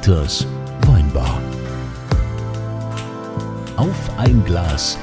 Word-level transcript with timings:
Dieters 0.00 0.46
Weinbar. 0.86 1.38
Auf 3.76 4.18
ein 4.18 4.42
Glas 4.44 4.96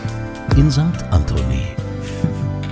in 0.56 0.72
St. 0.72 0.82
Anthony. 1.12 1.68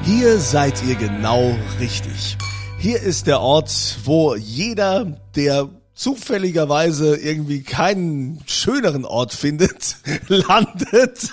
Hier 0.03 0.39
seid 0.39 0.83
ihr 0.83 0.95
genau 0.95 1.55
richtig. 1.79 2.37
Hier 2.79 2.99
ist 2.99 3.27
der 3.27 3.41
Ort, 3.41 3.99
wo 4.05 4.35
jeder, 4.35 5.05
der 5.35 5.69
zufälligerweise 5.95 7.15
irgendwie 7.15 7.63
keinen 7.63 8.41
schöneren 8.45 9.05
Ort 9.05 9.33
findet, 9.33 9.95
landet, 10.27 11.29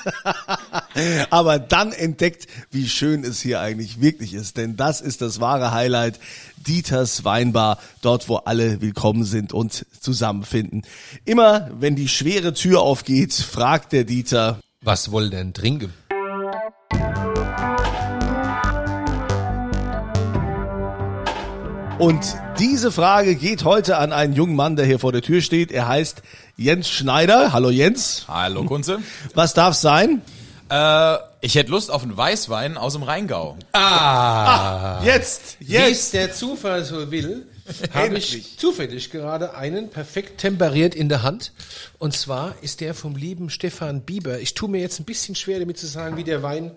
aber 1.31 1.59
dann 1.59 1.93
entdeckt, 1.93 2.47
wie 2.71 2.89
schön 2.89 3.25
es 3.25 3.41
hier 3.41 3.61
eigentlich 3.61 4.01
wirklich 4.01 4.35
ist. 4.35 4.57
Denn 4.57 4.77
das 4.77 5.01
ist 5.01 5.21
das 5.21 5.41
wahre 5.41 5.73
Highlight. 5.73 6.21
Dieters 6.57 7.25
Weinbar, 7.25 7.79
dort 8.03 8.29
wo 8.29 8.37
alle 8.37 8.81
willkommen 8.81 9.25
sind 9.25 9.53
und 9.53 9.85
zusammenfinden. 10.01 10.83
Immer 11.25 11.69
wenn 11.79 11.97
die 11.97 12.09
schwere 12.09 12.55
Tür 12.55 12.83
aufgeht, 12.83 13.35
fragt 13.35 13.93
der 13.93 14.05
Dieter, 14.05 14.61
Was 14.81 15.11
wohl 15.11 15.29
denn 15.31 15.55
trinken? 15.55 15.93
Und 22.03 22.37
diese 22.59 22.91
Frage 22.91 23.37
geht 23.37 23.63
heute 23.63 23.97
an 23.97 24.13
einen 24.13 24.33
jungen 24.33 24.57
Mann, 24.57 24.75
der 24.75 24.85
hier 24.85 24.99
vor 24.99 25.13
der 25.13 25.23
Tür 25.23 25.41
steht. 25.41 25.71
Er 25.71 25.87
heißt 25.87 26.21
Jens 26.57 26.91
Schneider. 26.91 27.53
Hallo 27.53 27.71
Jens. 27.71 28.25
Hallo 28.27 28.65
Kunze. 28.65 28.99
Was 29.35 29.55
darf 29.55 29.77
sein? 29.77 30.21
Äh, 30.69 31.19
ich 31.43 31.55
hätte 31.55 31.71
Lust 31.71 31.93
auf 31.93 32.03
einen 32.03 32.17
Weißwein 32.17 32.77
aus 32.77 32.95
dem 32.95 33.05
Rheingau. 33.05 33.57
Jetzt, 35.05 35.59
Wie 35.61 35.77
es 35.77 35.87
jetzt. 35.87 36.15
der 36.15 36.33
Zufall 36.35 36.85
so 36.85 37.13
will, 37.13 37.47
habe 37.95 38.19
ich 38.19 38.59
zufällig 38.59 39.13
gerade 39.13 39.55
einen 39.55 39.89
perfekt 39.89 40.41
temperiert 40.41 40.97
in 40.97 41.09
der 41.09 41.23
Hand. 41.23 41.53
Und 42.01 42.17
zwar 42.17 42.57
ist 42.63 42.81
der 42.81 42.95
vom 42.95 43.15
lieben 43.15 43.49
Stefan 43.49 44.01
Bieber. 44.01 44.41
Ich 44.41 44.55
tue 44.55 44.69
mir 44.69 44.81
jetzt 44.81 44.99
ein 44.99 45.05
bisschen 45.05 45.37
schwer 45.37 45.61
damit 45.61 45.79
zu 45.79 45.87
sagen, 45.87 46.17
wie 46.17 46.25
der 46.25 46.43
Wein, 46.43 46.73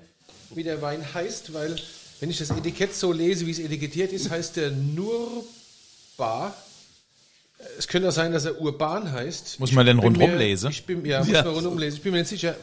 wie 0.54 0.62
der 0.62 0.84
Wein 0.84 1.04
heißt, 1.16 1.52
weil 1.56 1.78
wenn 2.19 2.30
ich 2.30 2.38
das 2.38 2.49
Etikett 2.52 2.95
so 2.95 3.11
lese, 3.11 3.45
wie 3.47 3.52
es 3.52 3.59
etikettiert 3.59 4.11
ist, 4.13 4.30
heißt 4.30 4.55
der 4.55 4.71
Nurba. 4.71 6.53
Es 7.77 7.88
könnte 7.88 8.09
auch 8.09 8.13
sein, 8.13 8.31
dass 8.31 8.45
er 8.45 8.59
Urban 8.61 9.11
heißt. 9.11 9.59
Muss 9.59 9.71
man 9.71 9.85
denn 9.85 9.97
mir- 9.97 10.36
lesen? 10.38 10.69
Ich 10.71 10.86
bin, 10.86 11.05
ja, 11.05 11.19
muss 11.19 11.30
Ja. 11.30 11.43
man 11.43 11.53
rundum 11.55 11.77
lesen. 11.77 11.97
Ich 11.97 12.03
bin 12.03 12.11
mir 12.11 12.19
nicht 12.19 12.30
sicher. 12.30 12.55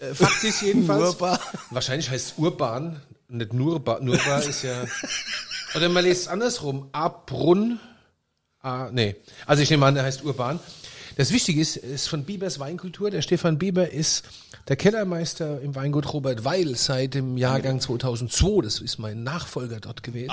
Äh, 0.00 0.06
äh, 0.06 0.14
Fakt 0.14 0.42
ist 0.44 0.62
jedenfalls, 0.62 1.02
Urban. 1.14 1.38
wahrscheinlich 1.70 2.10
heißt 2.10 2.26
es 2.32 2.34
Urban, 2.38 3.00
nicht 3.28 3.52
Nurba. 3.52 4.00
Nurba 4.00 4.38
ist 4.38 4.62
ja, 4.62 4.84
oder 5.74 5.88
man 5.88 6.04
liest 6.04 6.22
es 6.22 6.28
andersrum. 6.28 6.88
Abrunn. 6.92 7.78
Ah, 8.62 8.88
nee. 8.92 9.14
Also 9.46 9.62
ich 9.62 9.70
nehme 9.70 9.86
an, 9.86 9.94
der 9.94 10.04
heißt 10.04 10.24
Urban. 10.24 10.58
Das 11.16 11.32
Wichtige 11.32 11.60
ist, 11.60 11.76
ist 11.76 12.08
von 12.08 12.24
Biebers 12.24 12.58
Weinkultur. 12.58 13.10
Der 13.10 13.22
Stefan 13.22 13.58
Bieber 13.58 13.90
ist 13.90 14.24
der 14.68 14.76
Kellermeister 14.76 15.60
im 15.60 15.74
Weingut 15.74 16.12
Robert 16.12 16.44
Weil 16.44 16.76
seit 16.76 17.14
dem 17.14 17.36
Jahrgang 17.36 17.80
2002. 17.80 18.62
Das 18.62 18.80
ist 18.80 18.98
mein 18.98 19.22
Nachfolger 19.22 19.80
dort 19.80 20.02
gewesen. 20.02 20.32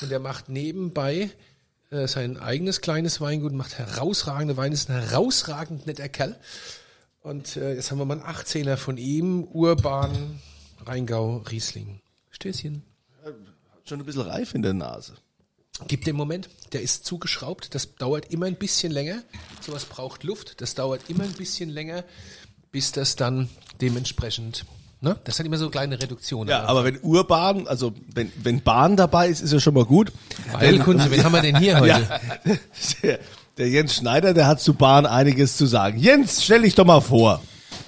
Und 0.00 0.10
der 0.10 0.20
macht 0.20 0.48
nebenbei 0.48 1.30
äh, 1.90 2.08
sein 2.08 2.38
eigenes 2.38 2.80
kleines 2.80 3.20
Weingut, 3.20 3.52
macht 3.52 3.78
herausragende 3.78 4.56
Weine, 4.56 4.74
ist 4.74 4.90
ein 4.90 5.00
herausragend 5.00 5.86
netter 5.86 6.08
Kerl. 6.08 6.36
Und 7.22 7.56
äh, 7.56 7.74
jetzt 7.74 7.90
haben 7.90 7.98
wir 7.98 8.04
mal 8.04 8.20
einen 8.20 8.36
18er 8.36 8.76
von 8.76 8.96
ihm, 8.96 9.44
Urban, 9.44 10.40
Rheingau, 10.86 11.38
Riesling. 11.50 12.00
Stößchen. 12.30 12.82
Schon 13.84 14.00
ein 14.00 14.06
bisschen 14.06 14.22
reif 14.22 14.54
in 14.54 14.62
der 14.62 14.74
Nase. 14.74 15.14
Gibt 15.88 16.06
den 16.06 16.14
Moment, 16.14 16.48
der 16.72 16.82
ist 16.82 17.04
zugeschraubt, 17.04 17.74
das 17.74 17.96
dauert 17.96 18.30
immer 18.30 18.46
ein 18.46 18.54
bisschen 18.54 18.92
länger. 18.92 19.22
Sowas 19.60 19.84
braucht 19.84 20.22
Luft, 20.22 20.60
das 20.60 20.76
dauert 20.76 21.10
immer 21.10 21.24
ein 21.24 21.32
bisschen 21.32 21.68
länger, 21.68 22.04
bis 22.70 22.92
das 22.92 23.16
dann 23.16 23.48
dementsprechend, 23.80 24.66
ne? 25.00 25.18
Das 25.24 25.38
hat 25.38 25.46
immer 25.46 25.58
so 25.58 25.70
kleine 25.70 26.00
Reduktionen. 26.00 26.48
Ja, 26.48 26.64
aber 26.64 26.84
wenn 26.84 27.00
Urban, 27.02 27.66
also 27.66 27.92
wenn, 28.14 28.30
wenn 28.42 28.62
Bahn 28.62 28.96
dabei 28.96 29.28
ist, 29.28 29.40
ist 29.40 29.52
ja 29.52 29.58
schon 29.58 29.74
mal 29.74 29.84
gut. 29.84 30.12
Weil, 30.52 30.78
Kunze, 30.78 31.10
wen 31.10 31.24
haben 31.24 31.32
wir 31.32 31.42
denn 31.42 31.58
hier 31.58 31.80
heute? 31.80 31.88
Ja, 31.88 32.20
der, 33.02 33.18
der 33.58 33.68
Jens 33.68 33.96
Schneider, 33.96 34.32
der 34.32 34.46
hat 34.46 34.60
zu 34.60 34.74
Bahn 34.74 35.06
einiges 35.06 35.56
zu 35.56 35.66
sagen. 35.66 35.98
Jens, 35.98 36.44
stell 36.44 36.62
dich 36.62 36.76
doch 36.76 36.84
mal 36.84 37.00
vor. 37.00 37.42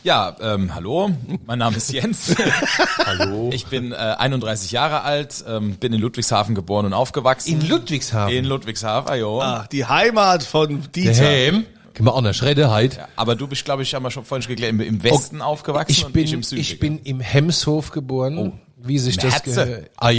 Ja, 0.07 0.37
ähm, 0.41 0.73
hallo, 0.73 1.11
mein 1.47 1.59
Name 1.59 1.79
ist 1.79 1.93
Jens. 1.93 2.33
hallo. 3.05 3.51
Ich 3.53 3.67
bin 3.67 3.91
äh, 3.91 3.97
31 3.97 4.71
Jahre 4.71 5.03
alt, 5.03 5.45
ähm, 5.49 5.75
bin 5.79 5.93
in 5.93 6.01
Ludwigshafen 6.01 6.55
geboren 6.55 6.87
und 6.87 6.93
aufgewachsen. 6.93 7.61
In 7.61 7.69
Ludwigshafen. 7.69 8.33
In 8.33 8.45
Ludwigshafen, 8.45 9.19
jo. 9.19 9.41
Ach, 9.43 9.67
die 9.67 9.85
Heimat 9.85 10.45
von 10.45 10.81
Dieter. 10.95 11.27
Heim. 11.27 11.67
Gehen 11.95 12.07
wir 12.07 12.15
auch 12.15 12.21
nach 12.21 12.35
Schredde 12.35 12.71
heute. 12.71 12.99
Ja, 12.99 13.09
aber 13.17 13.35
du 13.35 13.49
bist, 13.49 13.65
glaube 13.65 13.83
ich, 13.83 13.93
haben 13.97 14.05
wir 14.05 14.13
schon 14.13 14.25
vorhin 14.25 14.43
schon 14.43 14.51
geklärt, 14.51 14.75
im, 14.75 14.81
im 14.81 15.03
Westen 15.03 15.43
aufgewachsen 15.43 15.91
Ich 15.91 16.05
und 16.05 16.13
bin, 16.13 16.25
ich 16.25 16.33
im 16.35 16.43
Süden. 16.45 16.61
ich 16.61 16.79
bin 16.79 16.99
im 17.01 17.19
Hemshof 17.19 17.91
geboren, 17.91 18.61
wie 18.77 18.99
sich 18.99 19.17
das 19.17 19.43
gehört. 19.43 19.91
Ah 19.97 20.11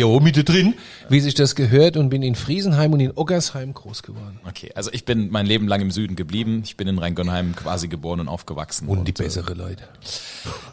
drin. 0.43 0.73
Wie 1.09 1.19
sich 1.19 1.35
das 1.35 1.55
gehört 1.55 1.95
und 1.95 2.09
bin 2.09 2.23
in 2.23 2.33
Friesenheim 2.33 2.91
und 2.91 2.99
in 2.99 3.11
Oggersheim 3.15 3.73
groß 3.73 4.01
geworden. 4.01 4.39
Okay, 4.47 4.71
also 4.73 4.91
ich 4.91 5.05
bin 5.05 5.29
mein 5.29 5.45
Leben 5.45 5.67
lang 5.67 5.81
im 5.81 5.91
Süden 5.91 6.15
geblieben. 6.15 6.63
Ich 6.65 6.75
bin 6.75 6.87
in 6.87 6.97
Rheingönheim 6.97 7.55
quasi 7.55 7.87
geboren 7.87 8.19
und 8.19 8.27
aufgewachsen. 8.27 8.87
Und 8.87 9.05
die 9.05 9.11
äh, 9.11 9.23
bessere 9.23 9.53
Leute. 9.53 9.87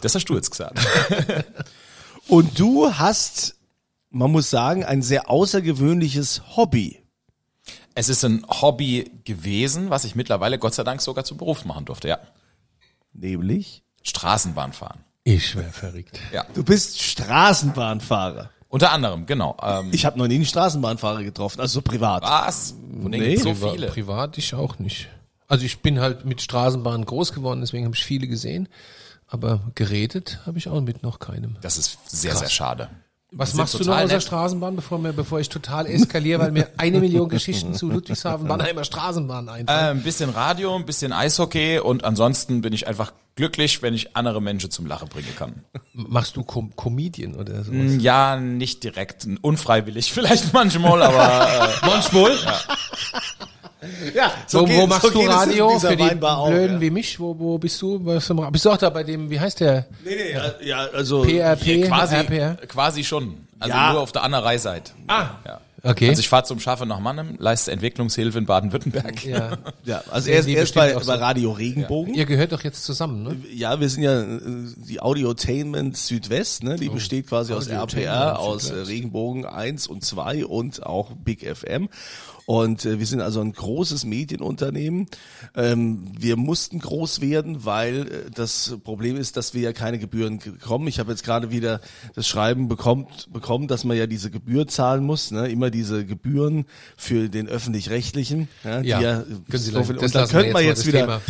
Das 0.00 0.15
hast 0.15 0.25
du 0.25 0.34
jetzt 0.34 0.50
gesagt. 0.50 0.81
Und 2.27 2.59
du 2.59 2.91
hast, 2.91 3.56
man 4.09 4.33
muss 4.33 4.49
sagen, 4.49 4.83
ein 4.83 5.03
sehr 5.03 5.28
außergewöhnliches 5.28 6.56
Hobby. 6.56 7.03
Es 7.94 8.09
ist 8.09 8.25
ein 8.25 8.47
Hobby 8.49 9.11
gewesen, 9.25 9.91
was 9.91 10.05
ich 10.05 10.15
mittlerweile 10.15 10.59
Gott 10.59 10.73
sei 10.73 10.84
Dank 10.84 11.03
sogar 11.03 11.25
zum 11.25 11.37
Beruf 11.37 11.67
machen 11.67 11.84
durfte, 11.84 12.09
ja. 12.09 12.19
Nämlich? 13.12 13.83
Straßenbahn 14.03 14.73
fahren. 14.73 15.05
Ich 15.25 15.57
wär 15.57 15.65
verrückt. 15.73 16.21
Ja. 16.33 16.45
Du 16.55 16.62
bist 16.62 17.01
Straßenbahnfahrer. 17.01 18.51
Unter 18.69 18.93
anderem, 18.93 19.25
genau. 19.27 19.57
Ähm, 19.62 19.89
Ich 19.93 20.05
habe 20.05 20.19
noch 20.19 20.27
nie 20.27 20.35
einen 20.35 20.45
Straßenbahnfahrer 20.45 21.23
getroffen, 21.23 21.61
also 21.61 21.75
so 21.75 21.83
privat. 21.83 22.23
was? 22.23 22.75
Von 23.01 23.11
denen 23.12 23.25
Nee. 23.25 23.31
gibt's 23.37 23.45
so 23.45 23.51
Priva- 23.51 23.73
viele. 23.73 23.87
Privat 23.89 24.37
ich 24.39 24.55
auch 24.55 24.79
nicht. 24.79 25.09
Also 25.49 25.65
ich 25.65 25.81
bin 25.81 26.01
halt 26.01 26.25
mit 26.25 26.43
Straßenbahnen 26.43 27.05
groß 27.07 27.33
geworden, 27.33 27.61
deswegen 27.61 27.85
habe 27.85 27.95
ich 27.95 28.05
viele 28.05 28.27
gesehen. 28.27 28.69
Aber 29.29 29.61
geredet 29.75 30.41
habe 30.47 30.59
ich 30.59 30.69
auch 30.69 30.81
mit 30.81 31.03
noch 31.03 31.19
keinem. 31.19 31.56
Das 31.62 31.79
ist 31.79 31.99
sehr, 32.06 32.31
Krass. 32.33 32.41
sehr 32.41 32.51
schade. 32.51 32.91
Was 33.37 33.55
machst 33.55 33.75
du 33.75 33.84
noch 33.84 33.97
außer 33.97 34.06
nett. 34.15 34.22
Straßenbahn, 34.22 34.77
bevor, 34.77 34.99
mir, 34.99 35.12
bevor 35.12 35.41
ich 35.41 35.49
total 35.49 35.87
eskaliere, 35.87 36.41
weil 36.41 36.53
mir 36.53 36.69
eine 36.77 37.00
Million 37.00 37.28
Geschichten 37.28 37.75
zu 37.75 37.91
Ludwigshafen, 37.91 38.47
Mannheimer 38.47 38.84
Straßenbahn 38.84 39.49
Äh, 39.49 39.50
einfallen? 39.50 39.99
ein 39.99 40.03
bisschen 40.05 40.31
Radio, 40.31 40.75
ein 40.77 40.87
bisschen 40.87 41.12
Eishockey 41.12 41.78
und 41.81 42.05
ansonsten 42.05 42.61
bin 42.61 42.73
ich 42.73 42.87
einfach 42.87 43.12
glücklich, 43.37 43.83
wenn 43.83 43.94
ich 43.94 44.17
andere 44.17 44.41
Menschen 44.41 44.71
zum 44.71 44.87
Lachen 44.87 45.09
bringen 45.09 45.34
kann. 45.37 45.65
Machst 45.93 46.37
du 46.37 46.44
Com 46.44 46.77
Comedian 46.77 47.34
oder 47.34 47.65
sowas? 47.65 47.73
Mm, 47.73 47.99
Ja, 47.99 48.37
nicht 48.37 48.84
direkt, 48.84 49.27
unfreiwillig 49.43 50.12
vielleicht 50.12 50.53
manchmal, 50.53 51.03
aber 51.03 51.69
äh, 51.83 51.87
Manchmal. 51.87 52.31
Ja, 52.44 52.61
wo, 54.53 54.65
geht- 54.65 54.77
wo 54.81 54.87
machst 54.87 55.05
du 55.05 55.11
geht 55.11 55.19
es 55.21 55.27
in 55.27 55.31
Radio 55.33 55.71
dieser 55.75 55.91
für 55.91 55.97
die 55.97 56.03
Weinbar 56.03 56.39
auch, 56.39 56.49
Blöden 56.49 56.75
ja. 56.77 56.81
wie 56.81 56.91
mich? 56.91 57.19
Wo, 57.21 57.39
wo 57.39 57.59
bist 57.59 57.81
du? 57.83 58.00
Was 58.05 58.31
Bist 58.53 58.65
du 58.65 58.71
auch 58.71 58.77
da 58.77 58.91
bei 58.91 59.03
dem, 59.05 59.31
wie 59.31 59.39
heißt 59.41 59.61
der? 59.61 59.87
Nee, 60.05 60.11
nee, 60.17 60.33
ja, 60.33 60.55
ja, 60.62 60.87
also 60.93 61.22
PRP, 61.22 61.87
quasi, 61.89 62.15
RPR? 62.17 62.56
quasi 62.69 63.05
schon. 63.05 63.37
Also 63.59 63.75
Ja. 63.77 63.93
nur 63.93 64.00
auf 64.03 64.12
der 64.12 64.23
anderen 64.23 64.44
Reisseite. 64.44 64.93
Ah, 65.06 65.27
Ja. 65.47 65.61
okay. 65.84 66.09
Also 66.09 66.21
ich 66.21 66.28
fahre 66.28 66.44
zum 66.44 66.59
Schaffen 66.61 66.89
nach 66.89 66.99
Mannheim, 66.99 67.37
leiste 67.39 67.71
Entwicklungshilfe 67.73 68.37
in 68.37 68.47
Baden-Württemberg. 68.47 69.25
ja. 69.25 69.56
ja, 69.84 70.03
also 70.11 70.28
er 70.28 70.41
ist, 70.41 70.49
er 70.49 70.62
ist 70.65 70.75
bei, 70.75 70.94
auch 70.97 71.03
so. 71.03 71.06
bei 71.12 71.19
Radio 71.19 71.53
Regenbogen. 71.53 72.12
Ihr 72.15 72.27
gehört 72.27 72.53
doch 72.53 72.62
jetzt 72.65 72.84
zusammen, 72.84 73.23
ne? 73.23 73.37
Ja, 73.55 73.81
wir 73.81 73.89
sind 73.89 74.03
ja 74.03 74.21
äh, 74.23 74.39
die 74.77 75.00
Audiotainment 75.00 75.97
Südwest, 75.97 76.62
ne? 76.65 76.77
Die 76.77 76.89
besteht 76.91 77.28
quasi 77.28 77.53
aus 77.55 77.71
APR, 77.71 78.39
aus 78.39 78.71
äh. 78.71 78.75
Regenbogen 78.75 79.47
1 79.47 79.87
und 79.87 80.05
2 80.05 80.44
und 80.44 80.84
auch 80.84 81.12
Big 81.12 81.47
FM. 81.47 81.88
Und 82.46 82.85
äh, 82.85 82.99
wir 82.99 83.06
sind 83.06 83.20
also 83.20 83.41
ein 83.41 83.52
großes 83.52 84.05
Medienunternehmen. 84.05 85.06
Ähm, 85.56 86.05
wir 86.19 86.37
mussten 86.37 86.79
groß 86.79 87.20
werden, 87.20 87.64
weil 87.64 88.02
äh, 88.02 88.31
das 88.35 88.76
Problem 88.85 89.17
ist, 89.17 89.37
dass 89.37 89.55
wir 89.55 89.62
ja 89.62 89.73
keine 89.73 89.99
Gebühren 89.99 90.38
bekommen. 90.38 90.87
Ich 90.88 90.99
habe 90.99 91.11
jetzt 91.11 91.25
gerade 91.25 91.50
wieder 91.50 91.81
das 92.14 92.29
Schreiben 92.29 92.69
bekommt, 92.69 93.32
bekommen, 93.32 93.67
dass 93.67 93.85
man 93.85 93.96
ja 93.96 94.06
diese 94.06 94.31
Gebühr 94.31 94.67
zahlen 94.67 95.05
muss, 95.05 95.31
ne? 95.31 95.49
immer 95.49 95.70
diese 95.70 96.05
Gebühren 96.05 96.67
für 96.96 97.29
den 97.31 97.49
öffentlich-rechtlichen. 97.49 98.49
Ja, 98.62 98.81
Ja, 98.82 99.00
ja 99.00 99.23
können 99.23 99.62
Sie 99.62 99.70
so 99.70 99.82
viel, 99.82 99.97
das 99.97 100.14
und 100.14 100.20
wir 100.20 100.26
könnte 100.29 100.52
man 100.52 100.64
jetzt 100.64 100.87
wieder 100.87 101.20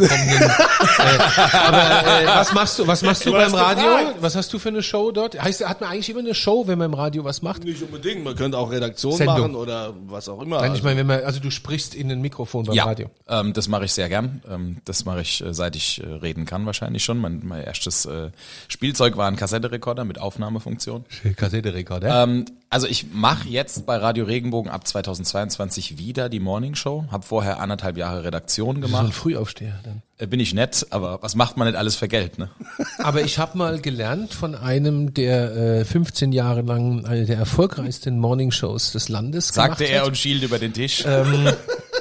kommenden. 0.00 0.02
äh, 0.02 1.56
aber 1.56 2.22
äh, 2.22 2.26
was 2.26 2.52
machst 2.52 2.78
du? 2.78 2.86
Was 2.86 3.02
machst 3.02 3.24
du 3.24 3.30
Du 3.30 3.36
beim 3.36 3.54
Radio? 3.54 3.84
gefragt. 3.84 4.16
Was 4.20 4.36
hast 4.36 4.52
du 4.52 4.58
für 4.58 4.68
eine 4.68 4.82
Show 4.82 5.12
dort? 5.12 5.40
Heißt, 5.40 5.66
hat 5.66 5.80
man 5.80 5.90
eigentlich 5.90 6.10
immer 6.10 6.20
eine 6.20 6.34
Show, 6.34 6.66
wenn 6.66 6.78
man 6.78 6.90
im 6.92 6.94
Radio 6.94 7.24
was 7.24 7.42
macht? 7.42 7.64
Nicht 7.64 7.82
unbedingt, 7.82 8.24
man 8.24 8.34
könnte 8.36 8.58
auch 8.58 8.70
Redaktion 8.70 9.16
Sendung. 9.16 9.38
machen 9.38 9.54
oder 9.54 9.94
was 10.06 10.25
auch 10.28 10.40
immer. 10.42 10.60
Nein, 10.60 10.74
ich 10.74 10.82
meine, 10.82 10.98
wenn 11.00 11.06
man, 11.06 11.24
also 11.24 11.40
du 11.40 11.50
sprichst 11.50 11.94
in 11.94 12.10
ein 12.10 12.20
Mikrofon 12.20 12.64
beim 12.66 12.74
Ja, 12.74 12.84
Radio. 12.84 13.10
ähm, 13.28 13.52
das 13.52 13.68
mache 13.68 13.84
ich 13.84 13.92
sehr 13.92 14.08
gern. 14.08 14.42
Ähm, 14.48 14.78
das 14.84 15.04
mache 15.04 15.20
ich, 15.22 15.42
äh, 15.44 15.52
seit 15.54 15.76
ich 15.76 16.02
äh, 16.02 16.06
reden 16.06 16.44
kann 16.44 16.66
wahrscheinlich 16.66 17.04
schon. 17.04 17.18
Mein, 17.18 17.42
mein 17.44 17.62
erstes 17.64 18.04
äh, 18.06 18.30
Spielzeug 18.68 19.16
war 19.16 19.28
ein 19.28 19.36
Kassetterekorder 19.36 20.04
mit 20.04 20.18
Aufnahmefunktion. 20.20 21.04
Kassetterekorder. 21.36 22.22
Ähm, 22.24 22.44
also 22.68 22.86
ich 22.88 23.06
mache 23.12 23.48
jetzt 23.48 23.86
bei 23.86 23.96
Radio 23.96 24.24
Regenbogen 24.24 24.70
ab 24.70 24.86
2022 24.86 25.98
wieder 25.98 26.28
die 26.28 26.40
Morning 26.40 26.74
Show. 26.74 27.04
Habe 27.10 27.24
vorher 27.24 27.60
anderthalb 27.60 27.96
Jahre 27.96 28.24
Redaktion 28.24 28.76
So 28.76 28.78
ein 28.78 28.82
gemacht. 28.82 29.14
Frühaufsteher 29.14 29.78
dann. 29.84 30.02
Äh, 30.18 30.26
Bin 30.26 30.40
ich 30.40 30.52
nett, 30.52 30.86
aber 30.90 31.22
was 31.22 31.36
macht 31.36 31.56
man 31.56 31.68
nicht 31.68 31.76
alles 31.76 31.94
für 31.96 32.08
Geld, 32.08 32.38
ne? 32.38 32.50
Aber 32.98 33.22
ich 33.22 33.38
habe 33.38 33.56
mal 33.56 33.80
gelernt 33.80 34.34
von 34.34 34.54
einem, 34.54 35.14
der 35.14 35.54
äh, 35.56 35.84
15 35.84 36.32
Jahre 36.32 36.62
lang 36.62 37.04
eine 37.06 37.24
der 37.24 37.36
erfolgreichsten 37.36 38.18
Morningshows 38.18 38.92
des 38.92 39.08
Landes 39.08 39.48
Sagte 39.48 39.84
gemacht 39.84 39.92
er 39.92 40.00
hat. 40.00 40.08
und 40.08 40.16
schielt 40.16 40.42
über 40.42 40.58
den 40.58 40.72
Tisch. 40.72 41.04
Ähm, 41.06 41.48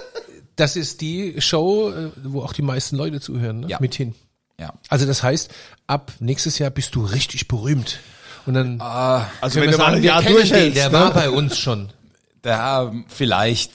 das 0.55 0.75
ist 0.75 1.01
die 1.01 1.39
Show, 1.41 1.91
äh, 1.91 2.09
wo 2.23 2.41
auch 2.41 2.53
die 2.53 2.61
meisten 2.63 2.95
Leute 2.95 3.19
zuhören, 3.19 3.61
ne? 3.61 3.67
Ja. 3.67 3.77
mithin. 3.79 4.15
ja. 4.59 4.73
Also 4.89 5.05
das 5.05 5.21
heißt, 5.21 5.51
ab 5.87 6.11
nächstes 6.19 6.57
Jahr 6.57 6.69
bist 6.71 6.95
du 6.95 7.05
richtig 7.05 7.47
berühmt. 7.47 7.99
Und 8.45 8.53
dann 8.53 8.81
Also 8.81 9.59
können 9.59 9.65
wenn 9.65 9.71
wir 9.71 9.77
du 9.77 9.77
mal 9.77 9.95
ein 9.95 10.03
Jahr 10.03 10.21
durchhältst, 10.21 10.77
der 10.77 10.89
ne? 10.89 10.93
war 10.93 11.13
bei 11.13 11.29
uns 11.29 11.57
schon. 11.57 11.89
Da 12.41 12.91
vielleicht 13.07 13.71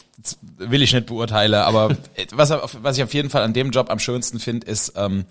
will 0.58 0.80
ich 0.80 0.92
nicht 0.92 1.06
beurteilen, 1.06 1.54
aber 1.54 1.96
was, 2.30 2.50
was 2.50 2.96
ich 2.96 3.02
auf 3.02 3.12
jeden 3.12 3.30
Fall 3.30 3.42
an 3.42 3.52
dem 3.52 3.70
Job 3.70 3.90
am 3.90 3.98
schönsten 3.98 4.38
finde, 4.38 4.64
ist 4.64 4.92
ähm, 4.94 5.24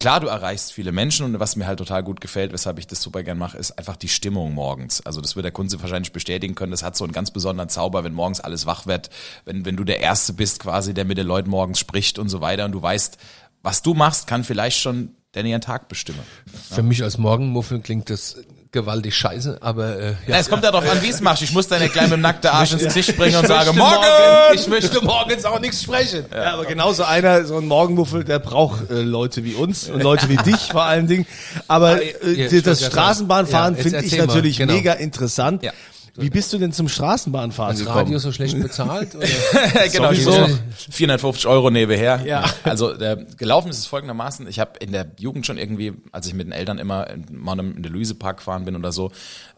klar, 0.00 0.20
du 0.20 0.28
erreichst 0.28 0.72
viele 0.72 0.90
Menschen 0.90 1.26
und 1.26 1.38
was 1.38 1.54
mir 1.56 1.66
halt 1.66 1.78
total 1.78 2.02
gut 2.02 2.22
gefällt, 2.22 2.52
weshalb 2.52 2.78
ich 2.78 2.86
das 2.86 3.02
super 3.02 3.22
gern 3.22 3.36
mache, 3.36 3.58
ist 3.58 3.72
einfach 3.78 3.96
die 3.96 4.08
Stimmung 4.08 4.54
morgens. 4.54 5.04
Also 5.04 5.20
das 5.20 5.36
wird 5.36 5.44
der 5.44 5.52
Kunze 5.52 5.82
wahrscheinlich 5.82 6.12
bestätigen 6.12 6.54
können. 6.54 6.70
Das 6.70 6.82
hat 6.82 6.96
so 6.96 7.04
einen 7.04 7.12
ganz 7.12 7.30
besonderen 7.30 7.68
Zauber, 7.68 8.04
wenn 8.04 8.14
morgens 8.14 8.40
alles 8.40 8.64
wach 8.64 8.86
wird, 8.86 9.10
wenn 9.44 9.66
wenn 9.66 9.76
du 9.76 9.84
der 9.84 10.00
Erste 10.00 10.32
bist 10.32 10.60
quasi, 10.60 10.94
der 10.94 11.04
mit 11.04 11.18
den 11.18 11.26
Leuten 11.26 11.50
morgens 11.50 11.78
spricht 11.78 12.18
und 12.18 12.30
so 12.30 12.40
weiter 12.40 12.64
und 12.64 12.72
du 12.72 12.80
weißt, 12.80 13.18
was 13.62 13.82
du 13.82 13.92
machst, 13.92 14.26
kann 14.26 14.44
vielleicht 14.44 14.80
schon 14.80 15.14
den 15.34 15.46
ihren 15.46 15.60
Tag 15.60 15.88
bestimmen. 15.88 16.22
Für 16.70 16.82
mich 16.82 17.02
als 17.02 17.18
Morgenmuffel 17.18 17.80
klingt 17.80 18.10
das 18.10 18.36
gewaltig 18.72 19.14
scheiße, 19.14 19.58
aber 19.60 19.98
äh, 19.98 20.14
Ja, 20.26 20.38
es 20.38 20.48
kommt 20.48 20.64
ja 20.64 20.70
darauf 20.70 20.90
an, 20.90 21.02
wie 21.02 21.10
es 21.10 21.20
machst. 21.20 21.42
Ich 21.42 21.52
muss 21.52 21.68
da 21.68 21.78
nicht 21.78 21.92
gleich 21.92 22.04
mit 22.04 22.14
dem 22.14 22.22
nackten 22.22 22.50
Arsch 22.50 22.72
ins 22.72 22.84
Gesicht 22.84 23.10
springen 23.10 23.36
und 23.36 23.46
sagen, 23.46 23.76
möchte 23.76 23.78
morgen! 23.78 24.54
Ich 24.54 24.66
möchte 24.66 25.04
morgens 25.04 25.44
auch 25.44 25.60
nichts 25.60 25.82
sprechen. 25.82 26.24
Ja, 26.34 26.54
aber 26.54 26.64
genauso 26.64 27.04
einer, 27.04 27.44
so 27.44 27.58
ein 27.58 27.66
Morgenmuffel, 27.66 28.24
der 28.24 28.38
braucht 28.38 28.90
äh, 28.90 29.02
Leute 29.02 29.44
wie 29.44 29.54
uns 29.54 29.90
und 29.90 30.02
Leute 30.02 30.28
wie 30.30 30.38
dich 30.38 30.56
vor 30.72 30.84
allen 30.84 31.06
Dingen. 31.06 31.26
Aber 31.68 32.02
Ja, 32.02 32.08
äh, 32.26 32.46
ich 32.46 32.62
das. 32.62 32.82
Straßenbahnfahren 32.84 33.76
Ja, 33.76 33.82
finde 33.82 34.04
ich 34.04 34.16
natürlich 34.16 34.56
genau. 34.56 34.72
mega 34.72 34.94
interessant. 34.94 35.62
Ja. 35.62 35.72
Wie 36.16 36.28
bist 36.28 36.52
du 36.52 36.58
denn 36.58 36.72
zum 36.72 36.88
Straßenbahnfahren 36.88 37.74
Das 37.74 37.80
gekommen? 37.80 38.04
Radio 38.04 38.18
so 38.18 38.32
schlecht 38.32 38.60
bezahlt? 38.60 39.14
Oder? 39.14 39.26
genau, 39.92 40.12
noch 40.12 40.50
450 40.90 41.46
Euro 41.46 41.70
nebenher. 41.70 42.22
Ja. 42.26 42.44
Also 42.64 42.92
der, 42.94 43.16
gelaufen 43.16 43.70
ist 43.70 43.78
es 43.78 43.86
folgendermaßen. 43.86 44.46
Ich 44.46 44.60
habe 44.60 44.78
in 44.80 44.92
der 44.92 45.10
Jugend 45.18 45.46
schon 45.46 45.56
irgendwie, 45.56 45.94
als 46.12 46.26
ich 46.26 46.34
mit 46.34 46.46
den 46.46 46.52
Eltern 46.52 46.78
immer 46.78 47.08
in, 47.08 47.24
mal 47.30 47.58
in 47.58 47.82
den 47.82 47.92
Luisepark 47.92 48.38
gefahren 48.38 48.66
bin 48.66 48.76
oder 48.76 48.92
so, 48.92 49.10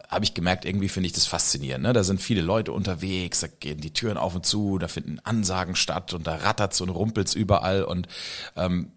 habe 0.09 0.25
ich 0.25 0.35
gemerkt, 0.35 0.65
irgendwie 0.65 0.89
finde 0.89 1.09
ich 1.09 1.13
das 1.13 1.27
faszinierend. 1.27 1.83
Ne? 1.83 1.93
Da 1.93 2.05
sind 2.05 2.23
viele 2.23 2.43
Leute 2.43 2.73
unterwegs, 2.73 3.41
da 3.41 3.49
gehen 3.49 3.81
die 3.81 3.93
Türen 3.93 4.17
auf 4.17 4.35
und 4.37 4.47
zu, 4.47 4.79
da 4.79 4.87
finden 4.87 5.19
Ansagen 5.25 5.75
statt 5.75 6.15
und 6.15 6.27
da 6.27 6.37
rattert's 6.37 6.81
und 6.81 6.89
rumpelt's 6.91 7.35
überall 7.35 7.83
und 7.83 8.07
ähm, 8.57 8.93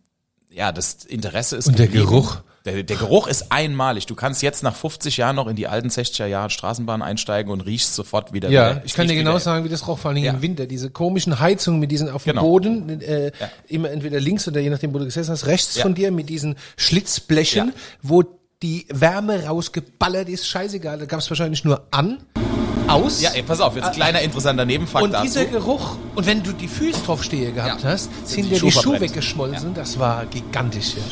ja, 0.49 0.71
das 0.71 1.05
Interesse 1.05 1.55
ist 1.55 1.67
Und 1.67 1.79
der 1.79 1.87
geblieben. 1.87 2.07
Geruch? 2.09 2.41
Der, 2.67 2.83
der 2.83 2.97
Geruch 2.97 3.27
ist 3.27 3.51
einmalig. 3.51 4.05
Du 4.05 4.13
kannst 4.15 4.41
jetzt 4.43 4.61
nach 4.61 4.75
50 4.75 5.17
Jahren 5.17 5.35
noch 5.35 5.47
in 5.47 5.55
die 5.55 5.67
alten 5.67 5.87
60er 5.89 6.25
Jahre 6.27 6.49
Straßenbahn 6.49 7.01
einsteigen 7.01 7.51
und 7.51 7.61
riechst 7.61 7.95
sofort 7.95 8.33
wieder. 8.33 8.49
Ja, 8.49 8.71
wieder. 8.71 8.81
ich 8.85 8.93
kann 8.93 9.07
dir 9.07 9.15
genau 9.15 9.37
sagen, 9.39 9.63
wie 9.65 9.69
das 9.69 9.87
roch, 9.87 9.97
vor 9.97 10.11
allem 10.11 10.23
Ja. 10.23 10.33
im 10.33 10.41
Winter. 10.41 10.65
Diese 10.67 10.89
komischen 10.89 11.39
Heizungen 11.39 11.79
mit 11.79 11.89
diesen 11.91 12.09
auf 12.09 12.23
dem 12.25 12.31
Genau. 12.33 12.41
Boden, 12.43 13.01
äh, 13.01 13.27
Ja. 13.39 13.49
immer 13.67 13.89
entweder 13.89 14.19
links 14.19 14.47
oder 14.47 14.59
je 14.59 14.69
nachdem, 14.69 14.93
wo 14.93 14.99
du 14.99 15.05
gesessen 15.05 15.31
hast, 15.31 15.45
rechts 15.47 15.75
Ja. 15.77 15.81
von 15.83 15.95
dir 15.95 16.11
mit 16.11 16.29
diesen 16.29 16.55
Schlitzblechen, 16.75 17.67
Ja. 17.69 17.73
wo 18.01 18.23
die 18.63 18.85
Wärme 18.89 19.45
rausgeballert 19.45 20.29
ist, 20.29 20.47
scheißegal. 20.47 20.97
Da 20.99 21.05
gab 21.05 21.19
es 21.19 21.29
wahrscheinlich 21.29 21.63
nur 21.63 21.83
an, 21.91 22.17
aus. 22.87 23.21
Ja, 23.21 23.31
ey, 23.31 23.43
pass 23.43 23.59
auf, 23.59 23.75
jetzt 23.75 23.85
ein 23.85 23.93
kleiner 23.93 24.21
interessanter 24.21 24.65
Nebenfakt 24.65 25.03
und 25.03 25.11
dazu. 25.11 25.25
dieser 25.25 25.45
Geruch, 25.45 25.97
und 26.15 26.25
wenn 26.25 26.41
du 26.41 26.53
die 26.53 26.67
Füße 26.67 27.01
drauf 27.05 27.23
stehe 27.23 27.51
gehabt 27.51 27.83
Ja. 27.83 27.89
hast, 27.89 28.09
sind 28.27 28.45
die 28.45 28.49
dir 28.49 28.55
die 28.55 28.59
Schuhe 28.59 28.71
Schuhe 28.71 28.81
verbrennt. 28.83 29.01
weggeschmolzen. 29.11 29.73
Das 29.73 29.99
war 29.99 30.25
gigantisch. 30.25 30.95
Ja. 30.95 31.03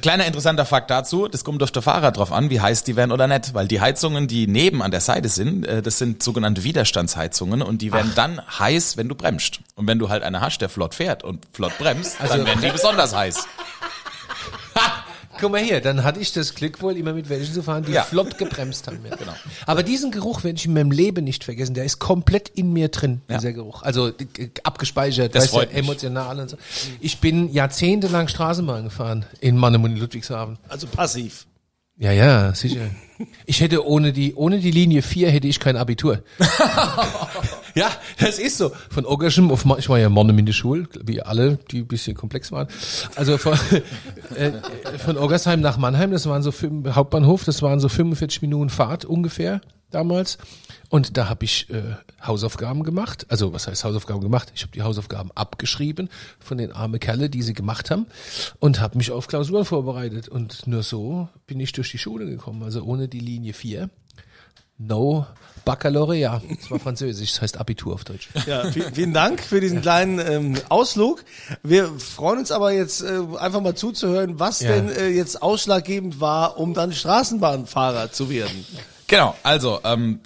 Kleiner 0.00 0.26
interessanter 0.26 0.64
Fakt 0.64 0.90
dazu, 0.90 1.26
das 1.26 1.42
kommt 1.44 1.62
auf 1.62 1.72
der 1.72 1.82
Fahrer 1.82 2.12
drauf 2.12 2.30
an, 2.32 2.50
wie 2.50 2.60
heiß 2.60 2.84
die 2.84 2.94
werden 2.94 3.10
oder 3.10 3.26
nicht, 3.26 3.52
weil 3.54 3.66
die 3.66 3.80
Heizungen, 3.80 4.28
die 4.28 4.46
neben 4.46 4.80
an 4.82 4.90
der 4.92 5.00
Seite 5.00 5.28
sind, 5.28 5.66
äh, 5.66 5.82
das 5.82 5.98
sind 5.98 6.22
sogenannte 6.22 6.62
Widerstandsheizungen 6.62 7.62
und 7.62 7.82
die 7.82 7.92
werden 7.92 8.12
dann 8.14 8.40
heiß, 8.58 8.96
wenn 8.96 9.08
du 9.08 9.14
bremst. 9.16 9.60
Und 9.74 9.86
wenn 9.88 9.98
du 9.98 10.08
halt 10.08 10.22
eine 10.22 10.40
hast, 10.40 10.58
der 10.58 10.68
flott 10.68 10.94
fährt 10.94 11.24
und 11.24 11.46
flott 11.52 11.76
bremst, 11.78 12.20
Also- 12.20 12.36
dann 12.36 12.46
werden 12.46 12.60
die 12.62 12.70
besonders 12.70 13.14
heiß. 13.14 13.46
Guck 15.40 15.52
mal 15.52 15.62
hier, 15.62 15.80
dann 15.80 16.04
hatte 16.04 16.20
ich 16.20 16.32
das 16.32 16.54
Glück 16.54 16.82
wohl, 16.82 16.96
immer 16.96 17.12
mit 17.12 17.28
welchen 17.28 17.52
zu 17.54 17.62
fahren, 17.62 17.84
die 17.84 17.92
Ja. 17.92 18.02
flott 18.02 18.38
gebremst 18.38 18.86
haben. 18.86 18.98
Ja. 19.08 19.16
Genau. 19.16 19.32
Aber 19.66 19.82
diesen 19.82 20.10
Geruch 20.10 20.44
werde 20.44 20.56
ich 20.58 20.66
in 20.66 20.72
meinem 20.72 20.90
Leben 20.90 21.24
nicht 21.24 21.44
vergessen. 21.44 21.74
Der 21.74 21.84
ist 21.84 21.98
komplett 21.98 22.48
in 22.50 22.72
mir 22.72 22.88
drin, 22.88 23.22
Ja. 23.28 23.38
dieser 23.38 23.52
Geruch. 23.52 23.82
Also 23.82 24.12
abgespeichert, 24.64 25.34
Das 25.34 25.44
weißt 25.44 25.52
du, 25.52 25.56
freut 25.58 25.68
mich. 25.72 25.78
emotional 25.78 26.40
und 26.40 26.50
so. 26.50 26.56
Ich 27.00 27.18
bin 27.18 27.52
jahrzehntelang 27.52 28.28
Straßenbahn 28.28 28.84
gefahren 28.84 29.24
in 29.40 29.56
Mannem 29.56 29.84
und 29.84 29.96
Ludwigshafen. 29.96 30.58
Also 30.68 30.86
passiv. 30.86 31.46
Ja, 31.98 32.12
ja, 32.12 32.54
sicher. 32.54 32.82
Ich 33.46 33.60
hätte 33.60 33.86
ohne 33.86 34.12
die, 34.12 34.34
ohne 34.34 34.60
die 34.60 34.70
Linie 34.70 35.02
4 35.02 35.30
hätte 35.30 35.48
ich 35.48 35.58
kein 35.58 35.76
Abitur. 35.76 36.22
ja, 37.74 37.90
das 38.20 38.38
ist 38.38 38.58
so. 38.58 38.72
Von 38.90 39.06
Oggerschem 39.06 39.50
auf, 39.50 39.64
ich 39.78 39.88
war 39.88 39.98
ja 39.98 40.08
Monnem 40.08 40.38
in 40.38 40.46
der 40.46 40.52
Schule, 40.52 40.88
wie 41.02 41.22
alle, 41.22 41.58
die 41.70 41.78
ein 41.78 41.86
bisschen 41.86 42.16
komplex 42.16 42.52
waren. 42.52 42.68
Also 43.16 43.38
von, 43.38 43.54
äh, 44.36 44.52
von 44.98 45.16
Oggersheim 45.18 45.60
nach 45.60 45.78
Mannheim, 45.78 46.10
das 46.10 46.26
waren 46.26 46.42
so 46.42 46.52
fünf, 46.52 46.94
Hauptbahnhof, 46.94 47.44
das 47.44 47.62
waren 47.62 47.80
so 47.80 47.88
45 47.88 48.42
Minuten 48.42 48.70
Fahrt 48.70 49.04
ungefähr 49.04 49.60
damals. 49.90 50.38
Und 50.90 51.16
da 51.16 51.28
habe 51.28 51.44
ich 51.44 51.68
äh, 51.70 51.82
Hausaufgaben 52.24 52.82
gemacht. 52.82 53.26
Also 53.28 53.52
was 53.52 53.66
heißt 53.66 53.84
Hausaufgaben 53.84 54.20
gemacht? 54.20 54.50
Ich 54.54 54.62
habe 54.62 54.72
die 54.72 54.82
Hausaufgaben 54.82 55.30
abgeschrieben 55.34 56.08
von 56.40 56.56
den 56.58 56.72
armen 56.72 56.98
Kerle, 56.98 57.28
die 57.28 57.42
sie 57.42 57.52
gemacht 57.54 57.90
haben 57.90 58.06
und 58.58 58.80
habe 58.80 58.96
mich 58.96 59.10
auf 59.10 59.26
Klausuren 59.26 59.64
vorbereitet. 59.64 60.28
Und 60.28 60.66
nur 60.66 60.82
so 60.82 61.28
bin 61.46 61.60
ich 61.60 61.72
durch 61.72 61.90
die 61.90 61.98
Schule 61.98 62.26
gekommen. 62.26 62.62
Also 62.62 62.82
ohne 62.82 63.08
die 63.08 63.20
Linie 63.20 63.52
4. 63.52 63.90
No 64.80 65.26
Baccalaureat. 65.64 66.40
Das 66.60 66.70
war 66.70 66.78
Französisch, 66.78 67.32
das 67.32 67.42
heißt 67.42 67.58
Abitur 67.58 67.94
auf 67.94 68.04
Deutsch. 68.04 68.28
Ja, 68.46 68.70
vielen, 68.70 69.12
Dank 69.12 69.40
für 69.42 69.60
diesen 69.60 69.82
kleinen 69.82 70.20
ähm, 70.20 70.54
Ausflug. 70.68 71.24
Wir 71.64 71.88
freuen 71.98 72.38
uns 72.38 72.52
aber 72.52 72.70
jetzt 72.72 73.02
äh, 73.02 73.20
einfach 73.38 73.60
mal 73.60 73.74
zuzuhören, 73.74 74.38
was 74.38 74.60
Ja. 74.60 74.70
denn 74.70 74.88
äh, 74.88 75.08
jetzt 75.08 75.42
ausschlaggebend 75.42 76.20
war, 76.20 76.58
um 76.58 76.72
dann 76.74 76.92
Straßenbahnfahrer 76.92 78.12
zu 78.12 78.30
werden. 78.30 78.64
Genau, 79.08 79.34
also 79.42 79.80
ähm, 79.84 80.20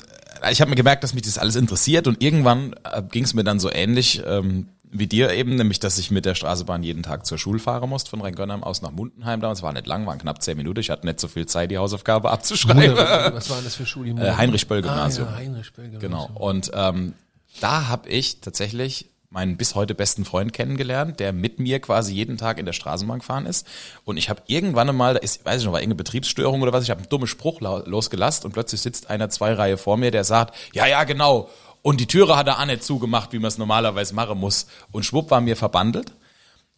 ich 0.50 0.60
habe 0.60 0.70
mir 0.70 0.76
gemerkt, 0.76 1.02
dass 1.04 1.14
mich 1.14 1.22
das 1.22 1.38
alles 1.38 1.56
interessiert 1.56 2.06
und 2.06 2.22
irgendwann 2.22 2.74
äh, 2.84 3.02
ging 3.02 3.24
es 3.24 3.32
mir 3.32 3.44
dann 3.44 3.60
so 3.60 3.70
ähnlich 3.72 4.22
ähm, 4.26 4.68
wie 4.92 5.06
dir 5.06 5.32
eben, 5.32 5.56
nämlich 5.56 5.80
dass 5.80 5.98
ich 5.98 6.10
mit 6.10 6.26
der 6.26 6.34
Straßenbahn 6.34 6.82
jeden 6.82 7.02
Tag 7.02 7.24
zur 7.24 7.38
Schule 7.38 7.58
fahren 7.58 7.88
musste, 7.88 8.10
von 8.10 8.20
Rheingönheim 8.20 8.62
aus 8.62 8.82
nach 8.82 8.90
Mundenheim 8.90 9.40
damals. 9.40 9.62
War 9.62 9.72
nicht 9.72 9.86
lang, 9.86 10.06
waren 10.06 10.18
knapp 10.18 10.42
zehn 10.42 10.56
Minuten. 10.56 10.80
Ich 10.80 10.90
hatte 10.90 11.06
nicht 11.06 11.18
so 11.18 11.28
viel 11.28 11.46
Zeit, 11.46 11.70
die 11.70 11.78
Hausaufgabe 11.78 12.30
abzuschreiben. 12.30 12.96
Was 12.96 13.48
war 13.48 13.62
das 13.62 13.74
für 13.74 13.86
Schule? 13.86 14.10
Äh, 14.10 14.36
Heinrich-Böll-Gymnasium. 14.36 15.28
Ah, 15.28 15.32
ja, 15.32 15.36
Heinrich-Böll 15.38 15.98
Genau. 15.98 16.28
Und 16.34 16.70
ähm, 16.74 17.14
da 17.60 17.88
habe 17.88 18.10
ich 18.10 18.40
tatsächlich 18.40 19.11
meinen 19.32 19.56
bis 19.56 19.74
heute 19.74 19.94
besten 19.94 20.24
Freund 20.24 20.52
kennengelernt, 20.52 21.18
der 21.18 21.32
mit 21.32 21.58
mir 21.58 21.80
quasi 21.80 22.12
jeden 22.12 22.36
Tag 22.36 22.58
in 22.58 22.66
der 22.66 22.74
Straßenbahn 22.74 23.20
gefahren 23.20 23.46
ist. 23.46 23.66
Und 24.04 24.18
ich 24.18 24.28
habe 24.28 24.42
irgendwann 24.46 24.90
einmal, 24.90 25.14
da 25.14 25.20
ist, 25.20 25.44
weiß 25.44 25.60
ich 25.60 25.64
noch, 25.64 25.72
war 25.72 25.80
irgendeine 25.80 25.96
Betriebsstörung 25.96 26.60
oder 26.60 26.72
was, 26.72 26.84
ich 26.84 26.90
habe 26.90 27.00
einen 27.00 27.08
dummen 27.08 27.26
Spruch 27.26 27.60
losgelassen 27.60 28.44
und 28.44 28.52
plötzlich 28.52 28.82
sitzt 28.82 29.08
einer 29.08 29.30
zwei 29.30 29.54
Reihe 29.54 29.78
vor 29.78 29.96
mir, 29.96 30.10
der 30.10 30.24
sagt, 30.24 30.54
ja, 30.74 30.86
ja, 30.86 31.04
genau. 31.04 31.48
Und 31.80 31.98
die 32.00 32.06
Türe 32.06 32.36
hat 32.36 32.46
er 32.46 32.60
auch 32.60 32.66
nicht 32.66 32.84
zugemacht, 32.84 33.32
wie 33.32 33.38
man 33.38 33.48
es 33.48 33.58
normalerweise 33.58 34.14
machen 34.14 34.38
muss. 34.38 34.66
Und 34.92 35.04
schwupp 35.04 35.30
war 35.30 35.40
mir 35.40 35.56
verbandelt. 35.56 36.12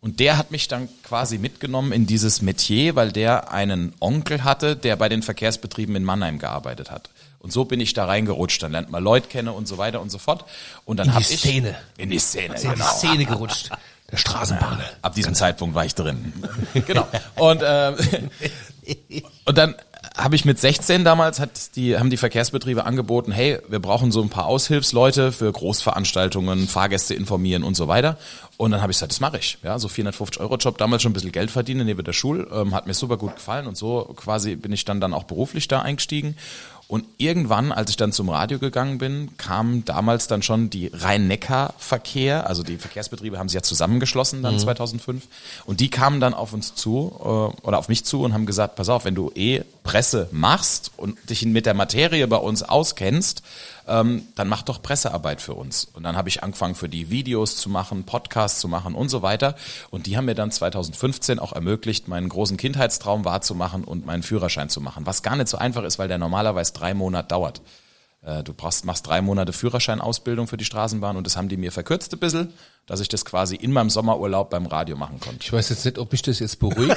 Und 0.05 0.21
der 0.21 0.37
hat 0.37 0.51
mich 0.51 0.69
dann 0.69 0.91
quasi 1.03 1.39
mitgenommen 1.39 1.91
in 1.91 2.07
dieses 2.07 2.43
Metier, 2.43 2.95
weil 2.95 3.11
der 3.11 3.53
einen 3.53 3.95
Onkel 4.01 4.45
hatte, 4.45 4.77
der 4.77 4.97
bei 4.97 5.09
den 5.09 5.23
Verkehrsbetrieben 5.23 5.97
in 5.97 6.05
Mannheim 6.05 6.39
gearbeitet 6.39 6.91
hat. 6.91 7.09
Und 7.39 7.55
so 7.55 7.65
bin 7.65 7.81
ich 7.81 7.95
da 7.95 8.05
reingerutscht. 8.05 8.63
Dann 8.63 8.73
lernt 8.73 8.91
man 8.91 9.03
Leute 9.03 9.29
kennen 9.29 9.49
und 9.49 9.67
so 9.67 9.79
weiter 9.79 10.03
und 10.03 10.11
so 10.11 10.19
fort. 10.19 10.45
Und 10.85 10.99
dann 10.99 11.07
In 11.07 11.13
die 11.13 11.17
hab 11.17 11.23
ich 11.23 11.39
Szene. 11.39 11.75
in 11.97 12.11
die 12.11 12.19
Szene, 12.19 12.55
in 12.55 12.61
die 12.61 12.69
genau. 12.69 12.85
Szene 12.85 13.25
gerutscht. 13.25 13.71
Der 14.13 14.19
Straßenbahner. 14.19 14.85
Ab 15.01 15.15
diesem 15.15 15.35
Zeitpunkt 15.35 15.75
war 15.75 15.87
ich 15.87 15.95
drin. 15.95 16.35
genau. 16.87 17.09
Und, 17.37 17.63
ähm, 17.65 17.97
und 19.47 19.57
dann 19.57 19.75
habe 20.17 20.37
ich 20.37 20.45
mit 20.45 20.61
16 20.61 21.03
damals, 21.03 21.41
hat 21.41 21.75
die, 21.75 21.99
haben 21.99 22.09
die 22.09 22.17
Verkehrsbetriebe 22.17 22.85
angeboten, 22.85 23.33
hey, 23.33 23.59
wir 23.69 23.81
brauchen 23.81 24.13
so 24.13 24.23
ein 24.23 24.29
paar 24.29 24.47
Aushilfsleute 24.47 25.33
für 25.33 25.51
Großveranstaltungen, 25.51 26.69
Fahrgäste 26.69 27.15
informieren 27.15 27.65
und 27.65 27.75
so 27.75 27.89
weiter. 27.89 28.17
Und 28.57 28.71
dann 28.71 28.81
habe 28.81 28.93
ich 28.93 28.99
gesagt, 28.99 29.11
das 29.11 29.19
mache 29.19 29.39
ich. 29.39 29.59
Ja, 29.65 29.81
so 29.81 29.89
450 29.89 30.41
Euro 30.41 30.57
Job, 30.57 30.79
damals 30.79 31.03
schon 31.03 31.11
ein 31.11 31.15
bisschen 31.15 31.33
Geld 31.33 31.51
verdienen 31.51 31.87
neben 31.87 32.05
der 32.05 32.13
Schule, 32.13 32.47
ähm, 32.53 32.75
hat 32.75 32.87
mir 32.87 32.95
super 32.95 33.17
gut 33.17 33.35
gefallen 33.35 33.67
und 33.67 33.77
so 33.77 34.15
quasi 34.15 34.55
bin 34.55 34.73
ich 34.73 34.85
dann 34.85 35.01
dann 35.01 35.13
auch 35.13 35.25
beruflich 35.25 35.67
da 35.67 35.83
eingestiegen. 35.83 36.37
Und 36.87 37.07
irgendwann, 37.17 37.73
als 37.73 37.91
ich 37.91 37.97
dann 37.97 38.13
zum 38.13 38.29
Radio 38.29 38.59
gegangen 38.59 38.99
bin, 38.99 39.37
kam 39.39 39.85
damals 39.85 40.27
dann 40.27 40.43
schon 40.43 40.69
die 40.69 40.89
Rhein-Neckar-Verkehr, 40.93 42.47
also 42.47 42.63
die 42.63 42.77
Verkehrsbetriebe 42.77 43.39
haben 43.39 43.49
sich 43.49 43.55
ja 43.55 43.63
zusammengeschlossen 43.63 44.43
dann 44.43 44.59
2005 44.59 45.27
und 45.65 45.81
die 45.81 45.89
kamen 45.89 46.21
dann 46.21 46.35
auf 46.35 46.53
uns 46.53 46.75
zu 46.75 47.13
äh, 47.19 47.67
oder 47.67 47.79
auf 47.79 47.89
mich 47.89 48.05
zu 48.05 48.23
und 48.23 48.35
haben 48.35 48.45
gesagt, 48.45 48.77
pass 48.77 48.91
auf, 48.91 49.07
wenn 49.07 49.15
du 49.15 49.33
eh 49.35 49.63
Presse 49.83 50.29
machst 50.31 50.93
und 50.97 51.19
dich 51.31 51.45
mit 51.47 51.67
der 51.67 51.75
Materie 51.75 52.27
bei 52.27 52.37
uns 52.37 52.63
auskennst, 52.63 53.43
ähm, 53.87 54.27
dann 54.35 54.49
mach 54.49 54.63
doch 54.63 54.83
Pressearbeit 54.83 55.41
für 55.41 55.55
uns. 55.55 55.85
Und 55.85 56.03
dann 56.05 56.17
habe 56.17 56.29
ich 56.29 56.43
angefangen, 56.43 56.75
für 56.75 56.89
die 56.89 57.11
Videos 57.11 57.57
zu 57.57 57.69
machen, 57.69 58.05
Podcasts 58.05 58.61
zu 58.61 58.69
machen 58.69 58.95
und 58.95 59.09
so 59.09 59.23
weiter. 59.23 59.57
Und 59.91 60.07
die 60.07 60.17
haben 60.17 60.25
mir 60.25 60.35
dann 60.35 60.51
2015 60.51 61.39
auch 61.39 61.53
ermöglicht, 61.53 62.09
meinen 62.09 62.29
großen 62.29 62.57
Kindheitstraum 62.57 63.25
wahrzumachen 63.25 63.85
und 63.85 64.07
meinen 64.07 64.23
Führerschein 64.23 64.69
zu 64.69 64.81
machen. 64.81 65.07
Was 65.07 65.23
gar 65.23 65.37
nicht 65.37 65.49
so 65.49 65.59
einfach 65.59 65.85
ist, 65.85 65.99
weil 65.99 66.09
der 66.09 66.19
normalerweise 66.19 66.73
drei 66.73 66.95
Monate 66.95 67.29
dauert. 67.29 67.61
Äh, 68.23 68.43
Du 68.43 68.55
brauchst, 68.55 68.85
machst 68.85 69.07
drei 69.07 69.21
Monate 69.21 69.53
Führerscheinausbildung 69.53 70.47
für 70.47 70.57
die 70.57 70.65
Straßenbahn 70.65 71.17
und 71.17 71.27
das 71.27 71.37
haben 71.37 71.49
die 71.49 71.57
mir 71.57 71.73
verkürzt 71.73 72.13
ein 72.13 72.19
bisschen, 72.19 72.53
dass 72.87 73.01
ich 73.01 73.09
das 73.09 73.25
quasi 73.25 73.57
in 73.57 73.73
meinem 73.73 73.89
Sommerurlaub 73.91 74.51
beim 74.51 74.67
Radio 74.67 74.97
machen 74.97 75.19
konnte. 75.21 75.39
Ich 75.41 75.53
weiß 75.53 75.71
jetzt 75.71 75.85
nicht, 75.85 75.99
ob 75.99 76.13
mich 76.13 76.21
das 76.23 76.39
jetzt 76.39 76.59
beruhigt, 76.59 76.97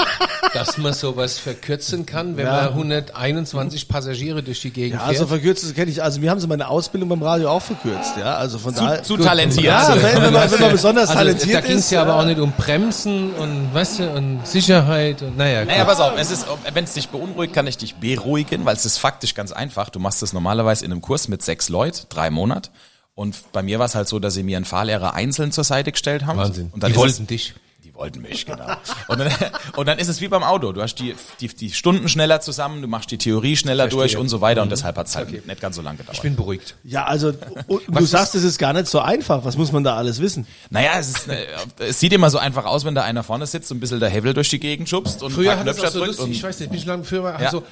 dass 0.54 0.78
man 0.78 0.94
sowas 0.94 1.38
verkürzen 1.38 2.06
kann, 2.06 2.36
wenn 2.38 2.46
Ja. 2.46 2.52
man 2.52 2.68
121 2.68 3.88
Passagiere 3.88 4.42
durch 4.42 4.60
die 4.62 4.70
Gegend 4.70 5.00
Ja, 5.00 5.06
also 5.06 5.18
fährt. 5.26 5.28
verkürzt 5.40 5.64
das 5.64 5.74
kenne 5.74 5.90
ich. 5.90 6.02
Also 6.02 6.22
wir 6.22 6.30
haben 6.30 6.40
sie 6.40 6.46
meine 6.46 6.68
Ausbildung 6.68 7.10
beim 7.10 7.22
Radio 7.22 7.50
auch 7.50 7.60
verkürzt, 7.62 8.16
ja. 8.16 8.34
Also 8.36 8.58
von 8.58 8.74
daher. 8.74 9.02
Zu 9.02 9.18
talentiert. 9.18 9.64
Ja, 9.66 9.94
wenn, 9.94 10.22
wenn, 10.22 10.32
man, 10.32 10.50
wenn 10.50 10.60
man 10.60 10.72
besonders 10.72 11.08
also, 11.10 11.18
talentiert 11.20 11.54
da 11.54 11.60
ging 11.60 11.72
es 11.76 11.84
ist. 11.86 11.90
ja 11.90 12.00
aber 12.02 12.16
auch 12.16 12.24
nicht 12.24 12.40
um 12.40 12.52
Bremsen 12.52 13.32
und 13.34 13.74
weißt 13.74 13.98
du, 13.98 14.10
und 14.12 14.46
Sicherheit 14.46 15.20
und 15.22 15.36
naja. 15.36 15.64
Naja, 15.66 15.78
gut. 15.84 15.88
pass 15.88 16.00
auf, 16.00 16.12
es 16.18 16.30
ist, 16.30 16.46
wenn 16.72 16.84
es 16.84 16.94
dich 16.94 17.08
beunruhigt, 17.10 17.52
kann 17.52 17.66
ich 17.66 17.76
dich 17.76 17.96
beruhigen, 17.96 18.64
weil 18.64 18.76
es 18.76 18.86
ist 18.86 18.96
faktisch 18.98 19.34
ganz 19.34 19.52
einfach. 19.52 19.90
Du 19.90 19.98
machst 20.00 20.22
es 20.22 20.32
normalerweise 20.32 20.84
in 20.86 20.92
einem 20.92 21.02
Kurs 21.02 21.28
mit 21.28 21.42
sechs 21.42 21.68
Leuten, 21.68 22.06
drei 22.08 22.30
Monate. 22.30 22.70
Und 23.16 23.50
bei 23.52 23.62
mir 23.64 23.78
war 23.80 23.86
es 23.86 23.94
halt 23.96 24.06
so, 24.08 24.18
dass 24.20 24.34
sie 24.34 24.42
mir 24.44 24.56
einen 24.58 24.66
Fahrlehrer 24.66 25.14
einzeln 25.14 25.50
zur 25.50 25.64
Seite 25.64 25.90
gestellt 25.90 26.24
haben. 26.26 26.38
Wahnsinn. 26.38 26.68
Und 26.72 26.82
dann 26.82 26.92
die 26.92 26.98
wollten 26.98 27.22
es, 27.22 27.28
dich. 27.28 27.54
Die 27.82 27.94
wollten 27.94 28.20
mich, 28.20 28.44
genau. 28.44 28.66
Und 29.08 29.18
dann, 29.20 29.32
und 29.76 29.86
dann 29.88 29.98
ist 29.98 30.08
es 30.08 30.20
wie 30.20 30.28
beim 30.28 30.42
Auto. 30.42 30.72
Du 30.72 30.82
hast 30.82 30.96
die, 30.96 31.14
die, 31.40 31.48
die 31.48 31.70
Stunden 31.70 32.08
schneller 32.10 32.42
zusammen, 32.42 32.82
du 32.82 32.88
machst 32.88 33.10
die 33.10 33.16
Theorie 33.16 33.56
schneller 33.56 33.84
Verstehe. 33.84 34.00
durch 34.00 34.16
und 34.18 34.28
so 34.28 34.42
weiter. 34.42 34.60
Und 34.60 34.70
deshalb 34.70 34.98
hat 34.98 35.06
es 35.06 35.16
halt 35.16 35.46
nicht 35.46 35.60
ganz 35.62 35.76
so 35.76 35.82
lange 35.82 35.96
gedauert. 35.96 36.14
Ich 36.14 36.20
bin 36.22 36.36
beruhigt. 36.36 36.74
Ja, 36.84 37.04
also 37.06 37.32
du 37.88 38.04
sagst, 38.04 38.34
es 38.34 38.44
ist 38.44 38.58
gar 38.58 38.74
nicht 38.74 38.86
so 38.86 39.00
einfach. 39.00 39.46
Was 39.46 39.56
muss 39.56 39.72
man 39.72 39.82
da 39.82 39.96
alles 39.96 40.20
wissen? 40.20 40.46
Naja, 40.68 40.90
es, 40.98 41.08
ist, 41.08 41.28
äh, 41.28 41.46
es 41.78 41.98
sieht 41.98 42.12
immer 42.12 42.28
so 42.28 42.36
einfach 42.36 42.66
aus, 42.66 42.84
wenn 42.84 42.94
da 42.94 43.02
einer 43.02 43.22
vorne 43.22 43.46
sitzt 43.46 43.70
und 43.70 43.78
ein 43.78 43.80
bisschen 43.80 43.98
der 44.00 44.10
Hevel 44.10 44.34
durch 44.34 44.50
die 44.50 44.60
Gegend 44.60 44.90
schubst 44.90 45.22
und 45.22 45.30
Früher 45.32 45.58
hat 45.58 45.66
es 45.66 45.76
auch 45.78 45.80
Knöpfe 45.80 45.90
so 45.92 45.98
drückt. 46.04 46.18
lustig, 46.18 46.36
ich 46.36 46.42
weiß 46.42 46.60
nicht, 46.60 46.68
bin 46.70 46.78
ich 46.80 46.84
lang 46.84 47.02
früher 47.02 47.22
war 47.22 47.40
Ja. 47.40 47.50
so, 47.50 47.62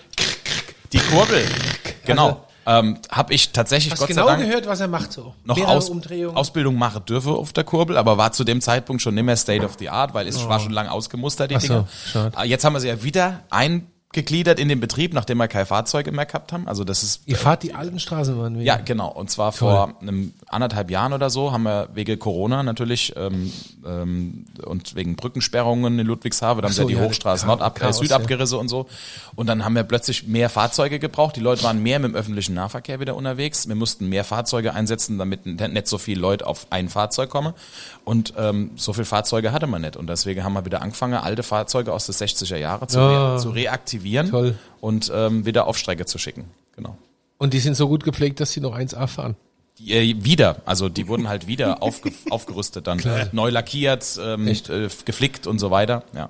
die 0.95 0.99
Kurbel, 1.01 1.45
genau. 2.07 2.27
Also- 2.29 2.41
ähm, 2.67 2.99
habe 3.11 3.35
ich 3.35 3.53
tatsächlich 3.53 3.93
hast 3.93 3.99
Gott 4.01 4.09
genau 4.09 4.27
sei 4.27 4.37
Dank 4.37 4.47
gehört, 4.47 4.67
was 4.67 4.81
er 4.81 4.89
macht 4.89 5.13
so. 5.13 5.35
noch 5.45 5.59
Aus, 5.67 5.89
Umdrehungen. 5.91 6.37
Ausbildung 6.37 6.77
machen 6.77 7.05
dürfe 7.07 7.31
auf 7.31 7.53
der 7.53 7.65
Kurbel, 7.65 7.97
aber 7.97 8.17
war 8.19 8.33
zu 8.33 8.45
dem 8.45 8.61
Zeitpunkt 8.61 9.03
schon 9.03 9.15
nicht 9.15 9.25
mehr 9.25 9.37
State 9.37 9.65
of 9.65 9.77
the 9.79 9.89
Art, 9.91 10.15
weil 10.15 10.27
es 10.29 10.47
war 10.49 10.61
schon 10.61 10.73
lang 10.73 10.89
ausgemustert, 10.89 11.51
die 11.51 11.55
Oh. 11.55 11.59
Ach 11.59 11.63
so, 11.63 11.69
Dinger. 11.75 11.89
schade. 12.13 12.37
Äh, 12.39 12.47
Jetzt 12.49 12.65
haben 12.65 12.73
wir 12.75 12.81
sie 12.81 12.89
ja 12.89 13.03
wieder 13.03 13.41
eingegliedert 14.15 14.59
in 14.59 14.69
den 14.69 14.81
Betrieb, 14.81 15.13
nachdem 15.13 15.39
wir 15.39 15.49
keine 15.49 15.67
Fahrzeuge 15.67 16.13
mehr 16.13 16.27
gehabt 16.27 16.53
haben. 16.53 16.69
Also 16.69 16.85
das 16.85 17.03
ist 17.03 17.23
Ihr 17.27 17.37
fahrt 17.37 17.63
die 17.63 17.75
alten 17.75 17.99
Straßenbahnen 17.99 18.61
wieder. 18.61 18.65
ja, 18.65 18.77
genau. 18.77 19.09
Und 19.11 19.31
zwar 19.31 19.53
vor 19.53 19.95
einem 20.01 20.33
anderthalb 20.49 20.91
Jahren 20.91 21.13
oder 21.13 21.31
so 21.31 21.53
haben 21.53 21.65
wir 21.65 21.89
wegen 21.95 22.19
Corona 22.19 22.63
natürlich 22.63 23.15
ähm, 23.17 23.53
ähm, 23.85 24.47
und 24.65 24.95
wegen 24.95 25.17
Brückensperrungen 25.17 25.99
in 25.99 26.07
Ludwigshafen, 26.07 26.63
da 26.63 26.69
haben 26.69 26.75
so, 26.75 26.87
sie 26.87 26.95
ja 26.95 27.01
die 27.01 27.07
Hochstraße 27.07 27.47
Nord 27.47 27.61
ab, 27.61 27.79
Chaos, 27.79 27.99
Süd 27.99 28.11
ja. 28.11 28.17
abgerissen 28.17 28.59
und 28.59 28.69
so. 28.69 28.87
Und 29.35 29.47
dann 29.49 29.65
haben 29.65 29.75
wir 29.75 29.83
plötzlich 29.83 30.27
mehr 30.27 30.49
Fahrzeuge 30.49 30.99
gebraucht. 30.99 31.37
Die 31.37 31.41
Leute 31.41 31.63
waren 31.65 31.83
mehr 31.83 31.99
mit 31.99 32.13
dem 32.13 32.17
öffentlichen 32.17 32.55
Nahverkehr 32.55 33.01
wieder 33.01 33.17
unterwegs. 33.17 33.69
Wir 33.69 33.75
mussten 33.75 34.09
mehr 34.09 34.25
Fahrzeuge 34.25 34.75
einsetzen, 34.75 35.19
damit 35.19 35.47
nicht 35.47 35.89
so 35.89 35.99
viele 35.99 36.21
Leute 36.21 36.47
auf 36.47 36.67
ein 36.71 36.89
Fahrzeug 36.89 37.31
kommen. 37.31 37.53
Und 38.05 38.35
ähm, 38.37 38.71
so 38.77 38.93
viele 38.93 39.07
Fahrzeuge 39.07 39.53
hatte 39.53 39.67
man 39.67 39.83
nicht. 39.83 39.97
Und 39.97 40.07
deswegen 40.09 40.45
haben 40.45 40.53
wir 40.53 40.65
wieder 40.65 40.83
angefangen, 40.83 41.15
alte 41.15 41.43
Fahrzeuge 41.43 41.93
aus 41.93 42.07
den 42.07 42.15
60er 42.15 42.57
Jahren 42.57 42.89
zu, 42.89 42.99
Ja. 42.99 43.35
re 43.35 43.41
zu 43.41 43.51
reaktivieren 43.51 44.04
Toll. 44.31 44.57
und 44.81 45.11
ähm, 45.15 45.47
wieder 45.47 45.67
auf 45.67 45.79
Strecke 45.79 46.07
zu 46.07 46.19
schicken. 46.19 46.45
Genau. 46.77 46.97
Und 47.39 47.55
die 47.55 47.59
sind 47.59 47.75
so 47.75 47.89
gut 47.89 48.05
gepflegt, 48.05 48.41
dass 48.41 48.53
sie 48.53 48.61
noch 48.61 48.77
1A 48.77 49.07
fahren. 49.07 49.37
Die, 49.81 49.93
äh, 49.93 50.15
wieder, 50.25 50.59
also 50.67 50.89
die 50.89 51.09
wurden 51.09 51.29
halt 51.29 51.49
wieder 51.49 51.83
aufge 51.83 52.13
aufgerüstet, 52.31 52.87
dann 52.87 53.03
neu 53.33 53.51
lackiert, 53.51 54.07
ähm, 54.23 54.47
äh, 54.47 54.55
geflickt 55.05 55.49
und 55.49 55.59
so 55.59 55.73
weiter. 55.73 56.05
Ja. 56.15 56.29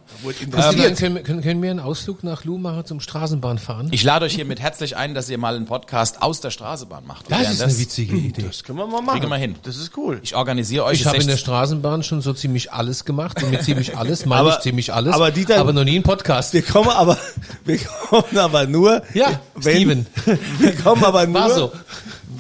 Christian, 0.50 0.94
können, 0.96 1.22
können, 1.22 1.42
können 1.42 1.62
wir 1.62 1.70
einen 1.70 1.80
Ausflug 1.80 2.24
nach 2.24 2.44
Lumacher 2.44 2.86
zum 2.86 3.00
Straßenbahnfahren? 3.00 3.88
Ich 3.92 4.02
lade 4.02 4.24
euch 4.24 4.34
hiermit 4.34 4.60
herzlich 4.60 4.96
ein, 4.96 5.12
dass 5.14 5.28
ihr 5.28 5.36
mal 5.36 5.56
einen 5.56 5.66
Podcast 5.66 6.22
aus 6.22 6.40
der 6.40 6.48
Straßenbahn 6.52 7.06
macht. 7.06 7.30
Das 7.30 7.38
ist 7.42 7.44
während 7.58 7.60
eine 7.60 7.78
witzige 7.80 8.16
Idee. 8.16 8.42
Das 8.46 8.64
können 8.64 8.78
wir 8.78 8.86
mal 8.86 9.02
machen. 9.02 9.18
Kriegen 9.20 9.30
wir 9.30 9.36
hin. 9.36 9.56
Das 9.62 9.76
ist 9.76 9.94
cool. 9.98 10.20
Ich 10.22 10.34
organisiere 10.34 10.84
euch 10.86 11.00
Ich 11.02 11.06
habe 11.06 11.16
in 11.18 11.26
der 11.26 11.36
60 11.36 11.40
Straßenbahn 11.44 12.02
schon 12.02 12.22
so 12.22 12.32
ziemlich 12.32 12.72
alles 12.72 13.04
gemacht 13.04 13.42
mit 13.50 13.62
ziemlich 13.62 13.94
alles 13.98 14.24
meine 14.24 14.40
Aber- 14.40 14.50
ich 14.56 14.60
ziemlich 14.60 14.94
alles, 14.94 15.12
aber 15.14 15.30
Dieter- 15.30 15.58
aber 15.58 15.74
noch 15.74 15.84
nie 15.84 15.96
ein 15.98 16.02
Podcast. 16.02 16.54
Wir 16.54 16.62
kommen 16.62 16.88
aber, 16.88 17.18
wir 17.66 17.76
kommen 17.78 18.38
aber 18.38 18.66
nur, 18.66 19.02
Ja, 19.12 19.38
Steven. 19.60 20.06
wir 20.58 20.74
kommen 20.76 21.04
aber 21.04 21.26
nur, 21.26 21.40
War 21.42 21.50
so. 21.50 21.72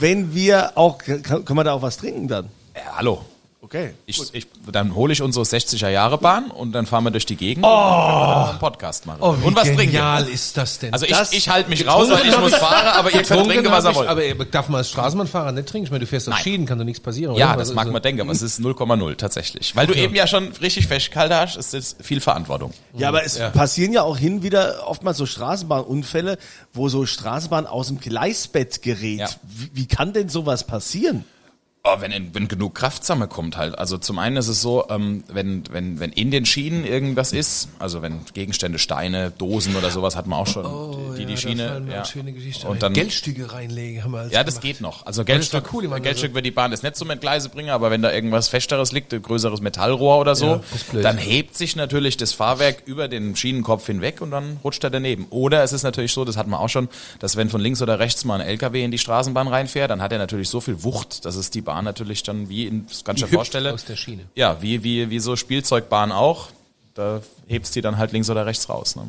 Wenn 0.04 0.34
wir 0.34 0.76
auch, 0.76 0.98
kann, 0.98 1.46
können 1.46 1.58
wir 1.58 1.64
da 1.64 1.72
auch 1.72 1.80
was 1.80 1.96
trinken 1.96 2.28
dann? 2.28 2.50
Ja, 2.76 2.98
hallo. 2.98 3.24
Okay. 3.74 3.94
Ich, 4.06 4.22
ich, 4.32 4.46
dann 4.70 4.94
hole 4.94 5.12
ich 5.12 5.20
unsere 5.20 5.44
60er 5.44 5.88
Jahre 5.88 6.16
Bahn 6.18 6.52
und 6.52 6.70
dann 6.70 6.86
fahren 6.86 7.02
wir 7.02 7.10
durch 7.10 7.26
die 7.26 7.34
Gegend 7.34 7.64
und 7.64 7.70
dann 7.72 7.80
können 7.80 8.20
wir 8.44 8.48
einen 8.50 8.58
Podcast 8.60 9.04
machen. 9.04 9.18
Oh, 9.20 9.34
wie 9.40 9.46
und 9.46 9.56
was 9.56 9.64
genial 9.64 10.18
trinken. 10.22 10.32
ist 10.32 10.56
das 10.56 10.78
denn? 10.78 10.92
Also 10.92 11.06
Das- 11.06 11.32
ich, 11.32 11.38
ich 11.38 11.48
halte 11.48 11.70
mich 11.70 11.84
raus, 11.84 12.08
weil 12.08 12.24
ich 12.24 12.38
muss 12.38 12.54
fahren, 12.54 12.86
aber 12.86 13.12
ihr 13.12 13.24
könnt 13.24 13.48
trinken, 13.48 13.72
was 13.72 13.84
ihr 13.84 13.90
ich, 13.90 13.96
wollt. 13.96 14.08
aber 14.08 14.24
ihr- 14.24 14.36
darf 14.44 14.68
man 14.68 14.78
als 14.78 14.90
Straßenbahnfahrer 14.90 15.50
nicht 15.50 15.68
trinken? 15.68 15.86
Ich 15.86 15.90
meine, 15.90 16.04
du 16.04 16.06
fährst 16.06 16.28
auf. 16.28 16.38
Schienen, 16.38 16.66
kann 16.66 16.78
doch 16.78 16.84
nichts 16.84 17.00
passieren, 17.00 17.34
ja, 17.34 17.48
oder? 17.48 17.56
das 17.58 17.70
Was 17.70 17.74
mag 17.74 17.86
ist 17.88 17.92
man 17.92 18.02
denken, 18.02 18.20
aber 18.20 18.30
es 18.30 18.42
ist 18.42 18.60
0,0 18.60 19.16
tatsächlich. 19.16 19.74
Weil 19.74 19.88
du 19.88 19.94
eben 19.94 20.14
ja 20.14 20.28
schon 20.28 20.52
richtig 20.62 20.86
festgehalten 20.86 21.34
hast, 21.34 21.56
ist 21.56 21.74
das 21.74 21.96
viel 22.00 22.20
Verantwortung. 22.20 22.72
Ja, 22.96 23.08
aber 23.08 23.24
es 23.24 23.40
passieren 23.54 23.92
ja 23.92 24.02
auch 24.04 24.16
hin 24.16 24.44
wieder 24.44 24.86
oftmals 24.86 25.18
so 25.18 25.26
Straßenbahnunfälle, 25.26 26.38
wo 26.72 26.88
so 26.88 27.06
Straßenbahn 27.06 27.66
aus 27.66 27.88
dem 27.88 27.98
Gleisbett 27.98 28.82
gerät. 28.82 29.18
Ja. 29.18 29.28
Wie, 29.42 29.70
wie 29.72 29.86
kann 29.88 30.12
denn 30.12 30.28
sowas 30.28 30.64
passieren? 30.64 31.24
Oh, 31.86 32.00
wenn, 32.00 32.34
wenn 32.34 32.48
genug 32.48 32.74
Kraft 32.74 33.04
zusammenkommt 33.04 33.58
halt. 33.58 33.78
Also 33.78 33.98
zum 33.98 34.18
einen 34.18 34.38
ist 34.38 34.48
es 34.48 34.62
so, 34.62 34.86
ähm, 34.88 35.22
wenn, 35.28 35.64
wenn, 35.70 36.00
wenn 36.00 36.12
in 36.12 36.30
den 36.30 36.46
Schienen 36.46 36.86
irgendwas 36.86 37.34
ist, 37.34 37.68
also 37.78 38.00
wenn 38.00 38.20
Gegenstände, 38.32 38.78
Steine, 38.78 39.30
Dosen 39.36 39.76
oder 39.76 39.90
sowas 39.90 40.16
hat 40.16 40.26
man 40.26 40.38
auch 40.38 40.46
schon, 40.46 41.14
die, 41.18 41.26
die 41.26 41.36
Schiene. 41.36 41.82
ja. 41.86 42.02
Und 42.66 42.82
dann, 42.82 42.94
Geldstücke 42.94 43.52
reinlegen 43.52 44.02
haben 44.02 44.12
wir 44.12 44.20
als 44.20 44.32
ja, 44.32 44.42
das 44.42 44.54
gemacht. 44.54 44.62
geht 44.62 44.80
noch. 44.80 45.04
Also 45.04 45.26
Geldstück, 45.26 45.74
cool, 45.74 45.86
Geldstück 46.00 46.32
wird 46.32 46.46
die 46.46 46.52
Bahn 46.52 46.70
das 46.70 46.82
nicht 46.82 46.96
zum 46.96 47.10
Entgleise 47.10 47.50
bringen, 47.50 47.68
aber 47.68 47.90
wenn 47.90 48.00
da 48.00 48.10
irgendwas 48.10 48.48
Festeres 48.48 48.92
liegt, 48.92 49.12
ein 49.12 49.20
größeres 49.20 49.60
Metallrohr 49.60 50.20
oder 50.20 50.34
so, 50.36 50.62
Ja, 50.94 51.02
dann 51.02 51.18
hebt 51.18 51.54
sich 51.54 51.76
natürlich 51.76 52.16
das 52.16 52.32
Fahrwerk 52.32 52.84
über 52.86 53.08
den 53.08 53.36
Schienenkopf 53.36 53.84
hinweg 53.84 54.22
und 54.22 54.30
dann 54.30 54.56
rutscht 54.64 54.82
er 54.84 54.88
daneben. 54.90 55.26
Oder 55.28 55.62
es 55.62 55.74
ist 55.74 55.82
natürlich 55.82 56.12
so, 56.14 56.24
das 56.24 56.38
hat 56.38 56.46
man 56.46 56.60
auch 56.60 56.70
schon, 56.70 56.88
dass 57.18 57.36
wenn 57.36 57.50
von 57.50 57.60
links 57.60 57.82
oder 57.82 57.98
rechts 57.98 58.24
mal 58.24 58.40
ein 58.40 58.46
LKW 58.46 58.82
in 58.82 58.90
die 58.90 58.96
Straßenbahn 58.96 59.48
reinfährt, 59.48 59.90
dann 59.90 60.00
hat 60.00 60.12
er 60.12 60.18
natürlich 60.18 60.48
so 60.48 60.62
viel 60.62 60.82
Wucht, 60.82 61.26
dass 61.26 61.36
es 61.36 61.50
die 61.50 61.60
Bahn 61.60 61.73
natürlich 61.82 62.22
dann 62.22 62.48
wie 62.48 62.66
in, 62.66 62.86
hüpft 62.86 63.28
vorstellen. 63.28 63.74
aus 63.74 63.84
der 63.84 63.96
Schiene. 63.96 64.24
Ja, 64.34 64.60
wie, 64.62 64.82
wie, 64.84 65.10
wie 65.10 65.18
so 65.18 65.36
Spielzeugbahn 65.36 66.12
auch. 66.12 66.48
Da 66.94 67.22
hebst 67.48 67.74
die 67.74 67.80
dann 67.80 67.98
halt 67.98 68.12
links 68.12 68.30
oder 68.30 68.46
rechts 68.46 68.68
raus. 68.68 68.96
Ne? 68.96 69.02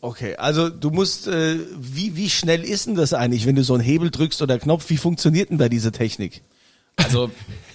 Okay, 0.00 0.36
also 0.36 0.68
du 0.68 0.90
musst, 0.90 1.26
äh, 1.26 1.58
wie, 1.76 2.16
wie 2.16 2.30
schnell 2.30 2.64
ist 2.64 2.86
denn 2.86 2.94
das 2.94 3.12
eigentlich, 3.12 3.46
wenn 3.46 3.56
du 3.56 3.64
so 3.64 3.74
einen 3.74 3.82
Hebel 3.82 4.10
drückst 4.10 4.40
oder 4.42 4.58
Knopf, 4.58 4.88
wie 4.88 4.96
funktioniert 4.96 5.50
denn 5.50 5.58
da 5.58 5.68
diese 5.68 5.92
Technik? 5.92 6.42
Also 6.96 7.30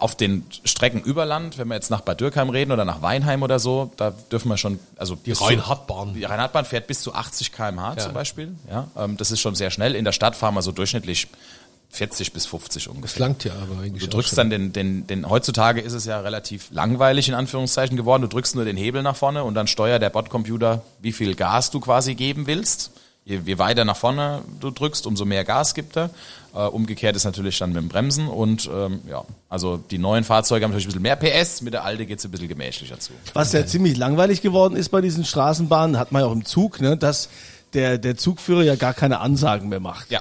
auf 0.00 0.14
den 0.14 0.46
Strecken 0.64 1.02
über 1.02 1.26
Land, 1.26 1.58
wenn 1.58 1.68
wir 1.68 1.74
jetzt 1.74 1.90
nach 1.90 2.00
Bad 2.00 2.20
Dürkheim 2.20 2.48
reden 2.48 2.72
oder 2.72 2.86
nach 2.86 3.02
Weinheim 3.02 3.42
oder 3.42 3.58
so, 3.58 3.92
da 3.98 4.10
dürfen 4.10 4.48
wir 4.48 4.56
schon, 4.56 4.78
also 4.96 5.14
die 5.14 5.32
Rheinradbahn. 5.32 6.14
Die 6.14 6.24
Rheinradbahn 6.24 6.64
fährt 6.64 6.86
bis 6.86 7.02
zu 7.02 7.14
80 7.14 7.52
km/h 7.52 7.98
zum 7.98 8.14
Beispiel. 8.14 8.54
Ja, 8.70 8.88
ähm, 8.96 9.18
das 9.18 9.30
ist 9.30 9.40
schon 9.40 9.54
sehr 9.54 9.70
schnell. 9.70 9.94
In 9.94 10.06
der 10.06 10.12
Stadt 10.12 10.36
fahren 10.36 10.54
wir 10.54 10.62
so 10.62 10.72
durchschnittlich 10.72 11.28
40 11.90 12.32
bis 12.32 12.46
50 12.46 12.84
Das 12.84 12.94
ungefähr. 12.94 13.20
langt 13.20 13.44
ja 13.44 13.52
aber 13.54 13.80
eigentlich 13.82 14.02
Du 14.02 14.06
auch 14.08 14.10
drückst 14.10 14.30
schon. 14.30 14.36
dann 14.36 14.50
den, 14.50 14.72
den, 14.72 15.06
den, 15.06 15.28
heutzutage 15.28 15.80
ist 15.80 15.92
es 15.92 16.04
ja 16.04 16.20
relativ 16.20 16.68
langweilig 16.70 17.28
in 17.28 17.34
Anführungszeichen 17.34 17.96
geworden. 17.96 18.22
Du 18.22 18.28
drückst 18.28 18.54
nur 18.54 18.64
den 18.64 18.76
Hebel 18.76 19.02
nach 19.02 19.16
vorne 19.16 19.44
und 19.44 19.54
dann 19.54 19.66
steuert 19.66 20.00
der 20.02 20.10
Bordcomputer, 20.10 20.82
wie 21.00 21.12
viel 21.12 21.34
Gas 21.34 21.70
du 21.70 21.80
quasi 21.80 22.14
geben 22.14 22.46
willst. 22.46 22.92
Je, 23.24 23.38
je 23.44 23.58
weiter 23.58 23.84
nach 23.84 23.96
vorne 23.96 24.40
du 24.60 24.70
drückst, 24.70 25.06
umso 25.06 25.24
mehr 25.24 25.44
Gas 25.44 25.74
gibt 25.74 25.96
er. 25.96 26.10
Äh, 26.54 26.60
umgekehrt 26.60 27.16
ist 27.16 27.24
natürlich 27.24 27.58
dann 27.58 27.70
mit 27.72 27.76
dem 27.82 27.88
Bremsen 27.88 28.28
und 28.28 28.68
ähm, 28.72 29.00
ja, 29.08 29.24
also 29.48 29.76
die 29.76 29.98
neuen 29.98 30.24
Fahrzeuge 30.24 30.64
haben 30.64 30.70
natürlich 30.72 30.86
ein 30.96 31.02
bisschen 31.02 31.20
mehr 31.22 31.44
PS, 31.44 31.60
mit 31.60 31.74
der 31.74 31.84
alte 31.84 32.06
geht's 32.06 32.24
ein 32.24 32.30
bisschen 32.30 32.48
gemächlicher 32.48 32.98
zu. 32.98 33.12
Was 33.34 33.52
ja 33.52 33.66
ziemlich 33.66 33.96
langweilig 33.98 34.40
geworden 34.42 34.74
ist 34.74 34.88
bei 34.88 35.00
diesen 35.00 35.24
Straßenbahnen, 35.24 35.98
hat 35.98 36.12
man 36.12 36.22
ja 36.22 36.28
auch 36.28 36.32
im 36.32 36.44
Zug, 36.44 36.80
ne, 36.80 36.96
dass 36.96 37.28
der, 37.74 37.98
der 37.98 38.16
Zugführer 38.16 38.62
ja 38.62 38.74
gar 38.74 38.94
keine 38.94 39.20
Ansagen 39.20 39.68
mehr 39.68 39.78
macht. 39.80 40.10
Ja, 40.10 40.20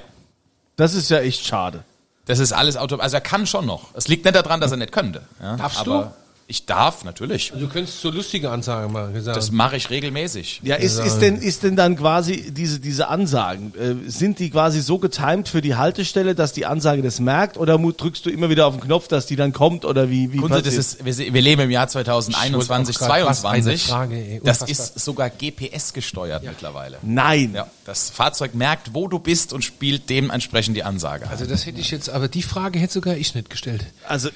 Das 0.80 0.94
ist 0.94 1.10
ja 1.10 1.20
echt 1.20 1.46
schade. 1.46 1.84
das 2.26 2.40
ist 2.40 2.54
alles 2.54 2.78
automatisch. 2.78 3.04
Also 3.04 3.18
er 3.18 3.22
kann 3.22 3.46
schon 3.46 3.66
noch. 3.66 3.94
Es 3.96 4.08
liegt 4.08 4.24
nicht 4.24 4.34
daran, 4.36 4.62
dass 4.62 4.72
er 4.72 4.78
nicht 4.78 4.94
könnte. 4.94 5.24
Ja, 5.42 5.58
Darfst 5.58 5.78
aber 5.80 6.14
Ich 6.52 6.66
darf, 6.66 7.04
natürlich. 7.04 7.54
Du 7.56 7.68
könntest 7.68 8.02
so 8.02 8.10
lustige 8.10 8.50
Ansagen 8.50 8.92
machen. 8.92 9.14
Gesagt. 9.14 9.38
Das 9.38 9.52
mache 9.52 9.78
ich 9.78 9.92
regelmäßig. 9.92 10.62
Ja, 10.64 10.78
ist, 10.78 10.98
ist 10.98 11.20
denn, 11.20 11.36
ist 11.38 11.62
denn 11.62 11.76
dann 11.76 11.96
quasi 11.96 12.52
diese, 12.52 12.80
diese 12.80 13.08
Ansagen, 13.08 13.72
äh, 13.78 14.10
sind 14.10 14.40
die 14.40 14.50
quasi 14.50 14.82
so 14.82 14.98
getimed 14.98 15.48
für 15.48 15.62
die 15.62 15.76
Haltestelle, 15.76 16.34
dass 16.34 16.52
die 16.52 16.66
Ansage 16.66 17.04
das 17.04 17.20
merkt 17.20 17.58
oder 17.58 17.78
drückst 17.78 18.26
du 18.26 18.32
immer 18.32 18.50
wieder 18.50 18.66
auf 18.66 18.74
den 18.76 18.82
Knopf, 18.82 19.08
dass 19.08 19.28
die 19.28 19.36
dann 19.36 19.54
kommt 19.54 19.86
oder 19.86 20.10
wie, 20.10 20.34
wie 20.34 20.38
Kunze, 20.38 20.64
das 20.64 20.74
ist, 20.74 21.06
wir, 21.06 21.16
wir 21.36 21.42
leben 21.44 21.62
im 21.62 21.70
Jahr 21.70 21.88
2021, 21.88 22.96
Ich 22.96 23.00
wollte 23.02 23.14
auch 23.14 23.18
grad- 23.20 23.30
was 23.30 23.46
eine 23.46 23.62
22. 23.64 23.88
Frage, 23.88 24.16
ey. 24.16 24.42
das 24.44 24.64
ist 24.64 25.00
sogar 25.00 25.30
GPS 25.30 25.94
gesteuert 25.94 26.44
mittlerweile. 26.44 26.98
Nein. 27.04 27.54
Ja, 27.54 27.68
das 27.86 28.10
Fahrzeug 28.10 28.56
merkt, 28.56 28.96
wo 28.96 29.08
du 29.08 29.20
bist 29.20 29.54
und 29.54 29.64
spielt 29.64 30.10
dementsprechend 30.10 30.76
die 30.76 30.84
Ansage. 30.84 31.30
also 31.30 31.46
das 31.46 31.68
hätte 31.68 31.80
ich 31.80 31.92
jetzt, 31.92 32.10
aber 32.10 32.28
die 32.28 32.42
Frage 32.42 32.80
hätte 32.80 32.94
sogar 32.94 33.16
ich 33.16 33.36
nicht 33.36 33.52
gestellt. 33.52 33.86
Also 34.08 34.30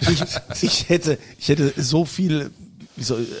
ich, 0.00 0.62
ich 0.62 0.88
hätte, 0.88 1.18
ich 1.38 1.48
hätte 1.48 1.72
so 1.76 2.04
viel, 2.04 2.50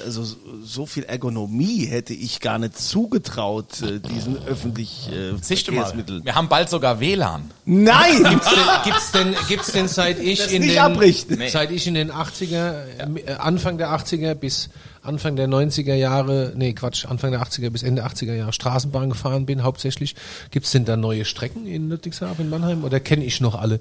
also 0.04 0.24
so 0.62 0.86
viel 0.86 1.04
Ergonomie 1.04 1.86
hätte 1.86 2.14
ich 2.14 2.40
gar 2.40 2.58
nicht 2.58 2.78
zugetraut 2.78 3.82
äh, 3.82 4.00
diesen 4.00 4.42
öffentlich 4.46 5.10
äh, 5.12 5.32
Siehst 5.40 5.68
du 5.68 5.72
mal, 5.72 5.92
wir 6.22 6.34
haben 6.34 6.48
bald 6.48 6.70
sogar 6.70 7.00
WLAN. 7.00 7.50
Nein! 7.64 8.24
Gibt's 8.24 8.50
denn, 8.50 8.64
gibt's 8.84 9.12
denn, 9.12 9.36
gibt's 9.48 9.72
denn 9.72 9.88
seit 9.88 10.18
ich 10.18 10.38
Das 10.38 10.52
in 10.52 10.62
den, 10.62 10.78
abrichten. 10.78 11.40
Seit 11.48 11.70
ich 11.70 11.86
in 11.86 11.94
den 11.94 12.10
80er, 12.10 12.84
äh, 13.26 13.32
Anfang 13.34 13.78
der 13.78 13.88
80er 13.90 14.34
bis 14.34 14.70
Anfang 15.02 15.36
der 15.36 15.48
90er 15.48 15.94
Jahre, 15.94 16.52
nee 16.56 16.74
Quatsch, 16.74 17.06
Anfang 17.06 17.30
der 17.30 17.42
80er 17.42 17.70
bis 17.70 17.82
Ende 17.82 18.04
80er 18.04 18.34
Jahre 18.34 18.52
Straßenbahn 18.52 19.08
gefahren 19.08 19.46
bin, 19.46 19.62
hauptsächlich. 19.62 20.14
Gibt's 20.50 20.72
denn 20.72 20.84
da 20.84 20.96
neue 20.96 21.24
Strecken 21.24 21.66
in 21.66 21.88
Ludwigshafen, 21.88 22.44
in 22.44 22.50
Mannheim 22.50 22.84
oder 22.84 23.00
kenne 23.00 23.24
ich 23.24 23.40
noch 23.40 23.54
alle? 23.54 23.80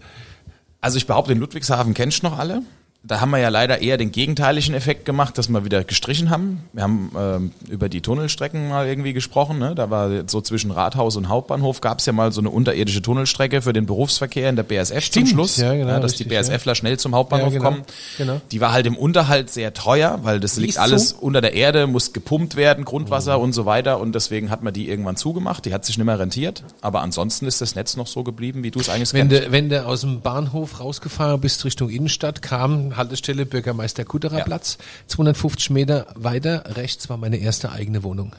Also 0.82 0.98
ich 0.98 1.08
behaupte, 1.08 1.34
in 1.34 1.40
Ludwigshafen 1.40 1.94
kennst 1.94 2.24
du 2.24 2.28
noch 2.28 2.38
alle. 2.38 2.64
Da 3.02 3.22
haben 3.22 3.30
wir 3.30 3.38
ja 3.38 3.48
leider 3.48 3.82
eher 3.82 3.96
den 3.96 4.12
gegenteiligen 4.12 4.74
Effekt 4.74 5.06
gemacht, 5.06 5.38
dass 5.38 5.48
wir 5.48 5.64
wieder 5.64 5.86
gestrichen 5.86 6.30
haben. 6.30 6.66
Wir 6.74 6.84
haben 6.84 7.12
ähm, 7.18 7.52
über 7.70 7.88
die 7.88 8.02
Tunnelstrecken 8.02 8.68
mal 8.68 8.88
irgendwie 8.88 9.14
gesprochen. 9.14 9.58
Ne? 9.58 9.74
Da 9.74 9.90
war 9.90 10.28
so 10.28 10.42
zwischen 10.42 10.70
Rathaus 10.70 11.16
und 11.16 11.30
Hauptbahnhof 11.30 11.80
gab 11.80 12.00
es 12.00 12.06
ja 12.08 12.12
mal 12.12 12.34
so 12.34 12.42
eine 12.42 12.50
unterirdische 12.50 13.02
Tunnelstrecke 13.02 13.62
für 13.62 13.72
den 13.72 13.86
Berufsverkehr 13.86 14.50
in 14.50 14.58
der 14.58 14.64
BSF 14.64 15.02
Stimmt, 15.02 15.30
zum 15.30 15.36
Schluss, 15.38 15.56
ja, 15.56 15.74
genau, 15.74 16.00
dass 16.02 16.12
richtig, 16.12 16.28
die 16.28 16.36
BSFler 16.36 16.76
schnell 16.76 17.00
zum 17.00 17.16
Hauptbahnhof 17.16 17.54
Ja, 17.54 17.60
genau, 17.60 17.70
kommen. 17.72 17.84
genau. 18.18 18.42
Die 18.52 18.60
war 18.60 18.74
halt 18.74 18.86
im 18.86 18.98
Unterhalt 18.98 19.50
sehr 19.50 19.74
teuer, 19.74 20.20
weil 20.24 20.42
das 20.42 20.58
liegt 20.58 20.72
ist 20.72 20.78
alles 20.80 21.10
zu? 21.12 21.20
unter 21.22 21.40
der 21.40 21.54
Erde, 21.54 21.88
muss 21.88 22.12
gepumpt 22.12 22.58
werden, 22.58 22.84
Grundwasser 22.84 23.40
und 23.40 23.54
so 23.54 23.66
weiter. 23.66 24.02
Und 24.02 24.14
deswegen 24.14 24.52
hat 24.52 24.62
man 24.62 24.74
die 24.74 24.90
irgendwann 24.90 25.16
zugemacht. 25.16 25.64
Die 25.66 25.74
hat 25.74 25.86
sich 25.86 25.98
nicht 25.98 26.06
mehr 26.06 26.20
rentiert. 26.20 26.64
Aber 26.82 27.00
ansonsten 27.02 27.48
ist 27.48 27.62
das 27.62 27.76
Netz 27.76 27.96
noch 27.96 28.08
so 28.08 28.26
geblieben, 28.26 28.62
wie 28.62 28.72
du 28.72 28.82
es 28.82 28.90
eigentlich 28.90 29.14
Wenn 29.14 29.30
kennst. 29.30 29.52
wenn 29.54 29.70
du 29.70 29.86
aus 29.86 30.02
dem 30.02 30.20
Bahnhof 30.20 30.82
rausgefahren 30.82 31.40
bist 31.40 31.64
Richtung 31.64 31.90
Innenstadt, 31.90 32.42
kam 32.42 32.89
Haltestelle 32.98 33.46
Bürgermeister 33.46 34.06
Kutterer 34.06 34.40
Ja. 34.40 34.44
Platz. 34.44 34.78
250 35.08 35.70
Meter 35.72 36.08
weiter 36.16 36.64
rechts 36.76 37.10
war 37.10 37.18
meine 37.18 37.38
erste 37.38 37.72
eigene 37.72 38.04
Wohnung. 38.04 38.36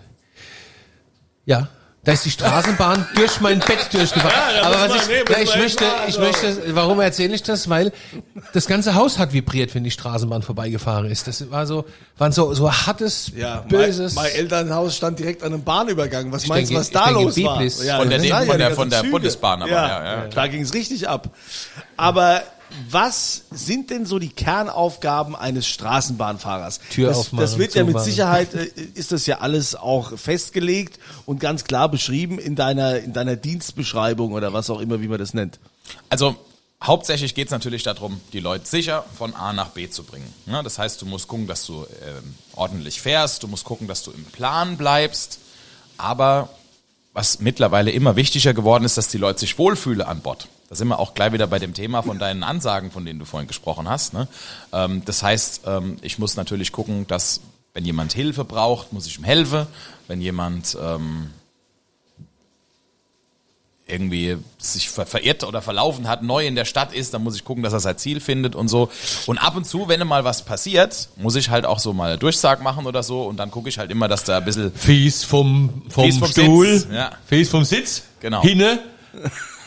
Ja. 1.46 1.68
Da 2.02 2.12
ist 2.12 2.24
die 2.24 2.30
Straßenbahn 2.30 3.06
durch 3.14 3.42
mein 3.42 3.58
Bett 3.58 3.92
durchgefahren. 3.92 4.32
Aber 4.64 4.88
was 4.88 5.02
ich, 5.02 5.08
muss 5.08 5.28
ja, 5.28 5.42
ich 5.42 5.56
möchte, 5.58 5.84
ich 6.08 6.18
möchte, 6.18 6.74
warum 6.74 6.98
erzähle 6.98 7.34
ich 7.34 7.42
das? 7.42 7.68
Weil 7.68 7.92
das 8.54 8.66
ganze 8.66 8.94
Haus 8.94 9.18
hat 9.18 9.34
vibriert, 9.34 9.74
wenn 9.74 9.84
die 9.84 9.90
Straßenbahn 9.90 10.40
vorbeigefahren 10.40 11.04
ist. 11.10 11.26
Das 11.26 11.50
war 11.50 11.66
so, 11.66 11.84
waren 12.16 12.32
so, 12.32 12.54
so 12.54 12.72
hartes, 12.72 13.32
Ja, 13.36 13.60
böses. 13.68 14.14
mein, 14.14 14.24
mein 14.24 14.32
Elternhaus 14.32 14.96
stand 14.96 15.18
direkt 15.18 15.42
an 15.42 15.52
einem 15.52 15.62
Bahnübergang. 15.62 16.32
Was 16.32 16.46
meinst 16.46 16.70
du, 16.72 16.76
was 16.76 16.86
ich 16.86 16.94
da 16.94 17.04
denke 17.08 17.22
los 17.22 17.36
war? 17.42 17.58
Biblis. 17.58 17.74
Von 17.76 18.08
der- 18.08 18.18
von 18.18 18.24
ich 18.24 18.30
der- 18.56 18.70
von 18.70 18.88
der. 18.90 19.02
Bundesbahn 19.02 19.60
aber, 19.62 19.70
ja, 19.70 20.04
ja. 20.22 20.28
Da 20.28 20.46
ging's 20.46 20.72
richtig 20.72 21.06
ab. 21.06 21.28
Aber 21.98 22.40
was 22.88 23.42
sind 23.50 23.90
denn 23.90 24.06
so 24.06 24.18
die 24.18 24.28
Kernaufgaben 24.28 25.36
eines 25.36 25.66
Straßenbahnfahrers? 25.66 26.80
Tür 26.90 27.08
das, 27.08 27.18
aufmachen, 27.18 27.42
das 27.42 27.58
wird 27.58 27.74
ja 27.74 27.84
mit. 27.84 28.00
Sicherheit, 28.00 28.54
äh, 28.54 28.70
ist 28.94 29.12
das 29.12 29.26
ja 29.26 29.38
alles 29.38 29.74
auch 29.74 30.18
festgelegt 30.18 30.98
und 31.26 31.40
ganz 31.40 31.64
klar 31.64 31.88
beschrieben 31.88 32.38
in 32.38 32.56
deiner, 32.56 32.98
in 32.98 33.12
deiner 33.12 33.36
Dienstbeschreibung 33.36 34.32
oder 34.32 34.52
was 34.52 34.70
auch 34.70 34.80
immer, 34.80 35.00
wie 35.00 35.08
man 35.08 35.18
das 35.18 35.34
nennt. 35.34 35.58
Also 36.08 36.36
hauptsächlich 36.82 37.34
geht 37.34 37.46
es 37.46 37.52
natürlich 37.52 37.82
darum, 37.82 38.20
die 38.32 38.40
Leute 38.40 38.66
sicher 38.66 39.04
von 39.16 39.34
A 39.34 39.52
nach 39.52 39.70
B 39.70 39.88
zu 39.88 40.04
bringen. 40.04 40.32
Ja, 40.46 40.62
das 40.62 40.78
heißt, 40.78 41.02
du 41.02 41.06
musst 41.06 41.28
gucken, 41.28 41.46
dass 41.46 41.66
du 41.66 41.86
ähm, 42.06 42.34
ordentlich 42.54 43.00
fährst, 43.00 43.42
du 43.42 43.48
musst 43.48 43.64
gucken, 43.64 43.86
dass 43.86 44.02
du 44.02 44.10
im 44.10 44.24
Plan 44.24 44.76
bleibst. 44.76 45.38
Aber 45.98 46.48
was 47.12 47.40
mittlerweile 47.40 47.90
immer 47.90 48.16
wichtiger 48.16 48.54
geworden 48.54 48.84
ist, 48.84 48.96
dass 48.96 49.08
die 49.08 49.18
Leute 49.18 49.40
sich 49.40 49.58
wohlfühlen 49.58 50.02
an 50.02 50.20
Bord. 50.20 50.48
Da 50.68 50.76
sind 50.76 50.88
wir 50.88 51.00
auch 51.00 51.14
gleich 51.14 51.32
wieder 51.32 51.48
bei 51.48 51.58
dem 51.58 51.74
Thema 51.74 52.02
von 52.02 52.20
deinen 52.20 52.44
Ansagen, 52.44 52.92
von 52.92 53.04
denen 53.04 53.18
du 53.18 53.24
vorhin 53.24 53.48
gesprochen 53.48 53.88
hast. 53.88 54.14
Ne? 54.14 54.28
Ähm, 54.72 55.02
das 55.04 55.22
heißt, 55.22 55.62
ähm, 55.66 55.96
ich 56.02 56.20
muss 56.20 56.36
natürlich 56.36 56.70
gucken, 56.70 57.08
dass 57.08 57.40
wenn 57.74 57.84
jemand 57.84 58.12
Hilfe 58.12 58.44
braucht, 58.44 58.92
muss 58.92 59.06
ich 59.06 59.18
ihm 59.18 59.24
helfen. 59.24 59.66
Wenn 60.06 60.20
jemand 60.20 60.76
ähm, 60.80 61.30
irgendwie 63.90 64.36
sich 64.58 64.88
ver 64.88 65.06
verirrt 65.06 65.44
oder 65.44 65.62
verlaufen 65.62 66.08
hat, 66.08 66.22
neu 66.22 66.46
in 66.46 66.54
der 66.54 66.64
Stadt 66.64 66.92
ist, 66.92 67.14
dann 67.14 67.22
muss 67.22 67.36
ich 67.36 67.44
gucken, 67.44 67.62
dass 67.62 67.72
er 67.72 67.80
sein 67.80 67.98
Ziel 67.98 68.20
findet 68.20 68.54
und 68.54 68.68
so. 68.68 68.90
Und 69.26 69.38
ab 69.38 69.56
und 69.56 69.66
zu, 69.66 69.88
wenn 69.88 70.06
mal 70.06 70.24
was 70.24 70.44
passiert, 70.44 71.08
muss 71.16 71.36
ich 71.36 71.50
halt 71.50 71.66
auch 71.66 71.78
so 71.78 71.92
mal 71.92 72.18
Durchsag 72.18 72.62
machen 72.62 72.86
oder 72.86 73.02
so 73.02 73.22
und 73.24 73.36
dann 73.36 73.50
gucke 73.50 73.68
ich 73.68 73.78
halt 73.78 73.90
immer, 73.90 74.08
dass 74.08 74.24
da 74.24 74.38
ein 74.38 74.44
bisschen 74.44 74.72
Fies 74.72 75.24
vom, 75.24 75.82
vom 75.88 76.04
Fies 76.04 76.18
vom 76.18 76.28
Stuhl. 76.28 76.78
Sitz, 76.78 76.88
ja. 76.92 77.10
Fies 77.26 77.48
vom 77.48 77.64
Sitz. 77.64 78.02
Genau. 78.20 78.42
Hinne. 78.42 78.80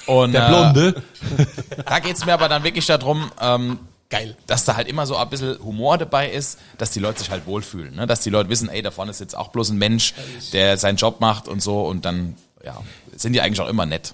und 0.06 0.34
Der 0.34 0.46
äh, 0.46 0.50
Blonde. 0.50 1.04
Da 1.86 2.00
geht's 2.00 2.26
mir 2.26 2.34
aber 2.34 2.50
dann 2.50 2.64
wirklich 2.64 2.86
darum, 2.86 3.32
ähm, 3.42 3.80
geil, 4.14 4.38
dass 4.46 4.64
da 4.64 4.76
halt 4.76 4.88
immer 4.88 5.08
so 5.08 5.16
ein 5.18 5.28
bisschen 5.30 5.58
Humor 5.64 5.98
dabei 5.98 6.30
ist, 6.30 6.60
dass 6.78 6.92
die 6.92 7.00
Leute 7.00 7.20
sich 7.20 7.32
halt 7.32 7.48
wohlfühlen, 7.48 7.96
ne? 7.96 8.06
dass 8.06 8.22
die 8.22 8.30
Leute 8.30 8.48
wissen, 8.50 8.70
ey, 8.70 8.84
da 8.84 8.92
vorne 8.92 9.10
ist 9.10 9.20
jetzt 9.20 9.36
auch 9.36 9.48
bloß 9.48 9.72
ein 9.72 9.78
Mensch, 9.80 10.14
der 10.54 10.78
seinen 10.78 10.98
Job 10.98 11.20
macht 11.20 11.48
und 11.48 11.64
so 11.64 11.82
und 11.82 12.06
dann, 12.06 12.36
ja, 12.64 12.82
sind 13.16 13.34
die 13.34 13.42
eigentlich 13.42 13.60
auch 13.62 13.70
immer 13.70 13.86
nett. 13.86 14.14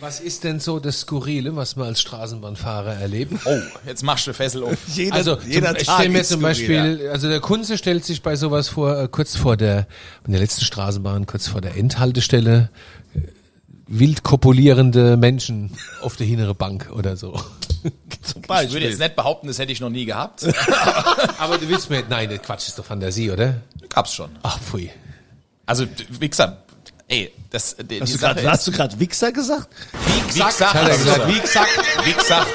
Was 0.00 0.20
ist 0.20 0.44
denn 0.44 0.60
so 0.60 0.78
das 0.78 1.00
Skurrile, 1.00 1.56
was 1.56 1.74
man 1.74 1.88
als 1.88 2.00
Straßenbahnfahrer 2.00 2.94
erlebt? 2.94 3.32
Oh, 3.46 3.58
jetzt 3.84 4.04
machst 4.04 4.28
du 4.28 4.32
Fessel 4.32 4.62
auf. 4.62 4.76
Jeder, 4.94 5.16
Also 5.16 5.38
jeder 5.44 5.70
zum, 5.70 5.76
ich 5.78 5.86
Tag 5.86 5.94
stelle 5.96 6.10
mir 6.10 6.22
zum 6.22 6.40
skurril, 6.40 6.42
Beispiel, 6.94 7.08
also 7.10 7.28
der 7.28 7.40
Kunze 7.40 7.76
stellt 7.76 8.04
sich 8.04 8.22
bei 8.22 8.36
sowas 8.36 8.68
vor, 8.68 8.96
äh, 8.96 9.08
kurz 9.08 9.34
vor 9.36 9.56
der, 9.56 9.88
in 10.24 10.32
der 10.32 10.40
letzten 10.40 10.64
Straßenbahn, 10.64 11.26
kurz 11.26 11.48
vor 11.48 11.60
der 11.60 11.74
Endhaltestelle, 11.76 12.70
äh, 13.16 13.20
wild 13.88 14.22
kopulierende 14.22 15.16
Menschen 15.16 15.72
auf 16.00 16.14
der 16.14 16.28
hintere 16.28 16.54
Bank 16.54 16.90
oder 16.94 17.16
so. 17.16 17.32
Zum 17.32 17.42
Ich 17.82 18.34
würde 18.36 18.42
Beispiel. 18.46 18.82
jetzt 18.82 19.00
nicht 19.00 19.16
behaupten, 19.16 19.48
das 19.48 19.58
hätte 19.58 19.72
ich 19.72 19.80
noch 19.80 19.90
nie 19.90 20.04
gehabt. 20.04 20.46
Aber 21.38 21.58
du 21.58 21.68
willst 21.68 21.90
mir, 21.90 22.04
nein, 22.08 22.28
das 22.30 22.42
Quatsch 22.42 22.68
ist 22.68 22.78
doch 22.78 22.84
Fantasie, 22.84 23.32
oder? 23.32 23.62
Gab's 23.88 24.14
schon. 24.14 24.30
Ach, 24.44 24.60
pfui. 24.60 24.90
Also, 25.66 25.86
wie 26.20 26.28
gesagt, 26.28 26.67
ey, 27.08 27.32
das, 27.50 27.76
die, 27.78 28.00
Hast 28.00 28.08
die 28.08 28.12
du 28.14 28.18
grad, 28.20 28.36
Sache 28.38 28.50
hast 28.50 28.58
ist, 28.60 28.68
du 28.68 28.72
gerade 28.72 29.00
Wichser 29.00 29.32
gesagt? 29.32 29.68
wie 29.92 30.28
gesagt, 30.28 30.60
hat 30.74 30.88
er 30.88 30.96
gesagt. 30.96 32.46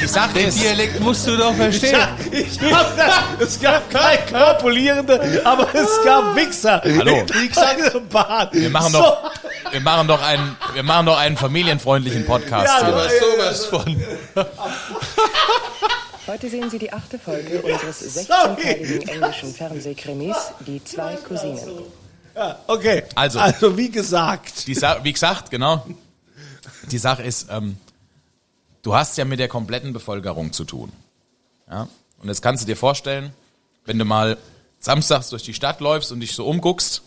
die 0.00 0.06
Sache 0.06 0.40
ist, 0.40 0.60
Dialekt 0.60 1.00
musst 1.00 1.26
du 1.26 1.36
doch 1.36 1.54
verstehen. 1.54 1.92
Ja, 1.98 2.16
ich 2.30 2.60
hab 2.72 2.96
das, 2.96 3.14
es 3.48 3.60
gab 3.60 3.90
kein 3.90 4.18
Korpulierende, 4.30 5.40
aber 5.44 5.74
es 5.74 5.88
gab 6.04 6.36
Wichser. 6.36 6.82
Hallo. 6.84 7.24
Wichser 7.32 8.50
wir 8.52 8.70
machen 8.70 8.92
so. 8.92 8.98
doch, 8.98 9.30
wir 9.70 9.80
machen 9.80 10.08
doch 10.08 10.22
einen, 10.22 10.56
wir 10.74 10.82
machen 10.82 11.06
doch 11.06 11.18
einen 11.18 11.36
familienfreundlichen 11.36 12.26
Podcast 12.26 12.66
Ja, 12.82 12.86
aber- 12.88 13.08
sowas 13.08 13.66
von. 13.66 14.04
Heute 16.26 16.48
sehen 16.48 16.70
Sie 16.70 16.78
die 16.78 16.90
achte 16.92 17.18
Folge 17.18 17.60
unseres 17.60 18.00
Sorry. 18.00 18.24
16-teiligen 18.62 19.08
englischen 19.08 19.54
Fernsehkrimis 19.54 20.36
Die 20.66 20.82
zwei 20.82 21.16
Cousinen. 21.16 21.60
Ja, 22.34 22.58
okay. 22.66 23.04
Also. 23.14 23.38
also 23.38 23.76
wie 23.76 23.90
gesagt. 23.90 24.66
Die 24.66 24.74
Sa 24.74 25.02
wie 25.02 25.12
gesagt, 25.12 25.50
genau. 25.50 25.86
Die 26.90 26.98
Sache 26.98 27.22
ist, 27.22 27.48
ähm, 27.50 27.76
du 28.82 28.94
hast 28.94 29.16
ja 29.16 29.24
mit 29.24 29.38
der 29.38 29.48
kompletten 29.48 29.92
Bevölkerung 29.92 30.52
zu 30.52 30.64
tun. 30.64 30.92
Ja? 31.70 31.88
Und 32.20 32.28
jetzt 32.28 32.42
kannst 32.42 32.62
du 32.62 32.66
dir 32.66 32.76
vorstellen, 32.76 33.32
wenn 33.84 33.98
du 33.98 34.04
mal 34.04 34.36
samstags 34.78 35.30
durch 35.30 35.42
die 35.42 35.54
Stadt 35.54 35.80
läufst 35.80 36.12
und 36.12 36.20
dich 36.20 36.34
so 36.34 36.46
umguckst 36.46 37.02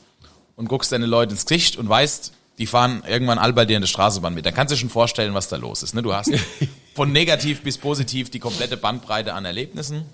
und 0.55 0.67
guckst 0.67 0.91
deine 0.91 1.05
Leute 1.05 1.31
ins 1.31 1.45
Gesicht 1.45 1.77
und 1.77 1.87
weißt, 1.87 2.33
die 2.57 2.65
fahren 2.65 3.03
irgendwann 3.07 3.37
all 3.37 3.53
bei 3.53 3.65
dir 3.65 3.75
in 3.75 3.81
der 3.81 3.87
Straßenbahn 3.87 4.33
mit, 4.33 4.45
dann 4.45 4.53
kannst 4.53 4.71
du 4.71 4.75
dir 4.75 4.81
schon 4.81 4.89
vorstellen, 4.89 5.33
was 5.33 5.47
da 5.47 5.57
los 5.57 5.83
ist. 5.83 5.93
Ne? 5.93 6.01
Du 6.01 6.13
hast 6.13 6.31
von 6.95 7.11
negativ 7.11 7.61
bis 7.61 7.77
positiv 7.77 8.29
die 8.31 8.39
komplette 8.39 8.77
Bandbreite 8.77 9.33
an 9.33 9.45
Erlebnissen. 9.45 10.05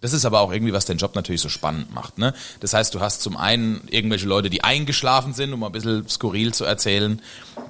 Das 0.00 0.12
ist 0.12 0.24
aber 0.24 0.40
auch 0.40 0.52
irgendwie, 0.52 0.72
was 0.72 0.84
den 0.84 0.98
Job 0.98 1.16
natürlich 1.16 1.40
so 1.40 1.48
spannend 1.48 1.92
macht. 1.92 2.18
Ne? 2.18 2.32
Das 2.60 2.72
heißt, 2.72 2.94
du 2.94 3.00
hast 3.00 3.20
zum 3.20 3.36
einen 3.36 3.80
irgendwelche 3.90 4.26
Leute, 4.26 4.48
die 4.48 4.62
eingeschlafen 4.62 5.32
sind, 5.32 5.52
um 5.52 5.60
mal 5.60 5.66
ein 5.66 5.72
bisschen 5.72 6.08
skurril 6.08 6.54
zu 6.54 6.64
erzählen, 6.64 7.20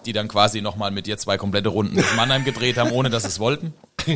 die 0.05 0.13
dann 0.13 0.29
quasi 0.29 0.61
nochmal 0.61 0.91
mit 0.91 1.07
dir 1.07 1.17
zwei 1.17 1.39
komplette 1.39 1.71
Runden 1.71 1.95
durch 1.95 2.15
Mannheim 2.17 2.45
gedreht 2.45 2.77
haben, 2.77 2.91
ohne 2.91 3.09
dass 3.09 3.23
sie 3.23 3.31
es 3.31 3.41
wollten. 3.41 3.73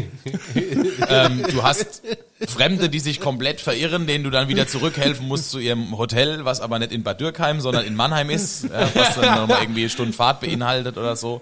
ähm, 1.08 1.42
du 1.50 1.62
hast 1.62 2.02
Fremde, 2.46 2.90
die 2.90 3.00
sich 3.00 3.18
komplett 3.20 3.60
verirren, 3.60 4.06
denen 4.06 4.24
du 4.24 4.30
dann 4.30 4.48
wieder 4.48 4.66
zurückhelfen 4.66 5.26
musst 5.26 5.50
zu 5.50 5.58
ihrem 5.58 5.96
Hotel, 5.96 6.44
was 6.44 6.60
aber 6.60 6.78
nicht 6.78 6.92
in 6.92 7.02
Bad 7.02 7.20
Dürkheim, 7.20 7.60
sondern 7.60 7.84
in 7.84 7.94
Mannheim 7.94 8.28
ist, 8.30 8.64
ja, 8.64 8.90
was 8.94 9.14
dann 9.14 9.40
nochmal 9.40 9.62
irgendwie 9.62 9.82
eine 9.82 9.90
Stunde 9.90 10.12
Fahrt 10.12 10.40
beinhaltet 10.40 10.98
oder 10.98 11.16
so. 11.16 11.40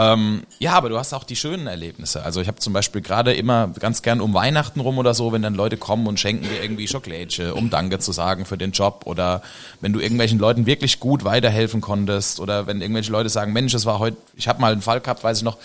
Ähm, 0.00 0.44
ja, 0.60 0.74
aber 0.74 0.88
du 0.90 0.96
hast 0.98 1.12
auch 1.12 1.24
die 1.24 1.34
schönen 1.34 1.66
Erlebnisse. 1.66 2.22
Also 2.24 2.40
ich 2.40 2.46
habe 2.46 2.58
zum 2.58 2.72
Beispiel 2.72 3.00
gerade 3.00 3.32
immer 3.34 3.66
ganz 3.80 4.02
gern 4.02 4.20
um 4.20 4.32
Weihnachten 4.32 4.78
rum 4.78 4.96
oder 4.98 5.12
so, 5.12 5.32
wenn 5.32 5.42
dann 5.42 5.54
Leute 5.56 5.76
kommen 5.76 6.06
und 6.06 6.20
schenken 6.20 6.44
dir 6.44 6.62
irgendwie 6.62 6.86
Schokolädchen, 6.86 7.50
um 7.50 7.68
Danke 7.68 7.98
zu 7.98 8.12
sagen 8.12 8.44
für 8.44 8.56
den 8.56 8.70
Job 8.70 9.02
oder 9.06 9.42
wenn 9.80 9.92
du 9.92 9.98
irgendwelchen 9.98 10.38
Leuten 10.38 10.66
wirklich 10.66 11.00
gut 11.00 11.24
weiterhelfen 11.24 11.80
konntest 11.80 12.38
oder 12.38 12.68
wenn 12.68 12.80
irgendwelche 12.80 13.10
Leute 13.10 13.28
sagen, 13.28 13.52
Mensch, 13.52 13.72
das 13.72 13.86
war 13.86 13.98
heute, 13.98 14.16
ich 14.36 14.46
habe 14.46 14.60
mal 14.60 14.70
einen 14.72 14.82
Fall 14.82 15.00
gehabt, 15.00 15.24
weiß 15.24 15.38
ich 15.38 15.44
noch, 15.44 15.56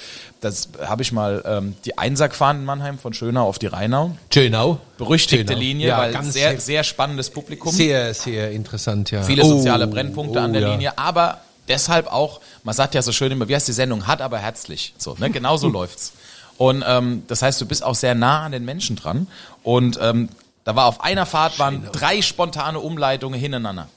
das 0.41 0.69
habe 0.83 1.03
ich 1.03 1.11
mal 1.11 1.43
ähm, 1.45 1.75
die 1.85 1.97
Einser 1.99 2.27
gefahren 2.27 2.57
in 2.61 2.65
Mannheim 2.65 2.97
von 2.97 3.13
Schönau 3.13 3.47
auf 3.47 3.59
die 3.59 3.67
Rheinau. 3.67 4.15
Schönau. 4.33 4.79
Berüchtigte 4.97 5.53
Schönau. 5.53 5.59
Linie, 5.61 5.87
Ja, 5.89 5.99
weil 5.99 6.11
ganz 6.11 6.33
sehr, 6.33 6.49
sehr- 6.51 6.59
sehr 6.59 6.83
spannendes 6.83 7.29
Publikum 7.29 7.71
Sehr, 7.71 8.13
sehr 8.15 8.51
interessant, 8.51 9.11
ja. 9.11 9.21
viele 9.21 9.43
Oh, 9.43 9.57
soziale 9.57 9.85
Brennpunkte 9.85 10.41
an 10.41 10.53
der 10.53 10.63
oh, 10.63 10.65
ja. 10.65 10.71
Linie, 10.71 10.97
aber 10.97 11.37
deshalb 11.67 12.07
auch, 12.07 12.41
man 12.63 12.75
sagt 12.75 12.95
ja 12.95 13.01
so 13.01 13.11
schön 13.11 13.31
immer, 13.31 13.47
wie 13.47 13.55
heißt 13.55 13.67
die 13.67 13.73
Sendung, 13.73 14.07
hat 14.07 14.21
aber 14.21 14.39
herzlich. 14.39 14.93
So, 14.97 15.15
ne? 15.19 15.29
Genau 15.29 15.57
so 15.57 15.67
läuft's. 15.69 16.13
Und 16.57 16.83
ähm, 16.87 17.23
das 17.27 17.41
heißt, 17.41 17.59
du 17.61 17.65
bist 17.65 17.83
auch 17.83 17.95
sehr 17.95 18.15
nah 18.15 18.43
an 18.43 18.51
den 18.51 18.65
Menschen 18.65 18.95
dran. 18.95 19.27
Und 19.63 19.97
ähm, 20.01 20.29
da 20.63 20.75
war 20.75 20.85
auf 20.85 21.03
einer 21.03 21.25
Fahrt 21.25 21.59
waren 21.59 21.89
drei 21.91 22.21
spontane 22.21 22.79
Umleitungen 22.79 23.39
hintereinander. 23.39 23.89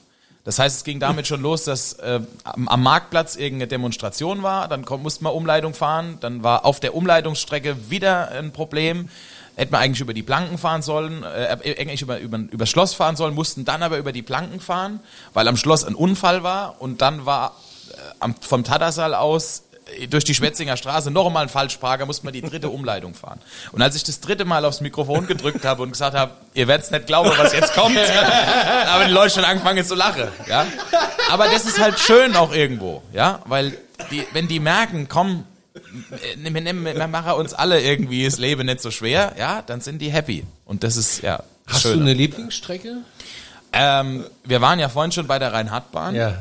Das 0.43 0.59
heißt, 0.59 0.77
es 0.77 0.83
ging 0.85 1.01
damit 1.01 1.27
schon 1.27 1.41
los, 1.41 1.65
dass 1.65 1.93
äh, 1.93 2.21
am, 2.43 2.81
Marktplatz 2.81 3.35
irgendeine 3.35 3.67
Demonstration 3.67 4.43
war, 4.43 4.69
dann 4.69 4.85
musste 5.01 5.25
man 5.25 5.33
Umleitung 5.33 5.73
fahren, 5.73 6.19
dann 6.21 6.41
war 6.41 6.63
auf 6.63 6.79
der 6.79 6.95
Umleitungsstrecke 6.95 7.89
wieder 7.89 8.31
ein 8.31 8.53
Problem. 8.53 9.09
Hätten 9.57 9.73
wir 9.73 9.79
eigentlich 9.79 10.01
über 10.01 10.13
die 10.13 10.21
Planken 10.21 10.59
fahren 10.59 10.83
sollen, 10.83 11.23
äh, 11.23 11.57
eigentlich 11.63 12.03
über, 12.03 12.19
über, 12.19 12.37
über 12.37 12.57
das 12.59 12.69
Schloss 12.69 12.93
fahren 12.93 13.15
sollen, 13.15 13.33
mussten 13.33 13.65
dann 13.65 13.81
aber 13.81 13.97
über 13.97 14.11
die 14.11 14.21
Planken 14.21 14.59
fahren, 14.59 14.99
weil 15.33 15.47
am 15.47 15.57
Schloss 15.57 15.83
ein 15.83 15.95
Unfall 15.95 16.43
war 16.43 16.79
und 16.79 17.01
dann 17.01 17.25
war 17.25 17.55
äh, 17.89 17.95
am, 18.19 18.35
vom 18.39 18.63
Tattersall 18.63 19.15
aus 19.15 19.63
äh, 19.97 20.05
durch 20.07 20.25
die 20.25 20.35
Schwetzinger 20.35 20.77
Straße 20.77 21.09
noch 21.09 21.25
einmal 21.25 21.41
ein 21.41 21.49
Falschparker, 21.49 22.05
musste 22.05 22.23
man 22.25 22.33
die 22.33 22.43
dritte 22.43 22.69
Umleitung 22.69 23.15
fahren. 23.15 23.41
Und 23.71 23.81
als 23.81 23.95
ich 23.95 24.03
das 24.03 24.19
dritte 24.19 24.45
Mal 24.45 24.63
aufs 24.63 24.79
Mikrofon 24.79 25.25
gedrückt 25.25 25.65
habe 25.65 25.81
und 25.81 25.91
gesagt 25.91 26.15
habe, 26.15 26.33
ihr 26.53 26.67
werdet 26.67 26.91
nicht 26.91 27.07
glauben, 27.07 27.31
was 27.35 27.51
jetzt 27.51 27.73
kommt, 27.73 27.97
haben 28.85 29.07
die 29.07 29.13
Leute 29.13 29.33
schon 29.33 29.43
angefangen 29.43 29.83
zu 29.83 29.95
lachen. 29.95 30.27
Ja? 30.47 30.67
Aber 31.31 31.47
das 31.47 31.65
ist 31.65 31.79
halt 31.79 31.99
schön 31.99 32.35
auch 32.35 32.53
irgendwo, 32.53 33.01
ja, 33.11 33.39
weil 33.45 33.75
die, 34.11 34.23
wenn 34.33 34.47
die 34.47 34.59
merken, 34.59 35.07
komm, 35.09 35.39
äh, 35.39 35.56
wir, 36.37 36.61
nehmen, 36.61 36.85
wir 36.85 37.07
machen 37.07 37.33
uns 37.33 37.53
alle 37.53 37.81
irgendwie 37.81 38.25
das 38.25 38.37
Leben 38.37 38.65
nicht 38.65 38.81
so 38.81 38.91
schwer, 38.91 39.33
ja, 39.37 39.61
dann 39.61 39.81
sind 39.81 39.99
die 39.99 40.09
happy. 40.11 40.45
Und 40.65 40.83
das 40.83 40.97
ist 40.97 41.21
ja 41.21 41.43
Hast 41.65 41.81
Schöne. 41.81 41.95
du 41.95 42.01
eine 42.01 42.13
Lieblingsstrecke? 42.13 42.97
ähm, 43.73 44.25
wir 44.45 44.61
waren 44.61 44.79
ja 44.79 44.89
vorhin 44.89 45.11
schon 45.11 45.27
bei 45.27 45.39
der 45.39 45.53
Rhein-Hart-Bahn. 45.53 46.15
Ja. 46.15 46.37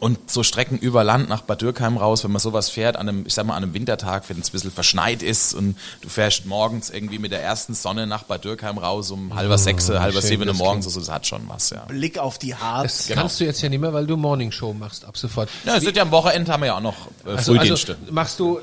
Und 0.00 0.30
so 0.30 0.42
Strecken 0.42 0.78
über 0.78 1.04
Land 1.04 1.28
nach 1.28 1.42
Bad 1.42 1.60
Dürkheim 1.60 1.98
raus, 1.98 2.24
wenn 2.24 2.32
man 2.32 2.40
sowas 2.40 2.70
fährt, 2.70 2.96
an 2.96 3.08
einem, 3.08 3.26
ich 3.26 3.34
sag 3.34 3.44
mal, 3.44 3.54
an 3.54 3.62
einem 3.62 3.74
Wintertag, 3.74 4.24
wenn 4.28 4.40
es 4.40 4.48
ein 4.48 4.52
bisschen 4.52 4.70
verschneit 4.70 5.22
ist 5.22 5.52
und 5.52 5.76
du 6.00 6.08
fährst 6.08 6.46
morgens 6.46 6.88
irgendwie 6.88 7.18
mit 7.18 7.32
der 7.32 7.42
ersten 7.42 7.74
Sonne 7.74 8.06
nach 8.06 8.22
Bad 8.22 8.44
Dürkheim 8.46 8.78
raus 8.78 9.10
um 9.10 9.34
halber 9.34 9.58
sechs, 9.58 9.90
halber 9.90 10.22
sieben 10.22 10.46
das 10.46 10.56
morgens, 10.56 10.86
also 10.86 11.00
das 11.00 11.10
hat 11.10 11.26
schon 11.26 11.42
was, 11.48 11.68
ja. 11.68 11.84
Blick 11.84 12.18
auf 12.18 12.38
die 12.38 12.54
Hart. 12.54 12.86
Das 12.86 13.08
kannst 13.08 13.40
du 13.40 13.44
jetzt 13.44 13.60
ja 13.60 13.68
nicht 13.68 13.80
mehr, 13.80 13.92
weil 13.92 14.06
du 14.06 14.16
Morning 14.16 14.50
Show 14.52 14.72
machst 14.72 15.04
ab 15.04 15.18
sofort. 15.18 15.50
Ja, 15.66 15.76
es 15.76 15.84
wird 15.84 15.96
ja 15.96 16.02
am 16.02 16.10
Wochenende 16.12 16.50
haben 16.50 16.60
wir 16.62 16.68
ja 16.68 16.76
auch 16.76 16.80
noch 16.80 16.96
äh, 17.26 17.32
Also, 17.36 17.54
Frühdienste. 17.54 17.98
also 18.00 18.12
machst 18.12 18.40
du 18.40 18.60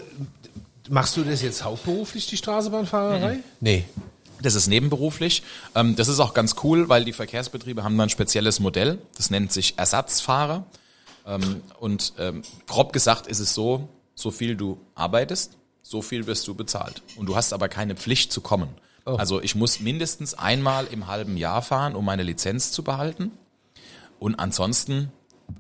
machst 0.90 1.18
du 1.18 1.24
das 1.24 1.42
jetzt 1.42 1.64
hauptberuflich 1.64 2.28
die 2.28 2.38
Straßenbahnfahrerei? 2.38 3.40
Nee. 3.60 3.86
Das 4.42 4.54
ist 4.54 4.68
nebenberuflich. 4.68 5.42
Ähm, 5.76 5.96
das 5.96 6.08
ist 6.08 6.20
auch 6.20 6.34
ganz 6.34 6.56
cool, 6.64 6.90
weil 6.90 7.06
die 7.06 7.14
Verkehrsbetriebe 7.14 7.84
haben 7.84 7.98
da 7.98 8.04
ein 8.04 8.10
spezielles 8.10 8.60
Modell. 8.60 9.00
Das 9.18 9.30
nennt 9.32 9.52
sich 9.52 9.74
Ersatzfahrer. 9.78 10.64
Ähm, 11.28 11.62
und 11.80 12.14
ähm, 12.18 12.42
grob 12.66 12.94
gesagt 12.94 13.28
ist 13.28 13.40
es 13.40 13.54
so, 13.54 13.90
so 14.16 14.32
viel 14.32 14.56
du 14.56 14.80
arbeitest, 14.96 15.58
so 15.82 16.02
viel 16.02 16.26
wirst 16.26 16.48
du 16.48 16.56
bezahlt. 16.56 17.02
Und 17.18 17.28
du 17.28 17.36
hast 17.36 17.54
aber 17.54 17.70
keine 17.70 17.96
Pflicht 17.96 18.32
zu 18.32 18.42
kommen. 18.42 18.70
Also 19.16 19.42
ich 19.42 19.56
muss 19.56 19.80
mindestens 19.80 20.34
einmal 20.34 20.88
im 20.88 21.08
halben 21.08 21.38
Jahr 21.38 21.62
fahren, 21.62 21.96
um 21.96 22.04
meine 22.04 22.24
Lizenz 22.24 22.72
zu 22.72 22.84
behalten. 22.84 23.32
Und 24.20 24.36
ansonsten, 24.36 25.12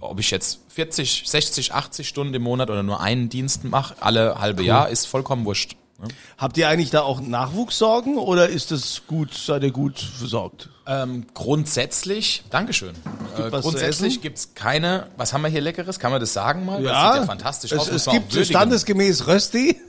ob 0.01 0.19
ich 0.19 0.31
jetzt 0.31 0.59
40, 0.69 1.23
60, 1.25 1.73
80 1.73 2.07
Stunden 2.07 2.33
im 2.33 2.41
Monat 2.41 2.69
oder 2.69 2.83
nur 2.83 2.99
einen 2.99 3.29
Dienst 3.29 3.63
mache, 3.63 3.95
alle 4.01 4.39
halbe 4.39 4.63
Jahr, 4.63 4.89
ist 4.89 5.05
vollkommen 5.05 5.45
wurscht. 5.45 5.77
Ne? 5.99 6.07
Habt 6.37 6.57
ihr 6.57 6.67
eigentlich 6.69 6.89
da 6.89 7.01
auch 7.01 7.19
Nachwuchssorgen 7.21 8.17
oder 8.17 8.49
ist 8.49 8.71
es 8.71 9.03
gut, 9.07 9.33
seid 9.33 9.63
ihr 9.63 9.71
gut 9.71 9.99
versorgt? 9.99 10.69
Ähm, 10.85 11.25
grundsätzlich, 11.33 12.43
Dankeschön. 12.49 12.95
Äh, 13.37 13.51
was 13.51 13.63
zu 13.63 13.69
grundsätzlich 13.71 14.21
gibt's 14.21 14.53
keine, 14.55 15.07
was 15.17 15.33
haben 15.33 15.41
wir 15.41 15.49
hier 15.49 15.61
Leckeres? 15.61 15.99
Kann 15.99 16.11
man 16.11 16.19
das 16.21 16.33
sagen 16.33 16.65
mal? 16.65 16.81
das 16.81 16.91
Ja, 16.91 17.11
sieht 17.11 17.21
ja 17.21 17.25
fantastisch 17.25 17.71
es, 17.71 17.79
aus. 17.79 17.89
es 17.89 18.05
gibt 18.05 18.33
standesgemäß 18.33 19.27
Rösti. 19.27 19.79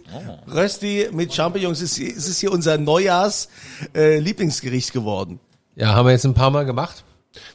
Rösti 0.53 1.09
mit 1.13 1.33
Champignons. 1.35 1.81
Es 1.81 1.99
ist, 1.99 2.17
es 2.17 2.29
ist 2.29 2.39
hier 2.41 2.51
unser 2.53 2.79
Neujahrs 2.79 3.49
äh, 3.95 4.19
Lieblingsgericht 4.19 4.93
geworden. 4.93 5.39
Ja, 5.77 5.95
haben 5.95 6.07
wir 6.07 6.13
jetzt 6.13 6.25
ein 6.25 6.35
paar 6.35 6.51
Mal 6.51 6.65
gemacht. 6.65 7.05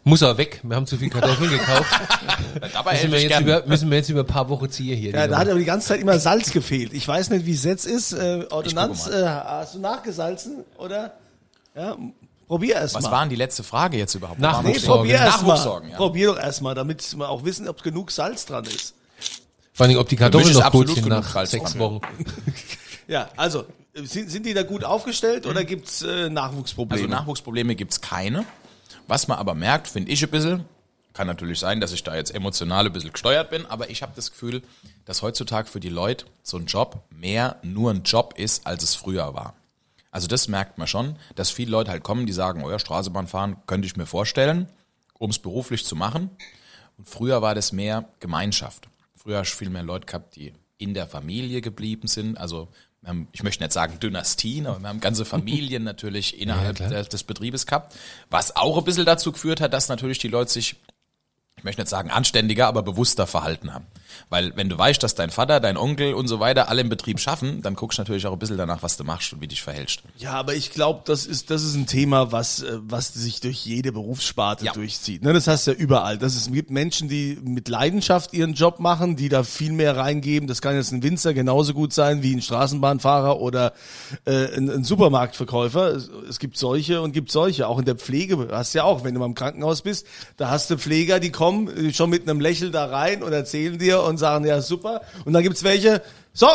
Muss 0.03 0.21
er 0.21 0.37
weg. 0.37 0.59
Wir 0.63 0.75
haben 0.75 0.85
zu 0.87 0.97
viel 0.97 1.09
Kartoffeln 1.09 1.49
gekauft. 1.51 1.89
Dabei 2.73 2.93
müssen, 2.93 3.11
wir 3.11 3.21
jetzt 3.21 3.39
über, 3.41 3.65
müssen 3.65 3.89
wir 3.89 3.97
jetzt 3.97 4.09
über 4.09 4.21
ein 4.21 4.25
paar 4.27 4.49
Wochen 4.49 4.69
ziehen 4.69 4.97
hier. 4.97 5.11
Ja, 5.11 5.27
da 5.27 5.37
hat 5.37 5.47
aber 5.49 5.59
die 5.59 5.65
ganze 5.65 5.87
Zeit 5.87 5.99
immer 6.01 6.19
Salz 6.19 6.51
gefehlt. 6.51 6.93
Ich 6.93 7.07
weiß 7.07 7.29
nicht, 7.29 7.45
wie 7.45 7.53
es 7.53 7.63
jetzt 7.63 7.85
ist. 7.85 8.13
Äh, 8.13 8.45
Ordonnanz, 8.49 9.05
gucke 9.05 9.21
äh, 9.23 9.25
hast 9.27 9.75
du 9.75 9.79
nachgesalzen 9.79 10.63
oder? 10.77 11.13
Ja, 11.75 11.97
probier 12.47 12.75
erst 12.75 12.95
Was 12.95 13.03
mal. 13.05 13.11
war 13.11 13.19
denn 13.21 13.29
die 13.29 13.35
letzte 13.35 13.63
Frage 13.63 13.97
jetzt 13.97 14.13
überhaupt? 14.15 14.39
Nach- 14.39 14.61
Nee, 14.61 14.77
probier 14.79 15.15
erst 15.15 15.41
mal. 15.41 15.47
Nachwuchssorgen, 15.49 15.89
ja. 15.89 15.97
Probier 15.97 16.27
doch 16.27 16.39
erst 16.39 16.61
mal, 16.61 16.75
damit 16.75 17.17
wir 17.17 17.29
auch 17.29 17.43
wissen, 17.43 17.67
ob 17.67 17.81
genug 17.81 18.11
Salz 18.11 18.45
dran 18.45 18.65
ist. 18.65 18.93
Vor 19.73 19.85
allem, 19.87 19.97
ob 19.97 20.07
die 20.07 20.15
Kartoffeln 20.15 20.53
noch 20.53 20.71
gut 20.71 20.89
sind 20.93 21.07
nach 21.07 21.27
Salz 21.33 21.51
sechs 21.51 21.77
Wochen. 21.79 22.01
Ja, 23.05 23.29
also 23.35 23.65
sind, 23.93 24.31
sind 24.31 24.45
die 24.45 24.53
da 24.53 24.63
gut 24.63 24.85
aufgestellt 24.85 25.45
oder 25.45 25.65
gibt's 25.65 26.01
äh, 26.03 26.29
Nachwuchsprobleme? 26.29 27.01
Also 27.03 27.13
Nachwuchsprobleme 27.13 27.75
gibt's 27.75 27.99
keine. 27.99 28.45
Was 29.07 29.27
man 29.27 29.37
aber 29.37 29.55
merkt, 29.55 29.87
finde 29.87 30.11
ich 30.11 30.23
ein 30.23 30.31
bisschen, 30.31 30.65
kann 31.13 31.27
natürlich 31.27 31.59
sein, 31.59 31.79
dass 31.79 31.91
ich 31.91 32.03
da 32.03 32.15
jetzt 32.15 32.33
emotional 32.33 32.85
ein 32.85 32.93
bisschen 32.93 33.11
gesteuert 33.11 33.49
bin, 33.49 33.65
aber 33.65 33.89
ich 33.89 34.01
habe 34.01 34.13
das 34.15 34.31
Gefühl, 34.31 34.63
dass 35.05 35.21
heutzutage 35.21 35.69
für 35.69 35.79
die 35.79 35.89
Leute 35.89 36.25
so 36.41 36.57
ein 36.57 36.65
Job 36.65 37.03
mehr 37.09 37.57
nur 37.61 37.91
ein 37.91 38.03
Job 38.03 38.33
ist, 38.37 38.65
als 38.65 38.83
es 38.83 38.95
früher 38.95 39.33
war. 39.33 39.53
Also 40.11 40.27
das 40.27 40.47
merkt 40.47 40.77
man 40.77 40.87
schon, 40.87 41.17
dass 41.35 41.49
viele 41.49 41.71
Leute 41.71 41.91
halt 41.91 42.03
kommen, 42.03 42.25
die 42.25 42.33
sagen, 42.33 42.63
oh 42.63 42.69
ja, 42.69 42.79
Straßenbahn 42.79 43.27
fahren 43.27 43.57
könnte 43.65 43.87
ich 43.87 43.95
mir 43.95 44.05
vorstellen, 44.05 44.67
um 45.17 45.29
es 45.31 45.39
beruflich 45.39 45.85
zu 45.85 45.95
machen. 45.95 46.29
Und 46.97 47.09
früher 47.09 47.41
war 47.41 47.55
das 47.55 47.71
mehr 47.71 48.05
Gemeinschaft. 48.19 48.89
Früher 49.15 49.39
hast 49.39 49.53
du 49.53 49.57
viel 49.57 49.69
mehr 49.69 49.83
Leute 49.83 50.05
gehabt, 50.05 50.35
die 50.35 50.53
in 50.77 50.93
der 50.93 51.07
Familie 51.07 51.61
geblieben 51.61 52.07
sind. 52.07 52.37
Also 52.37 52.67
wir 53.03 53.09
haben, 53.09 53.27
ich 53.33 53.43
möchte 53.43 53.61
nicht 53.61 53.73
sagen 53.73 53.99
Dynastien, 53.99 54.65
aber 54.65 54.79
wir 54.79 54.87
haben 54.87 55.01
ganze 55.01 55.25
Familien 55.25 55.83
natürlich 55.83 56.39
innerhalb 56.41 56.77
der, 56.77 57.03
des 57.03 57.23
Betriebes 57.23 57.65
gehabt. 57.65 57.95
Was 58.29 58.55
auch 58.55 58.77
ein 58.77 58.83
bisschen 58.85 59.05
dazu 59.05 59.31
geführt 59.33 59.61
hat, 59.61 59.73
dass 59.73 59.89
natürlich 59.89 60.19
die 60.19 60.29
Leute 60.29 60.51
sich 60.51 60.77
ich 61.55 61.63
möchte 61.63 61.81
nicht 61.81 61.89
sagen 61.89 62.11
anständiger, 62.11 62.67
aber 62.67 62.83
bewusster 62.83 63.27
verhalten 63.27 63.73
haben. 63.73 63.85
Weil 64.29 64.55
wenn 64.55 64.69
du 64.69 64.77
weißt, 64.77 65.01
dass 65.03 65.15
dein 65.15 65.29
Vater, 65.29 65.59
dein 65.59 65.77
Onkel 65.77 66.13
und 66.13 66.27
so 66.27 66.39
weiter 66.39 66.69
alle 66.69 66.81
im 66.81 66.89
Betrieb 66.89 67.19
schaffen, 67.19 67.61
dann 67.61 67.75
guckst 67.75 67.97
du 67.97 68.01
natürlich 68.01 68.25
auch 68.27 68.33
ein 68.33 68.39
bisschen 68.39 68.57
danach, 68.57 68.83
was 68.83 68.97
du 68.97 69.03
machst 69.03 69.33
und 69.33 69.41
wie 69.41 69.47
dich 69.47 69.61
verhältst. 69.61 70.01
Ja, 70.17 70.33
aber 70.33 70.53
ich 70.55 70.71
glaube, 70.71 71.01
das 71.05 71.25
ist, 71.25 71.49
das 71.49 71.63
ist 71.63 71.75
ein 71.75 71.87
Thema, 71.87 72.31
was, 72.31 72.61
äh, 72.63 72.77
was 72.81 73.13
sich 73.13 73.41
durch 73.41 73.65
jede 73.65 73.91
Berufssparte 73.91 74.65
Ja. 74.65 74.73
durchzieht. 74.73 75.23
Ne, 75.23 75.33
das 75.33 75.47
hast 75.47 75.67
du 75.67 75.71
ja 75.71 75.77
überall. 75.77 76.17
Das 76.17 76.35
ist, 76.35 76.47
es 76.47 76.51
gibt 76.53 76.69
Menschen, 76.71 77.09
die 77.09 77.37
mit 77.43 77.67
Leidenschaft 77.69 78.33
ihren 78.33 78.53
Job 78.53 78.79
machen, 78.79 79.15
die 79.15 79.29
da 79.29 79.43
viel 79.43 79.71
mehr 79.71 79.95
reingeben. 79.97 80.47
Das 80.47 80.61
kann 80.61 80.75
jetzt 80.75 80.91
ein 80.91 81.03
Winzer 81.03 81.33
genauso 81.33 81.73
gut 81.73 81.93
sein 81.93 82.23
wie 82.23 82.35
ein 82.35 82.41
Straßenbahnfahrer 82.41 83.39
oder 83.39 83.73
äh, 84.25 84.55
ein, 84.55 84.69
ein 84.69 84.83
Supermarktverkäufer. 84.83 85.87
Es, 85.95 86.09
es 86.29 86.39
gibt 86.39 86.57
solche 86.57 87.01
und 87.01 87.11
gibt 87.13 87.31
solche. 87.31 87.67
Auch 87.67 87.79
in 87.79 87.85
der 87.85 87.95
Pflege 87.95 88.49
hast 88.51 88.73
du 88.73 88.79
ja 88.79 88.83
auch, 88.83 89.03
wenn 89.03 89.13
du 89.13 89.19
mal 89.19 89.25
im 89.25 89.35
Krankenhaus 89.35 89.81
bist, 89.81 90.05
da 90.37 90.49
hast 90.49 90.69
du 90.69 90.77
Pfleger, 90.77 91.19
die 91.19 91.31
kommen 91.31 91.67
äh, 91.67 91.93
schon 91.93 92.09
mit 92.09 92.27
einem 92.27 92.39
Lächeln 92.39 92.71
da 92.71 92.85
rein 92.85 93.23
und 93.23 93.31
erzählen 93.33 93.77
dir 93.79 94.02
und 94.07 94.17
sagen, 94.17 94.45
ja 94.45 94.61
super. 94.61 95.01
Und 95.25 95.33
dann 95.33 95.43
gibt's 95.43 95.63
welche, 95.63 96.01
so, 96.33 96.47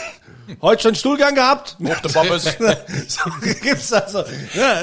heute 0.62 0.82
schon 0.82 0.94
Stuhlgang 0.94 1.34
gehabt? 1.34 1.76
Hoch 1.82 2.00
der 2.00 2.08
Pommes. 2.08 2.44
so 3.08 3.20
gibt's 3.62 3.92
also. 3.92 4.24
Ja, 4.54 4.82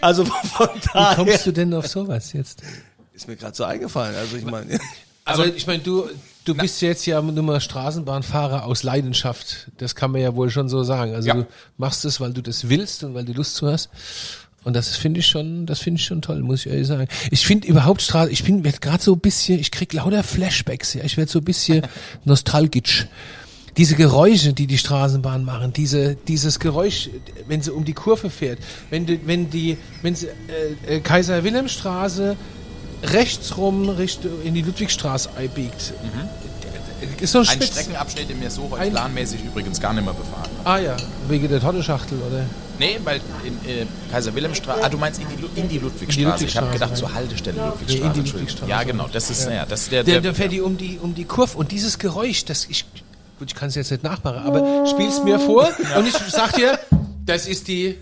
also 0.00 0.24
von 0.24 0.68
Wie 0.74 0.80
daher 0.92 1.16
kommst 1.16 1.46
du 1.46 1.52
denn 1.52 1.72
auf 1.74 1.86
sowas 1.86 2.32
jetzt? 2.32 2.62
ist 3.14 3.28
mir 3.28 3.36
gerade 3.36 3.54
so 3.56 3.64
eingefallen. 3.64 4.14
Also 4.14 4.36
ich 4.36 4.44
meine, 4.44 4.78
Aber 5.24 5.46
ich 5.46 5.66
meine, 5.66 5.82
du, 5.82 6.08
du 6.44 6.54
bist 6.54 6.82
jetzt 6.82 7.06
ja 7.06 7.20
nur 7.22 7.42
mal 7.42 7.60
Straßenbahnfahrer 7.60 8.64
aus 8.64 8.82
Leidenschaft. 8.82 9.68
Das 9.78 9.94
kann 9.94 10.10
man 10.12 10.20
ja 10.20 10.34
wohl 10.36 10.50
schon 10.50 10.68
so 10.68 10.82
sagen. 10.84 11.14
Also 11.14 11.28
Ja. 11.28 11.34
du 11.34 11.46
machst 11.78 12.04
es, 12.04 12.20
weil 12.20 12.32
du 12.34 12.42
das 12.42 12.68
willst 12.68 13.04
und 13.04 13.14
weil 13.14 13.24
du 13.24 13.32
Lust 13.32 13.54
zu 13.56 13.68
hast. 13.70 13.88
Und 14.66 14.74
das 14.74 14.96
finde 14.96 15.20
ich 15.20 15.26
schon, 15.28 15.64
das 15.64 15.78
finde 15.78 16.00
ich 16.00 16.06
schon 16.06 16.22
toll, 16.22 16.40
muss 16.42 16.66
ich 16.66 16.72
ehrlich 16.72 16.88
sagen. 16.88 17.06
Ich 17.30 17.46
finde 17.46 17.68
überhaupt 17.68 18.02
Straße, 18.02 18.32
ich 18.32 18.42
bin 18.42 18.64
werd 18.64 18.80
gerade 18.80 19.00
so 19.00 19.12
ein 19.12 19.20
bisschen, 19.20 19.60
ich 19.60 19.70
krieg 19.70 19.92
lauter 19.92 20.24
Flashbacks, 20.24 20.94
ja. 20.94 21.04
Ich 21.04 21.16
werde 21.16 21.30
so 21.30 21.38
ein 21.38 21.44
bisschen 21.44 21.82
nostalgisch. 22.24 23.06
Diese 23.76 23.94
Geräusche, 23.94 24.52
die 24.54 24.66
die 24.66 24.76
Straßenbahn 24.78 25.44
machen, 25.44 25.72
diese, 25.72 26.16
dieses 26.16 26.58
Geräusch, 26.58 27.10
wenn 27.46 27.62
sie 27.62 27.70
um 27.72 27.84
die 27.84 27.92
Kurve 27.92 28.28
fährt, 28.28 28.58
wenn 28.90 29.06
die, 29.06 29.20
wenn 29.24 29.50
die, 29.50 29.76
wenn 30.02 30.16
sie 30.16 30.26
äh, 30.88 30.96
äh, 30.96 31.00
Kaiser 31.00 31.44
Wilhelm 31.44 31.68
Straße 31.68 32.36
rechts 33.04 33.56
rum 33.58 33.88
Richtung 33.88 34.32
in 34.44 34.54
die 34.54 34.62
Ludwigstraße 34.62 35.28
einbiegt. 35.36 35.92
Ist 37.20 37.32
so 37.32 37.38
ein 37.40 37.46
Ein 37.48 37.56
Spitz. 37.62 37.68
Streckenabschnitt, 37.72 38.30
den 38.30 38.40
wir 38.40 38.50
so 38.50 38.74
Ein- 38.74 38.90
planmäßig 38.90 39.44
übrigens 39.44 39.80
gar 39.80 39.92
nicht 39.92 40.04
mehr 40.04 40.14
befahren. 40.14 40.50
Ah 40.64 40.78
ja, 40.78 40.96
wegen 41.28 41.46
der 41.48 41.60
Tonnenschachtel, 41.60 42.18
oder? 42.26 42.44
Nee, 42.78 42.98
weil 43.04 43.20
in 43.44 43.54
äh, 43.70 43.86
Kaiser 44.10 44.34
Wilhelmstraße, 44.34 44.84
ah, 44.84 44.88
du 44.88 44.98
meinst 44.98 45.20
in 45.20 45.26
die, 45.28 45.42
Lu- 45.42 45.48
in 45.54 45.68
die 45.68 45.78
Ludwigstraße. 45.78 46.20
In 46.34 46.38
die 46.38 46.44
ich 46.46 46.56
habe 46.56 46.66
Ludwigstraße, 46.66 46.72
gedacht 46.72 46.90
ja. 46.90 46.96
zur 46.96 47.14
Haltestelle 47.14 47.60
Nee, 47.60 47.66
Ludwigstraße. 47.68 48.06
in 48.06 48.12
die. 48.24 48.30
Ludwigstraße. 48.30 48.70
Ja, 48.70 48.82
genau, 48.82 49.08
das 49.12 49.30
ist, 49.30 49.48
ja. 49.48 49.64
das 49.66 49.82
ist 49.82 49.92
der, 49.92 50.04
Der, 50.04 50.14
der, 50.14 50.20
der 50.22 50.34
fährt 50.34 50.52
die 50.52 50.60
um 50.60 50.76
die 50.76 50.98
um 51.00 51.14
die 51.14 51.24
Kurve 51.24 51.56
und 51.56 51.72
dieses 51.72 51.98
Geräusch, 51.98 52.44
das 52.44 52.66
ich 52.66 52.84
gut, 53.38 53.48
ich 53.50 53.54
kann 53.54 53.68
es 53.68 53.74
jetzt 53.74 53.90
nicht 53.90 54.02
nachmachen, 54.02 54.38
aber 54.44 54.86
spiel's 54.86 55.22
mir 55.22 55.38
vor 55.38 55.68
und 55.96 56.06
ich 56.06 56.14
sag 56.14 56.52
dir, 56.54 56.78
das 57.24 57.46
ist 57.46 57.68
die 57.68 57.96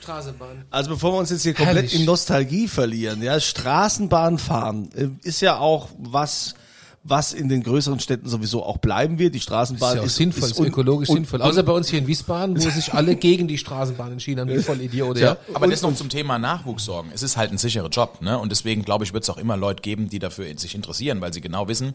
Straßenbahn. 0.00 0.64
Also 0.70 0.90
bevor 0.90 1.12
wir 1.12 1.18
uns 1.18 1.30
jetzt 1.30 1.42
hier 1.42 1.54
komplett 1.54 1.76
Herrlich. 1.76 1.94
in 2.00 2.04
Nostalgie 2.06 2.68
verlieren, 2.68 3.22
ja, 3.22 3.38
Straßenbahn 3.38 4.38
fahren 4.38 4.88
äh, 4.96 5.08
ist 5.26 5.40
ja 5.42 5.58
auch 5.58 5.88
was, 5.98 6.54
was 7.02 7.32
in 7.32 7.48
den 7.48 7.62
größeren 7.62 7.98
Städten 7.98 8.28
sowieso 8.28 8.62
auch 8.62 8.76
bleiben 8.76 9.18
wird. 9.18 9.34
Die 9.34 9.40
Straßenbahn 9.40 9.90
Ist 9.90 9.94
ja 9.96 10.00
auch 10.02 10.06
ist 10.06 10.16
sinnvoll, 10.16 10.50
ist 10.50 10.58
un- 10.60 10.66
ökologisch 10.66 11.08
un- 11.08 11.16
sinnvoll. 11.16 11.40
Außer 11.40 11.62
bei 11.62 11.72
uns 11.72 11.88
hier 11.88 11.98
in 11.98 12.06
Wiesbaden, 12.06 12.56
wo 12.62 12.68
sich 12.68 12.92
alle 12.92 13.16
gegen 13.16 13.48
die 13.48 13.56
Straßenbahn 13.56 14.12
entschieden 14.12 14.40
haben, 14.40 14.50
wie 14.50 14.62
voll 14.62 14.80
Idioten. 14.82 15.18
Ja. 15.20 15.38
aber 15.54 15.66
das 15.66 15.80
noch 15.80 15.94
zum 15.94 16.10
Thema 16.10 16.38
Nachwuchssorgen. 16.38 17.10
Es 17.14 17.22
ist 17.22 17.36
halt 17.38 17.52
ein 17.52 17.58
sicherer 17.58 17.88
Job, 17.88 18.18
ne? 18.20 18.38
Und 18.38 18.50
deswegen 18.52 18.84
glaube 18.84 19.04
ich, 19.04 19.14
wird 19.14 19.22
es 19.24 19.30
auch 19.30 19.38
immer 19.38 19.56
Leute 19.56 19.80
geben, 19.80 20.10
die 20.10 20.18
dafür 20.18 20.46
sich 20.58 20.74
interessieren, 20.74 21.20
weil 21.22 21.32
sie 21.32 21.40
genau 21.40 21.68
wissen, 21.68 21.94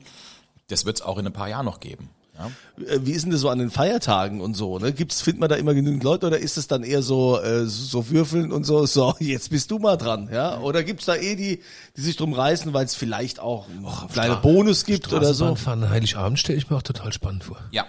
das 0.70 0.86
wird 0.86 0.98
es 0.98 1.02
auch 1.04 1.20
in 1.20 1.28
ein 1.28 1.34
paar 1.34 1.50
Jahren 1.50 1.66
noch 1.66 1.80
geben. 1.80 2.10
Ja? 2.38 2.52
Äh, 2.86 3.00
Wie 3.04 3.12
ist 3.12 3.24
denn 3.24 3.32
das 3.32 3.42
so 3.42 3.50
an 3.50 3.60
den 3.60 3.70
Feiertagen 3.70 4.42
und 4.42 4.56
so? 4.56 4.78
Ne? 4.80 4.94
Gibt's, 4.94 5.22
findet 5.22 5.40
man 5.40 5.50
da 5.50 5.56
immer 5.56 5.74
genügend 5.74 6.04
Leute 6.04 6.28
oder 6.28 6.38
ist 6.38 6.58
es 6.58 6.68
dann 6.68 6.84
eher 6.84 7.02
so, 7.02 7.40
äh, 7.40 7.66
so 7.66 8.10
würfeln 8.10 8.52
und 8.52 8.66
so, 8.66 8.86
so, 8.86 9.16
jetzt 9.20 9.50
bist 9.50 9.72
du 9.72 9.80
mal 9.80 9.98
dran, 9.98 10.30
ja? 10.32 10.60
Oder 10.60 10.84
gibt's 10.84 11.06
da 11.06 11.16
eh 11.16 11.36
die, 11.36 11.62
die 11.96 12.02
sich 12.02 12.16
drum 12.18 12.34
reißen, 12.34 12.74
weil 12.74 12.86
es 12.86 12.96
vielleicht 12.96 13.40
auch 13.40 13.68
einen 13.70 13.86
kleinen 14.12 14.42
Bonus 14.42 14.86
gibt 14.86 15.14
oder 15.14 15.34
so? 15.34 15.56
An 15.66 15.90
Heiligabend 15.90 16.40
stelle 16.40 16.58
ich 16.58 16.70
mir 16.70 16.76
auch 16.78 16.84
total 16.84 17.12
spannend 17.14 17.44
vor. 17.46 17.58
Ja, 17.72 17.86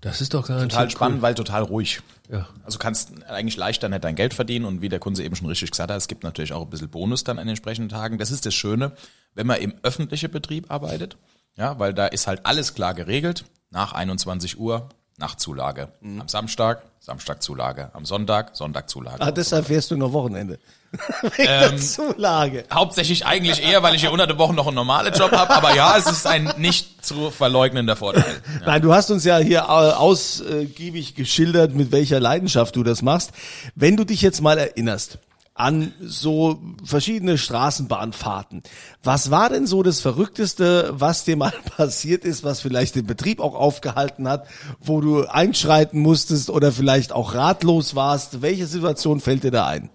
Das 0.00 0.20
ist 0.20 0.34
doch 0.34 0.46
garantiert 0.46 0.72
total 0.72 0.84
cool. 0.86 0.90
spannend, 0.90 1.22
weil 1.22 1.34
total 1.34 1.62
ruhig. 1.62 2.00
Ja. 2.30 2.48
Also 2.64 2.78
kannst 2.78 3.10
eigentlich 3.28 3.56
leichter 3.56 3.88
nicht 3.88 4.02
dein 4.02 4.16
Geld 4.16 4.34
verdienen 4.34 4.64
und 4.64 4.82
wie 4.82 4.88
der 4.88 4.98
Kunde 4.98 5.22
eben 5.22 5.36
schon 5.36 5.46
richtig 5.46 5.70
gesagt 5.70 5.90
hat, 5.92 5.96
es 5.96 6.08
gibt 6.08 6.24
natürlich 6.24 6.52
auch 6.52 6.62
ein 6.62 6.70
bisschen 6.70 6.88
Bonus 6.88 7.22
dann 7.22 7.38
an 7.38 7.44
den 7.44 7.50
entsprechenden 7.50 7.88
Tagen. 7.88 8.18
Das 8.18 8.32
ist 8.32 8.44
das 8.46 8.54
Schöne, 8.54 8.92
wenn 9.34 9.46
man 9.46 9.58
im 9.58 9.74
öffentlichen 9.84 10.30
Betrieb 10.32 10.70
arbeitet, 10.70 11.16
ja, 11.56 11.78
weil 11.78 11.94
da 11.94 12.06
ist 12.06 12.26
halt 12.26 12.44
alles 12.44 12.74
klar 12.74 12.94
geregelt. 12.94 13.44
Nach 13.70 13.92
21 13.92 14.58
Uhr 14.58 14.88
Nachtzulage. 15.18 15.88
Am 16.02 16.28
Samstag, 16.28 16.82
Samstagzulage. 17.00 17.90
Am 17.94 18.04
Sonntag, 18.04 18.54
Sonntagzulage. 18.54 19.22
Ah, 19.22 19.30
deshalb 19.30 19.66
fährst 19.66 19.90
du 19.90 19.96
noch 19.96 20.12
Wochenende. 20.12 20.58
Wegen 21.36 21.46
der 21.46 21.76
Zulage. 21.78 22.64
Hauptsächlich 22.70 23.24
eigentlich 23.24 23.62
eher, 23.62 23.82
weil 23.82 23.94
ich 23.94 24.02
hier 24.02 24.12
unter 24.12 24.26
der 24.26 24.36
Woche 24.36 24.52
noch 24.52 24.66
einen 24.66 24.76
normalen 24.76 25.14
Job 25.14 25.32
habe, 25.32 25.54
aber 25.54 25.74
ja, 25.74 25.96
es 25.96 26.06
ist 26.06 26.26
ein 26.26 26.52
nicht 26.58 27.04
zu 27.04 27.30
verleugnender 27.30 27.96
Vorteil. 27.96 28.42
Ja. 28.60 28.66
Nein, 28.66 28.82
du 28.82 28.92
hast 28.92 29.10
uns 29.10 29.24
ja 29.24 29.38
hier 29.38 29.70
ausgiebig 29.70 31.14
geschildert, 31.14 31.74
mit 31.74 31.92
welcher 31.92 32.20
Leidenschaft 32.20 32.76
du 32.76 32.82
das 32.82 33.00
machst. 33.00 33.32
Wenn 33.74 33.96
du 33.96 34.04
dich 34.04 34.20
jetzt 34.20 34.42
mal 34.42 34.58
erinnerst 34.58 35.18
an 35.56 35.92
so 36.00 36.60
verschiedene 36.84 37.38
Straßenbahnfahrten, 37.38 38.62
was 39.02 39.30
war 39.30 39.48
denn 39.48 39.66
so 39.66 39.82
das 39.82 40.00
Verrückteste, 40.00 40.90
was 40.92 41.24
dir 41.24 41.36
mal 41.36 41.52
passiert 41.76 42.24
ist, 42.24 42.44
was 42.44 42.60
vielleicht 42.60 42.94
den 42.94 43.06
Betrieb 43.06 43.40
auch 43.40 43.54
aufgehalten 43.54 44.28
hat, 44.28 44.46
wo 44.80 45.00
du 45.00 45.26
einschreiten 45.26 46.00
musstest 46.00 46.50
oder 46.50 46.72
vielleicht 46.72 47.12
auch 47.12 47.34
ratlos 47.34 47.94
warst? 47.94 48.42
Welche 48.42 48.66
Situation 48.66 49.20
fällt 49.20 49.44
dir 49.44 49.50
da 49.50 49.66
ein? 49.66 49.90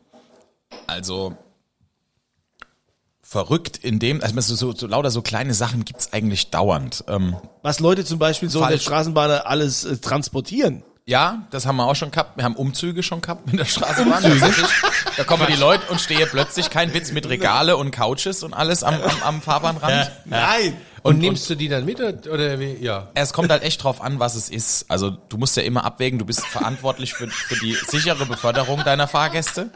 Also 0.87 1.37
verrückt 3.31 3.77
in 3.77 3.99
dem, 3.99 4.21
also 4.21 4.55
so, 4.55 4.73
so 4.73 4.87
lauter 4.87 5.09
so 5.09 5.21
kleine 5.21 5.53
Sachen 5.53 5.85
gibt's 5.85 6.11
eigentlich 6.11 6.49
dauernd. 6.49 7.05
Ähm, 7.07 7.37
Was 7.61 7.79
Leute 7.79 8.03
zum 8.03 8.19
Beispiel 8.19 8.49
so 8.49 8.59
in 8.59 8.63
der 8.63 8.69
Falsch. 8.71 8.83
Straßenbahn 8.83 9.31
alles 9.31 9.85
äh, 9.85 9.97
transportieren? 9.97 10.83
Ja, 11.05 11.43
das 11.49 11.65
haben 11.65 11.77
wir 11.77 11.87
auch 11.87 11.95
schon 11.95 12.11
gehabt. 12.11 12.37
Wir 12.37 12.43
haben 12.43 12.55
Umzüge 12.55 13.01
schon 13.01 13.21
gehabt 13.21 13.47
mit 13.47 13.59
der 13.59 13.65
Straßenbahn. 13.65 14.21
Tatsächlich. 14.39 14.67
Da 15.17 15.23
kommen 15.23 15.47
die 15.49 15.55
Leute 15.55 15.87
und 15.91 15.99
stehe 15.99 16.25
plötzlich, 16.27 16.69
kein 16.69 16.93
Witz, 16.93 17.11
mit 17.11 17.27
Regale 17.27 17.75
und 17.75 17.91
Couches 17.91 18.43
und 18.43 18.53
alles 18.53 18.83
am, 18.83 18.93
am, 18.93 19.23
am 19.23 19.41
Fahrbahnrand. 19.41 20.11
Nein! 20.25 20.77
Und, 21.03 21.17
nimmst 21.17 21.49
du 21.49 21.55
die 21.55 21.67
dann 21.67 21.83
mit 21.85 21.99
oder- 21.99 22.31
oder 22.31 22.59
wie? 22.59 22.73
Ja. 22.79 23.07
Es 23.15 23.33
kommt 23.33 23.49
halt 23.49 23.63
echt 23.63 23.83
drauf 23.83 24.01
an, 24.01 24.19
was 24.19 24.35
es 24.35 24.49
ist. 24.49 24.85
Also 24.87 25.09
du 25.09 25.37
musst 25.37 25.57
ja 25.57 25.63
immer 25.63 25.83
abwägen, 25.83 26.19
du 26.19 26.25
bist 26.25 26.45
verantwortlich 26.45 27.15
für, 27.15 27.27
für 27.27 27.55
die 27.55 27.73
sichere 27.73 28.27
Beförderung 28.27 28.83
deiner 28.83 29.07
Fahrgäste. 29.07 29.71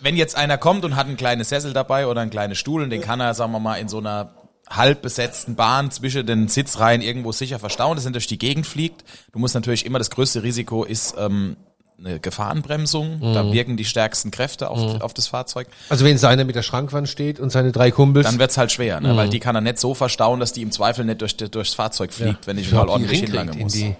Wenn 0.00 0.16
jetzt 0.16 0.36
einer 0.36 0.58
kommt 0.58 0.84
und 0.84 0.94
hat 0.94 1.08
ein 1.08 1.16
kleines 1.16 1.48
Sessel 1.48 1.72
dabei 1.72 2.06
oder 2.06 2.20
einen 2.20 2.30
kleinen 2.30 2.54
Stuhl, 2.54 2.84
und 2.84 2.90
den 2.90 3.00
kann 3.00 3.18
er, 3.18 3.34
sagen 3.34 3.50
wir 3.50 3.58
mal, 3.58 3.76
in 3.76 3.88
so 3.88 3.98
einer 3.98 4.30
halb 4.76 5.02
besetzten 5.02 5.54
Bahn 5.54 5.90
zwischen 5.90 6.26
den 6.26 6.48
Sitzreihen 6.48 7.02
irgendwo 7.02 7.32
sicher 7.32 7.58
verstauen, 7.58 7.96
dass 7.96 8.04
er 8.04 8.12
durch 8.12 8.26
die 8.26 8.38
Gegend 8.38 8.66
fliegt. 8.66 9.04
Du 9.32 9.38
musst 9.38 9.54
natürlich 9.54 9.86
immer, 9.86 9.98
das 9.98 10.10
größte 10.10 10.42
Risiko 10.42 10.84
ist 10.84 11.14
ähm, 11.18 11.56
eine 11.98 12.18
Gefahrenbremsung. 12.18 13.20
Da 13.20 13.52
wirken 13.52 13.76
die 13.76 13.84
stärksten 13.84 14.30
Kräfte 14.30 14.70
auf, 14.70 15.00
auf 15.00 15.14
das 15.14 15.28
Fahrzeug. 15.28 15.68
Also 15.88 16.04
wenn 16.04 16.18
seiner 16.18 16.44
mit 16.44 16.56
der 16.56 16.62
Schrankwand 16.62 17.08
steht 17.08 17.38
und 17.38 17.50
seine 17.50 17.70
drei 17.72 17.90
Kumpels. 17.90 18.26
Dann 18.26 18.38
wird's 18.38 18.58
halt 18.58 18.72
schwer, 18.72 19.00
ne? 19.00 19.16
weil 19.16 19.28
die 19.28 19.40
kann 19.40 19.54
er 19.54 19.60
nicht 19.60 19.78
so 19.78 19.94
verstauen, 19.94 20.40
dass 20.40 20.52
die 20.52 20.62
im 20.62 20.72
Zweifel 20.72 21.04
nicht 21.04 21.20
durch, 21.20 21.36
durchs 21.36 21.74
Fahrzeug 21.74 22.12
fliegt, 22.12 22.46
wenn 22.46 22.58
ich 22.58 22.70
Ja, 22.70 22.78
mal 22.78 22.88
ordentlich 22.88 23.20
hinkriegt 23.20 23.38
hinlangen 23.38 23.54
in 23.58 23.64
muss. 23.64 23.72
die, 23.72 23.94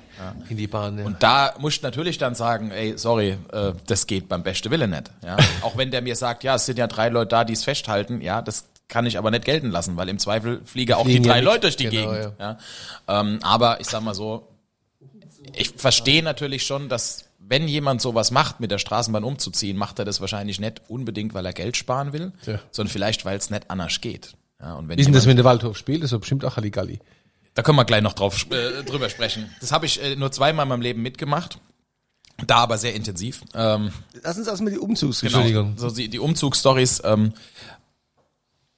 in 0.48 0.56
die 0.56 0.66
Bahn. 0.66 0.98
Ja. 0.98 1.04
Und 1.04 1.22
da 1.22 1.54
musst 1.58 1.82
du 1.82 1.86
natürlich 1.86 2.18
dann 2.18 2.34
sagen, 2.34 2.70
ey, 2.70 2.94
sorry, 2.96 3.36
äh, 3.52 3.72
das 3.86 4.06
geht 4.06 4.28
beim 4.28 4.42
beste 4.42 4.70
Wille 4.70 4.88
nicht. 4.88 5.10
Ja? 5.24 5.36
Auch 5.62 5.76
wenn 5.76 5.90
der 5.90 6.02
mir 6.02 6.16
sagt, 6.16 6.42
ja, 6.44 6.56
es 6.56 6.66
sind 6.66 6.78
ja 6.78 6.86
drei 6.86 7.08
Leute 7.08 7.28
da, 7.28 7.44
die 7.44 7.52
es 7.52 7.62
festhalten, 7.64 8.20
ja, 8.20 8.42
das 8.42 8.64
kann 8.88 9.06
ich 9.06 9.16
aber 9.18 9.30
nicht 9.30 9.44
gelten 9.44 9.70
lassen, 9.70 9.96
weil 9.96 10.08
im 10.08 10.18
Zweifel 10.18 10.60
fliege 10.64 10.96
auch 10.98 11.04
Fliegen 11.04 11.22
die 11.22 11.28
ja 11.28 11.34
drei 11.34 11.40
mit. 11.40 11.46
Leute 11.48 11.60
durch 11.60 11.76
die 11.76 11.88
Genau, 11.88 12.12
Gegend. 12.12 12.32
Ja. 12.38 12.58
Ähm, 13.08 13.38
aber 13.42 13.80
ich 13.80 13.86
sag 13.86 14.02
mal 14.02 14.14
so, 14.14 14.48
ich 15.54 15.70
verstehe 15.76 16.22
natürlich 16.22 16.64
schon, 16.66 16.88
dass 16.88 17.24
wenn 17.38 17.66
jemand 17.68 18.00
sowas 18.00 18.30
macht, 18.30 18.60
mit 18.60 18.70
der 18.70 18.78
Straßenbahn 18.78 19.24
umzuziehen, 19.24 19.76
macht 19.76 19.98
er 19.98 20.04
das 20.04 20.20
wahrscheinlich 20.20 20.60
nicht 20.60 20.80
unbedingt, 20.88 21.34
weil 21.34 21.44
er 21.44 21.52
Geld 21.52 21.76
sparen 21.76 22.12
will, 22.12 22.32
Ja. 22.46 22.60
sondern 22.70 22.92
vielleicht, 22.92 23.24
weil 23.24 23.36
es 23.36 23.50
nicht 23.50 23.70
anders 23.70 24.00
geht. 24.00 24.34
Ja, 24.60 24.74
und 24.74 24.88
wenn 24.88 24.96
Wie 24.96 25.00
ist 25.00 25.06
denn 25.06 25.14
das, 25.14 25.26
wenn 25.26 25.36
der 25.36 25.44
Waldhof 25.44 25.76
spielt? 25.76 26.02
Das 26.02 26.08
ist 26.08 26.12
doch 26.12 26.20
bestimmt 26.20 26.44
auch 26.44 26.56
Halligalli. 26.56 27.00
da 27.54 27.62
können 27.62 27.76
wir 27.76 27.84
gleich 27.84 28.02
noch 28.02 28.12
drauf 28.12 28.46
äh, 28.50 28.82
drüber 28.84 29.08
sprechen. 29.10 29.50
Das 29.60 29.72
habe 29.72 29.86
ich 29.86 30.02
äh, 30.02 30.14
nur 30.16 30.30
zweimal 30.32 30.64
in 30.64 30.68
meinem 30.68 30.82
Leben 30.82 31.02
mitgemacht. 31.02 31.58
Da 32.46 32.56
aber 32.58 32.78
sehr 32.78 32.94
intensiv. 32.94 33.42
Ähm, 33.54 33.90
Lass 34.22 34.38
uns 34.38 34.46
erstmal 34.48 34.72
die 34.72 34.78
Umzugsgeschichte. 34.78 35.38
Entschuldigung. 35.44 35.78
so 35.78 35.90
die, 35.90 36.08
die 36.08 36.18
Umzugsstories. 36.18 37.02
Ähm, 37.04 37.32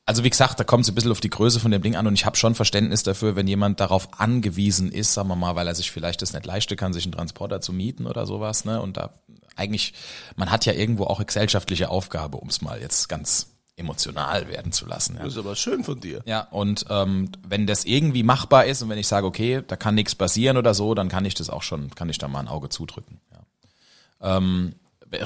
also 0.07 0.23
wie 0.23 0.31
gesagt, 0.31 0.61
da 0.61 0.65
kommt 0.65 0.85
es 0.85 0.91
ein 0.91 0.95
bisschen 0.95 1.13
auf 1.13 1.21
die 1.21 1.31
Größe 1.31 1.61
von 1.61 1.71
dem 1.71 1.83
Ding 1.83 1.97
an 1.97 2.07
und 2.07 2.15
ich 2.15 2.27
habe 2.27 2.37
schon 2.37 2.55
Verständnis 2.55 3.03
dafür, 3.03 3.37
wenn 3.37 3.49
jemand 3.49 3.81
darauf 3.81 4.21
angewiesen 4.21 4.93
ist, 4.93 5.15
sagen 5.15 5.29
wir 5.29 5.37
mal, 5.37 5.55
weil 5.55 5.67
er 5.67 5.75
sich 5.75 5.91
vielleicht 5.91 6.21
das 6.21 6.35
nicht 6.35 6.45
leisten 6.45 6.77
kann, 6.77 6.93
sich 6.93 7.05
einen 7.05 7.13
Transporter 7.13 7.61
zu 7.61 7.73
mieten 7.73 8.07
oder 8.07 8.27
sowas. 8.27 8.65
Ne? 8.65 8.83
Und 8.83 8.99
da 8.99 9.15
eigentlich, 9.57 9.95
man 10.37 10.51
hat 10.51 10.67
ja 10.67 10.75
irgendwo 10.75 11.05
auch 11.05 11.19
eine 11.19 11.27
gesellschaftliche 11.27 11.89
Aufgabe, 11.89 12.37
um 12.37 12.49
es 12.49 12.61
mal 12.61 12.81
jetzt 12.81 13.09
ganz 13.09 13.51
emotional 13.77 14.49
werden 14.49 14.73
zu 14.73 14.87
lassen. 14.87 15.17
Ja. 15.17 15.25
Das 15.25 15.33
ist 15.33 15.39
aber 15.39 15.57
schön 15.57 15.83
von 15.85 16.01
dir. 16.01 16.23
Ja, 16.27 16.43
und 16.51 16.85
ähm, 16.91 17.31
wenn 17.47 17.67
das 17.67 17.85
irgendwie 17.85 18.23
machbar 18.23 18.67
ist 18.67 18.83
und 18.83 18.89
wenn 18.89 18.99
ich 18.99 19.09
sage, 19.09 19.27
okay, 19.27 19.63
da 19.67 19.77
kann 19.77 19.95
nichts 19.95 20.15
passieren 20.15 20.57
oder 20.57 20.75
so, 20.75 20.95
dann 20.95 21.09
kann 21.09 21.25
ich 21.25 21.35
das 21.35 21.51
auch 21.51 21.63
schon, 21.63 21.91
kann 21.91 22.09
ich 22.09 22.19
da 22.19 22.29
mal 22.29 22.41
ein 22.41 22.49
Auge 22.49 22.69
zudrücken. 22.69 23.21
Ja. 23.33 24.37
Ähm, 24.37 24.75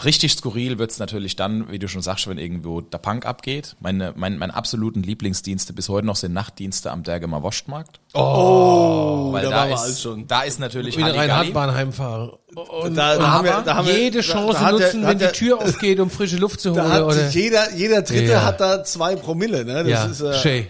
richtig 0.05 0.33
skurril 0.33 0.79
wird's 0.79 0.99
natürlich 0.99 1.37
dann, 1.37 1.71
wie 1.71 1.79
du 1.79 1.89
schon 1.89 2.03
sagst, 2.03 2.27
wenn 2.29 2.39
irgendwo 2.39 2.81
der 2.81 2.99
Punk 2.99 3.27
abgeht. 3.27 3.77
Meine, 3.81 4.13
mein, 4.17 4.39
meine 4.39 4.55
absoluten 4.55 5.03
Lieblingsdienste 5.03 5.73
bis 5.73 5.89
heute 5.89 6.07
noch 6.07 6.17
sind 6.17 6.33
Nachtdienste 6.33 6.91
am 6.91 7.03
Dergemer 7.03 7.43
Wostmarkt. 7.43 8.01
Oh, 8.15 9.33
Weil 9.33 9.45
da, 9.45 9.51
da, 9.51 9.67
wir 9.69 9.75
ist, 9.75 9.81
alles 9.81 10.03
schon. 10.03 10.27
Da 10.27 10.43
ist 10.43 10.61
natürlich 10.61 10.97
Wieder 10.97 11.07
Halligalli. 11.07 11.31
Rhein-Hart-Bahn 11.31 11.75
heimfahren. 11.75 12.31
Und, 12.55 12.95
Da, 12.97 13.17
da 13.19 13.31
haben 13.33 13.45
wir, 13.45 13.63
da 13.65 13.75
haben 13.77 13.87
wir, 13.87 13.99
jede 13.99 14.21
Chance 14.21 14.59
da 14.61 14.71
der- 14.71 14.73
nutzen, 14.73 15.03
da 15.03 15.09
wenn 15.09 15.15
hat 15.15 15.15
die 15.15 15.19
der- 15.25 15.33
Tür 15.33 15.59
aufgeht, 15.61 16.01
um 16.01 16.11
frische 16.11 16.37
Luft 16.37 16.61
zu 16.61 16.71
holen. 16.71 16.85
Da 16.85 16.91
hat 16.91 17.03
oder? 17.03 17.29
jeder, 17.29 17.75
jeder 17.75 18.03
Dritte 18.03 18.33
Ja. 18.33 18.45
hat 18.45 18.61
da 18.61 18.83
zwei 18.85 19.17
Promille, 19.17 19.65
ne? 19.65 19.85
Das 19.85 19.89
ja, 19.89 20.05
ist, 20.07 20.21
äh, 20.21 20.35
Shay. 20.35 20.67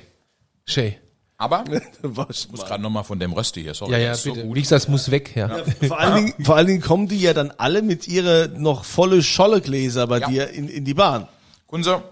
Shay. 0.66 0.98
Aber 1.40 1.64
was- 2.02 2.48
muss 2.50 2.64
gerade 2.64 2.82
nochmal 2.82 3.04
von 3.04 3.18
dem 3.20 3.32
Rösti 3.32 3.62
hier, 3.62 3.72
sorry. 3.74 3.92
Ja, 3.92 3.98
ja, 3.98 4.14
so 4.14 4.32
bitte. 4.34 4.46
gut. 4.46 4.56
Wie 4.56 4.62
gesagt, 4.62 4.82
es 4.82 4.88
muss 4.88 5.10
weg, 5.10 5.36
ja. 5.36 5.48
vor, 5.86 5.98
allen 5.98 6.16
Dingen, 6.16 6.44
vor 6.44 6.56
allen 6.56 6.66
Dingen 6.66 6.80
kommen 6.82 7.06
die 7.08 7.20
ja 7.20 7.32
dann 7.32 7.52
alle 7.56 7.80
mit 7.82 8.08
ihre 8.08 8.50
noch 8.56 8.84
volle 8.84 9.22
Schollegläser 9.22 10.06
bei 10.08 10.18
Ja. 10.18 10.28
dir 10.28 10.50
in, 10.50 10.68
in 10.68 10.84
die 10.84 10.94
Bahn. 10.94 11.28
Kunze, 11.68 12.02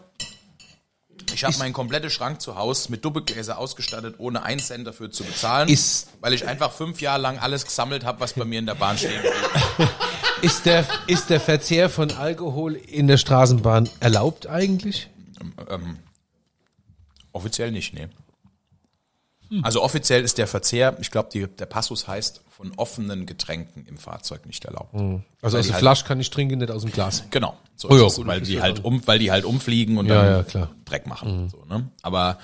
ich 1.35 1.43
habe 1.45 1.57
meinen 1.59 1.73
kompletten 1.73 2.09
Schrank 2.09 2.41
zu 2.41 2.55
Hause 2.57 2.89
mit 2.93 3.05
Doppelgläser 3.05 3.59
ausgestattet, 3.59 4.15
ohne 4.19 4.45
einen 4.45 4.61
Cent 4.61 4.87
dafür 4.87 5.11
zu 5.11 5.25
bezahlen, 5.25 5.69
Ist- 5.69 6.09
weil 6.21 6.33
ich 6.33 6.47
einfach 6.47 6.71
fünf 6.71 7.01
Jahre 7.01 7.21
lang 7.21 7.39
alles 7.39 7.65
gesammelt 7.65 8.05
habe, 8.05 8.21
was 8.21 8.35
bei 8.35 8.45
mir 8.45 8.61
in 8.61 8.67
der 8.67 8.77
Bahn 8.77 8.97
stehen 8.97 9.21
blieb. 9.21 9.89
Ist 10.43 10.67
der, 10.67 10.85
ist 11.07 11.31
der 11.31 11.41
Verzehr 11.41 11.89
von 11.89 12.11
Alkohol 12.13 12.75
in 12.75 13.07
der 13.09 13.17
Straßenbahn 13.17 13.89
erlaubt 14.01 14.47
eigentlich? 14.47 15.09
Offiziell 17.33 17.73
nicht, 17.73 17.95
nee. 17.95 18.07
Also 19.63 19.83
offiziell 19.83 20.23
ist 20.25 20.39
der 20.39 20.47
Verzehr, 20.47 20.97
ich 21.01 21.11
glaube, 21.11 21.29
der 21.49 21.67
Passus 21.67 22.09
heißt, 22.09 22.43
von 22.49 22.73
offenen 22.77 23.27
Getränken 23.27 23.87
im 23.87 23.97
Fahrzeug 23.99 24.47
nicht 24.47 24.65
erlaubt. 24.65 24.95
Also 24.95 25.21
Weil 25.41 25.61
aus 25.61 25.67
der 25.67 25.75
halt- 25.75 25.81
Flasche 25.83 26.05
kann 26.05 26.19
ich 26.21 26.31
trinken, 26.31 26.59
nicht 26.59 26.71
aus 26.71 26.83
dem 26.83 26.91
Glas. 26.93 27.25
Genau. 27.31 27.55
So 27.77 27.89
Oh 27.91 27.95
ist 27.95 28.01
ja, 28.01 28.07
es, 28.07 28.15
gut, 28.17 28.27
weil 28.27 28.41
die 28.41 28.61
halt 28.63 28.79
ja 28.79 28.85
um, 28.85 29.07
weil 29.07 29.19
die 29.19 29.31
halt 29.31 29.45
umfliegen 29.45 29.99
und 29.99 30.07
Ja, 30.07 30.15
dann 30.23 30.27
ja, 30.39 30.43
klar. 30.43 30.71
Dreck 30.87 31.07
machen. 31.07 31.51
So, 31.51 31.65
ne? 31.69 31.89
Aber 32.03 32.39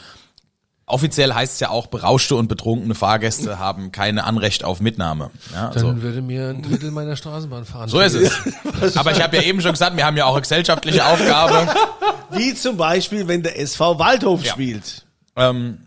offiziell 0.87 1.33
heißt 1.33 1.55
es 1.55 1.61
ja 1.61 1.71
auch, 1.71 1.87
berauschte 1.87 2.37
und 2.37 2.49
betrunkene 2.49 2.95
Fahrgäste 2.95 3.59
haben 3.59 3.91
keine 3.93 4.25
Anrecht 4.25 4.63
auf 4.63 4.81
Mitnahme. 4.81 5.31
Ja, 5.55 5.69
Dann 5.71 5.73
also, 5.87 6.03
würde 6.03 6.21
mir 6.23 6.51
ein 6.51 6.63
Drittel 6.63 6.91
meiner 6.91 7.17
Straßenbahn 7.17 7.65
fahren. 7.65 7.89
so 7.89 7.99
ist 8.01 8.15
es. 8.15 8.97
Aber 8.97 9.13
ich 9.13 9.23
habe 9.23 9.37
ja 9.37 9.43
eben 9.43 9.61
schon 9.63 9.73
gesagt, 9.73 9.97
wir 9.97 10.05
haben 10.05 10.17
ja 10.19 10.27
auch 10.27 10.33
eine 10.35 10.43
gesellschaftliche 10.43 11.05
Aufgabe. 11.07 11.75
Wie 12.31 12.55
zum 12.55 12.77
Beispiel, 12.77 13.27
wenn 13.29 13.43
der 13.43 13.59
SV 13.59 13.99
Waldhof 13.99 14.45
Ja. 14.45 14.53
spielt. 14.53 15.07
Ähm, 15.37 15.79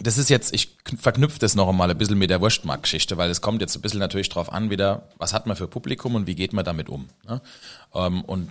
das 0.00 0.18
ist 0.18 0.30
jetzt, 0.30 0.52
ich 0.54 0.76
kn- 0.84 0.98
verknüpfe 0.98 1.38
das 1.38 1.54
noch 1.54 1.68
einmal 1.68 1.90
ein 1.90 1.98
bisschen 1.98 2.18
mit 2.18 2.30
der 2.30 2.40
Wurstmarkt-Geschichte, 2.40 3.16
weil 3.16 3.30
es 3.30 3.40
kommt 3.40 3.60
jetzt 3.60 3.76
ein 3.76 3.82
bisschen 3.82 4.00
natürlich 4.00 4.28
drauf 4.28 4.52
an, 4.52 4.70
wieder, 4.70 5.08
was 5.18 5.32
hat 5.32 5.46
man 5.46 5.56
für 5.56 5.68
Publikum 5.68 6.14
und 6.14 6.26
wie 6.26 6.34
geht 6.34 6.52
man 6.52 6.64
damit 6.64 6.88
um. 6.88 7.08
Ne? 7.26 7.40
Ähm, 7.94 8.22
und 8.22 8.50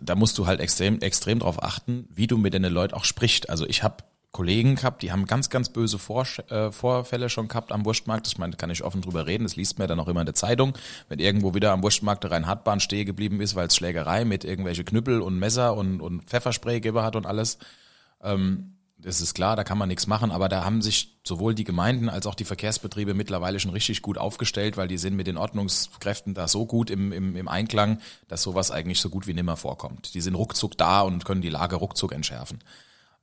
da 0.00 0.14
musst 0.14 0.38
du 0.38 0.46
halt 0.46 0.60
extrem, 0.60 1.00
extrem 1.00 1.40
drauf 1.40 1.62
achten, 1.62 2.08
wie 2.14 2.26
du 2.26 2.38
mit 2.38 2.54
den 2.54 2.64
Leuten 2.64 2.94
auch 2.94 3.04
sprichst. 3.04 3.50
Also 3.50 3.66
ich 3.66 3.82
habe 3.82 4.04
Kollegen 4.32 4.74
gehabt, 4.74 5.02
die 5.02 5.12
haben 5.12 5.26
ganz, 5.26 5.48
ganz 5.48 5.68
böse 5.68 5.98
Vorsch 5.98 6.40
äh, 6.50 6.72
Vorfälle 6.72 7.28
schon 7.28 7.46
gehabt 7.46 7.70
am 7.70 7.84
Wurstmarkt. 7.84 8.26
Ich 8.26 8.36
meine, 8.36 8.56
kann 8.56 8.70
ich 8.70 8.82
offen 8.82 9.00
drüber 9.00 9.26
reden. 9.26 9.44
Das 9.44 9.54
liest 9.54 9.78
ja 9.78 9.86
dann 9.86 10.00
auch 10.00 10.08
immer 10.08 10.22
in 10.22 10.26
der 10.26 10.34
Zeitung. 10.34 10.72
Wenn 11.08 11.20
irgendwo 11.20 11.54
wieder 11.54 11.70
am 11.70 11.82
Wurstmarkt 11.84 12.24
der 12.24 12.32
Rhein-Hartbahn 12.32 12.80
stehen 12.80 13.06
geblieben 13.06 13.40
ist, 13.40 13.54
weil 13.54 13.68
es 13.68 13.76
Schlägerei 13.76 14.24
mit 14.24 14.42
irgendwelche 14.44 14.82
Knüppel 14.82 15.20
und 15.20 15.38
Messer 15.38 15.76
und, 15.76 16.00
und 16.00 16.24
Pfefferspray 16.24 16.80
gegeben 16.80 17.02
hat 17.02 17.14
und 17.14 17.26
alles. 17.26 17.58
Das 19.04 19.20
ist 19.20 19.34
klar, 19.34 19.54
da 19.54 19.64
kann 19.64 19.76
man 19.76 19.88
nichts 19.88 20.06
machen, 20.06 20.30
aber 20.30 20.48
da 20.48 20.64
haben 20.64 20.80
sich 20.80 21.18
sowohl 21.24 21.54
die 21.54 21.64
Gemeinden 21.64 22.08
als 22.08 22.26
auch 22.26 22.34
die 22.34 22.46
Verkehrsbetriebe 22.46 23.12
mittlerweile 23.12 23.60
schon 23.60 23.70
richtig 23.70 24.00
gut 24.00 24.16
aufgestellt, 24.16 24.78
weil 24.78 24.88
die 24.88 24.96
sind 24.96 25.14
mit 25.14 25.26
den 25.26 25.36
Ordnungskräften 25.36 26.32
da 26.32 26.48
so 26.48 26.64
gut 26.64 26.88
im, 26.88 27.12
im, 27.12 27.36
im 27.36 27.46
Einklang, 27.46 28.00
dass 28.28 28.40
sowas 28.40 28.70
eigentlich 28.70 29.00
so 29.00 29.10
gut 29.10 29.26
wie 29.26 29.34
nimmer 29.34 29.58
vorkommt. 29.58 30.14
Die 30.14 30.22
sind 30.22 30.34
ruckzuck 30.34 30.78
da 30.78 31.02
und 31.02 31.26
können 31.26 31.42
die 31.42 31.50
Lage 31.50 31.76
ruckzuck 31.76 32.12
entschärfen. 32.12 32.60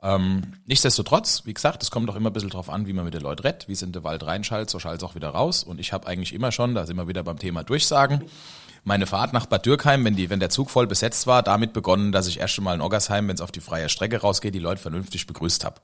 Ähm, 0.04 0.54
nichtsdestotrotz, 0.68 1.44
wie 1.46 1.54
gesagt, 1.54 1.82
es 1.82 1.90
kommt 1.90 2.08
doch 2.10 2.16
immer 2.16 2.30
ein 2.30 2.34
bisschen 2.34 2.50
drauf 2.52 2.70
an, 2.70 2.86
wie 2.86 2.94
man 2.94 3.06
mit 3.06 3.16
den 3.16 3.22
Leuten 3.22 3.42
redet, 3.42 3.68
wie 3.68 3.74
es 3.74 3.82
in 3.82 3.92
den 3.92 4.04
Wald 4.04 4.24
reinschallt, 4.24 4.70
so 4.70 4.78
schallt 4.78 5.02
es 5.02 5.04
auch 5.04 5.16
wieder 5.16 5.30
raus. 5.30 5.64
Und 5.64 5.80
ich 5.80 5.94
habe 5.94 6.06
eigentlich 6.06 6.34
immer 6.34 6.52
schon, 6.52 6.76
da 6.76 6.86
sind 6.86 6.98
wir 6.98 7.08
wieder 7.08 7.24
beim 7.24 7.40
Thema 7.40 7.64
Durchsagen, 7.64 8.24
meine 8.84 9.06
Fahrt 9.06 9.34
nach 9.34 9.46
Bad 9.46 9.66
Dürkheim, 9.66 10.04
wenn, 10.06 10.16
die, 10.16 10.30
wenn 10.30 10.40
der 10.40 10.50
Zug 10.50 10.70
voll 10.70 10.88
besetzt 10.88 11.28
war, 11.28 11.44
damit 11.44 11.74
begonnen, 11.74 12.12
dass 12.12 12.28
ich 12.28 12.40
erst 12.40 12.58
einmal 12.58 12.76
in 12.76 12.82
Oggersheim, 12.82 13.28
wenn 13.28 13.36
es 13.36 13.42
auf 13.42 13.52
die 13.52 13.62
freie 13.62 13.90
Strecke 13.90 14.22
rausgeht, 14.22 14.56
die 14.56 14.60
Leute 14.60 14.82
vernünftig 14.82 15.28
begrüßt 15.28 15.66
habe. 15.66 15.76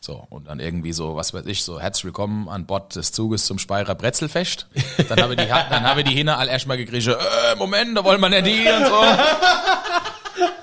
So, 0.00 0.26
und 0.30 0.46
dann 0.46 0.60
irgendwie 0.60 0.92
so, 0.92 1.16
was 1.16 1.34
weiß 1.34 1.46
ich, 1.46 1.64
so 1.64 1.80
herzlich 1.80 2.04
willkommen 2.04 2.48
an 2.48 2.66
Bord 2.66 2.94
des 2.94 3.10
Zuges 3.10 3.46
zum 3.46 3.58
Speyerer 3.58 3.96
Brezelfest. 3.96 4.68
Dann 5.08 5.20
habe 5.20 5.34
die, 5.34 5.46
dann 5.46 5.82
habe 5.82 6.04
die 6.04 6.14
Hine 6.14 6.36
all 6.36 6.48
erstmal 6.48 6.76
gegriffen, 6.76 7.14
äh, 7.14 7.56
Moment, 7.56 7.96
da 7.96 8.04
wollen 8.04 8.20
wir 8.20 8.28
nicht 8.28 8.46
die 8.46 8.68
und 8.68 8.86
so. 8.86 9.02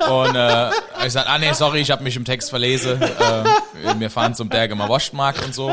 Und 0.10 0.36
äh, 0.36 0.70
ich 1.06 1.14
sag, 1.14 1.28
ah 1.28 1.38
nee, 1.38 1.52
sorry, 1.54 1.80
ich 1.82 1.92
habe 1.92 2.04
mich 2.04 2.16
im 2.16 2.26
Text 2.26 2.50
verlesen. 2.50 3.02
Äh, 3.02 4.00
wir 4.00 4.10
fahren 4.10 4.34
zum 4.36 4.50
Bergemer 4.50 4.88
Wurstmarkt 4.90 5.44
und 5.46 5.54
so. 5.54 5.70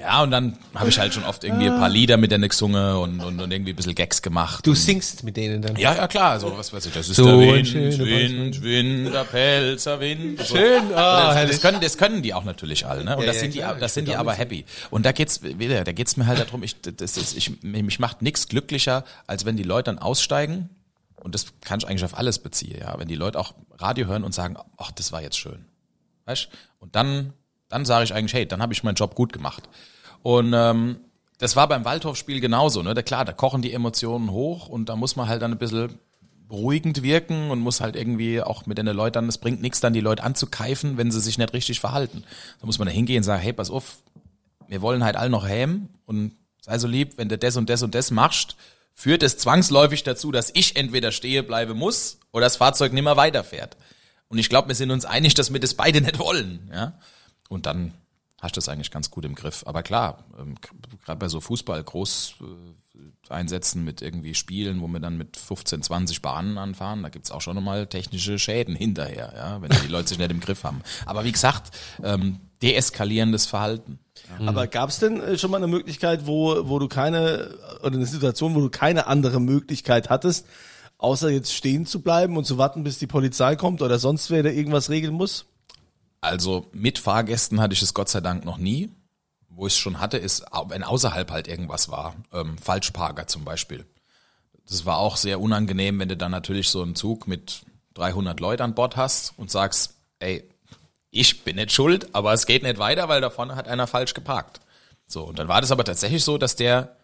Ja, 0.00 0.22
und 0.22 0.30
dann 0.30 0.56
habe 0.74 0.88
ich 0.88 0.98
halt 0.98 1.14
schon 1.14 1.24
oft 1.24 1.44
irgendwie 1.44 1.68
ein 1.68 1.78
paar 1.78 1.88
Lieder 1.88 2.16
mit 2.16 2.30
denen 2.30 2.48
gesungen 2.48 2.96
und, 2.96 3.20
und, 3.20 3.40
und 3.40 3.50
irgendwie 3.50 3.72
ein 3.72 3.76
bisschen 3.76 3.94
Gags 3.94 4.22
gemacht. 4.22 4.66
Du 4.66 4.74
singst 4.74 5.24
mit 5.24 5.36
denen 5.36 5.62
dann. 5.62 5.76
Ja, 5.76 5.94
ja, 5.94 6.08
klar, 6.08 6.38
so 6.40 6.56
was 6.56 6.72
weiß 6.72 6.86
ich, 6.86 6.92
das 6.92 7.08
ist 7.08 7.16
So 7.16 7.24
der 7.24 7.54
Wind, 7.54 7.68
schöner 7.68 7.98
Wind, 7.98 8.62
Wind, 8.62 9.14
der 9.14 9.24
Pelzer 9.24 10.00
Wind. 10.00 10.40
So. 10.40 10.56
Schön, 10.56 10.92
ah, 10.94 11.34
das, 11.34 11.50
das, 11.50 11.60
können, 11.60 11.80
das 11.80 11.98
können 11.98 12.22
die 12.22 12.34
auch 12.34 12.44
natürlich 12.44 12.86
alle, 12.86 13.04
ne? 13.04 13.16
Und 13.16 13.22
Ja, 13.22 13.26
das 13.26 13.36
ja, 13.36 13.42
sind 13.42 13.54
klar, 13.54 13.74
die, 13.74 13.80
das 13.80 13.94
sind 13.94 14.08
die 14.08 14.16
aber 14.16 14.32
happy. 14.32 14.64
Und 14.90 15.04
da 15.06 15.12
geht's 15.12 15.42
wieder, 15.42 15.84
da 15.84 15.92
geht's 15.92 16.16
mir 16.16 16.26
halt 16.26 16.40
darum, 16.40 16.62
ich, 16.62 16.80
das 16.80 17.16
ist, 17.16 17.36
ich, 17.36 17.62
mich 17.62 17.98
macht 17.98 18.22
nichts 18.22 18.48
glücklicher, 18.48 19.04
als 19.26 19.44
wenn 19.44 19.56
die 19.56 19.62
Leute 19.62 19.84
dann 19.84 19.98
aussteigen. 19.98 20.70
Und 21.28 21.34
das 21.34 21.52
kann 21.60 21.78
ich 21.78 21.86
eigentlich 21.86 22.04
auf 22.04 22.16
alles 22.16 22.38
beziehen, 22.38 22.78
ja. 22.80 22.98
Wenn 22.98 23.06
die 23.06 23.14
Leute 23.14 23.38
auch 23.38 23.52
Radio 23.76 24.06
hören 24.06 24.24
und 24.24 24.32
sagen, 24.32 24.56
ach, 24.78 24.90
das 24.92 25.12
war 25.12 25.20
jetzt 25.20 25.38
schön. 25.38 25.66
Weißt? 26.24 26.48
Und 26.78 26.96
dann, 26.96 27.34
dann 27.68 27.84
sage 27.84 28.04
ich 28.04 28.14
eigentlich, 28.14 28.32
hey, 28.32 28.48
dann 28.48 28.62
habe 28.62 28.72
ich 28.72 28.82
meinen 28.82 28.94
Job 28.94 29.14
gut 29.14 29.30
gemacht. 29.30 29.68
Und 30.22 30.54
ähm, 30.54 31.00
das 31.36 31.54
war 31.54 31.68
beim 31.68 31.84
Waldhof-Spiel 31.84 32.40
genauso, 32.40 32.82
ne? 32.82 32.94
Da, 32.94 33.02
klar, 33.02 33.26
da 33.26 33.34
kochen 33.34 33.60
die 33.60 33.74
Emotionen 33.74 34.30
hoch 34.30 34.70
und 34.70 34.88
da 34.88 34.96
muss 34.96 35.16
man 35.16 35.28
halt 35.28 35.42
dann 35.42 35.52
ein 35.52 35.58
bisschen 35.58 35.98
beruhigend 36.48 37.02
wirken 37.02 37.50
und 37.50 37.60
muss 37.60 37.82
halt 37.82 37.94
irgendwie 37.94 38.40
auch 38.40 38.64
mit 38.64 38.78
den 38.78 38.86
Leuten, 38.86 39.28
es 39.28 39.36
bringt 39.36 39.60
nichts 39.60 39.80
dann, 39.80 39.92
die 39.92 40.00
Leute 40.00 40.24
anzukeifen, 40.24 40.96
wenn 40.96 41.10
sie 41.10 41.20
sich 41.20 41.36
nicht 41.36 41.52
richtig 41.52 41.78
verhalten. 41.78 42.24
Da 42.58 42.64
muss 42.64 42.78
man 42.78 42.88
da 42.88 42.94
hingehen 42.94 43.18
und 43.18 43.24
sagen, 43.24 43.42
hey, 43.42 43.52
pass 43.52 43.70
auf, 43.70 43.98
wir 44.66 44.80
wollen 44.80 45.04
halt 45.04 45.16
alle 45.16 45.28
noch 45.28 45.46
hämen 45.46 45.90
und 46.06 46.32
sei 46.62 46.78
so 46.78 46.88
lieb, 46.88 47.18
wenn 47.18 47.28
du 47.28 47.36
das 47.36 47.58
und 47.58 47.68
das 47.68 47.82
und 47.82 47.94
das 47.94 48.10
machst, 48.10 48.56
führt 48.98 49.22
es 49.22 49.38
zwangsläufig 49.38 50.02
dazu, 50.02 50.32
dass 50.32 50.50
ich 50.54 50.74
entweder 50.74 51.12
stehe 51.12 51.44
bleiben 51.44 51.78
muss 51.78 52.18
oder 52.32 52.46
das 52.46 52.56
Fahrzeug 52.56 52.92
nimmer 52.92 53.16
weiterfährt. 53.16 53.76
Und 54.26 54.38
ich 54.38 54.48
glaube, 54.48 54.66
wir 54.66 54.74
sind 54.74 54.90
uns 54.90 55.04
einig, 55.04 55.34
dass 55.34 55.52
wir 55.52 55.60
das 55.60 55.74
beide 55.74 56.00
nicht 56.00 56.18
wollen. 56.18 56.68
Ja? 56.74 56.98
Und 57.48 57.66
dann 57.66 57.94
hast 58.40 58.56
du 58.56 58.58
das 58.58 58.68
eigentlich 58.68 58.90
ganz 58.90 59.10
gut 59.10 59.24
im 59.24 59.34
Griff. 59.34 59.64
Aber 59.66 59.82
klar, 59.82 60.24
ähm, 60.38 60.54
gerade 61.04 61.18
bei 61.18 61.28
so 61.28 61.40
Fußball 61.40 61.82
groß 61.82 62.36
äh, 62.40 63.32
Einsätzen 63.32 63.84
mit 63.84 64.00
irgendwie 64.00 64.34
Spielen, 64.34 64.80
wo 64.80 64.88
wir 64.88 65.00
dann 65.00 65.18
mit 65.18 65.36
15, 65.36 65.82
20 65.82 66.22
Bahnen 66.22 66.56
anfahren, 66.56 67.02
da 67.02 67.08
gibt's 67.08 67.30
auch 67.30 67.40
schon 67.40 67.54
nochmal 67.54 67.86
technische 67.86 68.38
Schäden 68.38 68.74
hinterher, 68.74 69.32
ja, 69.36 69.62
wenn 69.62 69.70
die 69.70 69.88
Leute 69.88 70.08
sich 70.08 70.18
nicht 70.18 70.30
im 70.30 70.40
Griff 70.40 70.64
haben. 70.64 70.82
Aber 71.04 71.24
wie 71.24 71.32
gesagt, 71.32 71.76
ähm, 72.02 72.40
deeskalierendes 72.62 73.46
Verhalten. 73.46 73.98
Aber 74.44 74.66
gab 74.66 74.90
es 74.90 74.98
denn 74.98 75.20
äh, 75.20 75.38
schon 75.38 75.50
mal 75.50 75.58
eine 75.58 75.68
Möglichkeit, 75.68 76.26
wo, 76.26 76.68
wo 76.68 76.78
du 76.78 76.88
keine, 76.88 77.54
oder 77.80 77.94
eine 77.94 78.06
Situation, 78.06 78.54
wo 78.54 78.60
du 78.60 78.70
keine 78.70 79.06
andere 79.06 79.40
Möglichkeit 79.40 80.10
hattest, 80.10 80.46
außer 80.98 81.30
jetzt 81.30 81.52
stehen 81.52 81.86
zu 81.86 82.00
bleiben 82.00 82.36
und 82.36 82.44
zu 82.44 82.58
warten, 82.58 82.84
bis 82.84 82.98
die 82.98 83.06
Polizei 83.06 83.56
kommt 83.56 83.82
oder 83.82 83.98
sonst 83.98 84.30
wer 84.30 84.42
da 84.42 84.50
irgendwas 84.50 84.90
regeln 84.90 85.14
muss? 85.14 85.46
Also 86.20 86.68
mit 86.72 86.98
Fahrgästen 86.98 87.60
hatte 87.60 87.74
ich 87.74 87.82
es 87.82 87.94
Gott 87.94 88.08
sei 88.08 88.20
Dank 88.20 88.44
noch 88.44 88.58
nie. 88.58 88.90
Wo 89.48 89.66
ich 89.66 89.72
es 89.72 89.78
schon 89.78 90.00
hatte, 90.00 90.18
ist, 90.18 90.44
wenn 90.68 90.84
außerhalb 90.84 91.30
halt 91.30 91.48
irgendwas 91.48 91.88
war. 91.88 92.14
Ähm, 92.32 92.58
Falschparker 92.58 93.26
zum 93.26 93.44
Beispiel. 93.44 93.86
Das 94.68 94.84
war 94.84 94.98
auch 94.98 95.16
sehr 95.16 95.40
unangenehm, 95.40 95.98
wenn 95.98 96.08
du 96.08 96.16
dann 96.16 96.30
natürlich 96.30 96.68
so 96.68 96.82
einen 96.82 96.94
Zug 96.94 97.26
mit 97.26 97.62
300 97.94 98.38
Leuten 98.38 98.62
an 98.62 98.74
Bord 98.74 98.96
hast 98.96 99.32
und 99.36 99.50
sagst, 99.50 99.94
ey, 100.20 100.48
ich 101.10 101.42
bin 101.42 101.56
nicht 101.56 101.72
schuld, 101.72 102.14
aber 102.14 102.32
es 102.34 102.46
geht 102.46 102.62
nicht 102.62 102.78
weiter, 102.78 103.08
weil 103.08 103.20
da 103.20 103.30
vorne 103.30 103.56
hat 103.56 103.66
einer 103.66 103.86
falsch 103.86 104.14
geparkt. 104.14 104.60
So, 105.06 105.24
und 105.24 105.38
dann 105.38 105.48
war 105.48 105.60
das 105.60 105.72
aber 105.72 105.84
tatsächlich 105.84 106.22
so, 106.22 106.36
dass 106.36 106.54
der 106.54 106.96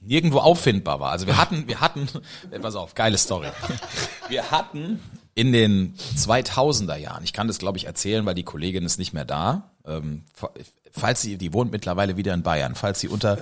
nirgendwo 0.00 0.38
auffindbar 0.38 1.00
war. 1.00 1.10
Also 1.10 1.26
wir 1.26 1.36
hatten, 1.36 1.68
wir 1.68 1.80
hatten, 1.80 2.08
pass 2.62 2.74
auf, 2.74 2.94
geile 2.94 3.18
Story. 3.18 3.48
Wir 4.28 4.50
hatten 4.50 5.00
in 5.34 5.52
den 5.52 5.94
2000er 6.16 6.96
Jahren, 6.96 7.24
ich 7.24 7.32
kann 7.32 7.48
das 7.48 7.58
glaube 7.58 7.78
ich 7.78 7.86
erzählen, 7.86 8.24
weil 8.26 8.34
die 8.34 8.44
Kollegin 8.44 8.84
ist 8.84 8.98
nicht 8.98 9.12
mehr 9.12 9.24
da, 9.24 9.70
ähm, 9.86 10.22
falls 10.92 11.22
sie, 11.22 11.36
die 11.38 11.52
wohnt 11.52 11.72
mittlerweile 11.72 12.16
wieder 12.16 12.32
in 12.34 12.42
Bayern, 12.44 12.74
falls 12.76 13.00
sie 13.00 13.08
unter 13.08 13.38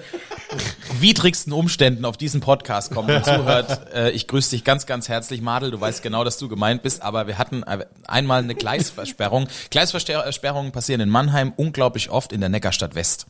widrigsten 1.00 1.52
Umständen 1.52 2.04
auf 2.04 2.16
diesen 2.16 2.40
Podcast 2.40 2.92
kommt 2.92 3.10
und 3.10 3.24
zuhört, 3.24 3.92
äh, 3.94 4.10
ich 4.10 4.26
grüße 4.26 4.50
dich 4.50 4.64
ganz, 4.64 4.86
ganz 4.86 5.08
herzlich, 5.08 5.42
Madel, 5.42 5.70
du 5.70 5.80
weißt 5.80 6.02
genau, 6.02 6.24
dass 6.24 6.38
du 6.38 6.48
gemeint 6.48 6.82
bist, 6.82 7.02
aber 7.02 7.26
wir 7.26 7.36
hatten 7.38 7.62
äh, 7.62 7.84
einmal 8.06 8.42
eine 8.42 8.54
Gleisversperrung. 8.54 9.48
Gleisversperrungen 9.70 10.72
passieren 10.72 11.00
in 11.02 11.08
Mannheim 11.10 11.52
unglaublich 11.56 12.10
oft 12.10 12.32
in 12.32 12.40
der 12.40 12.48
Neckarstadt 12.48 12.94
West. 12.94 13.26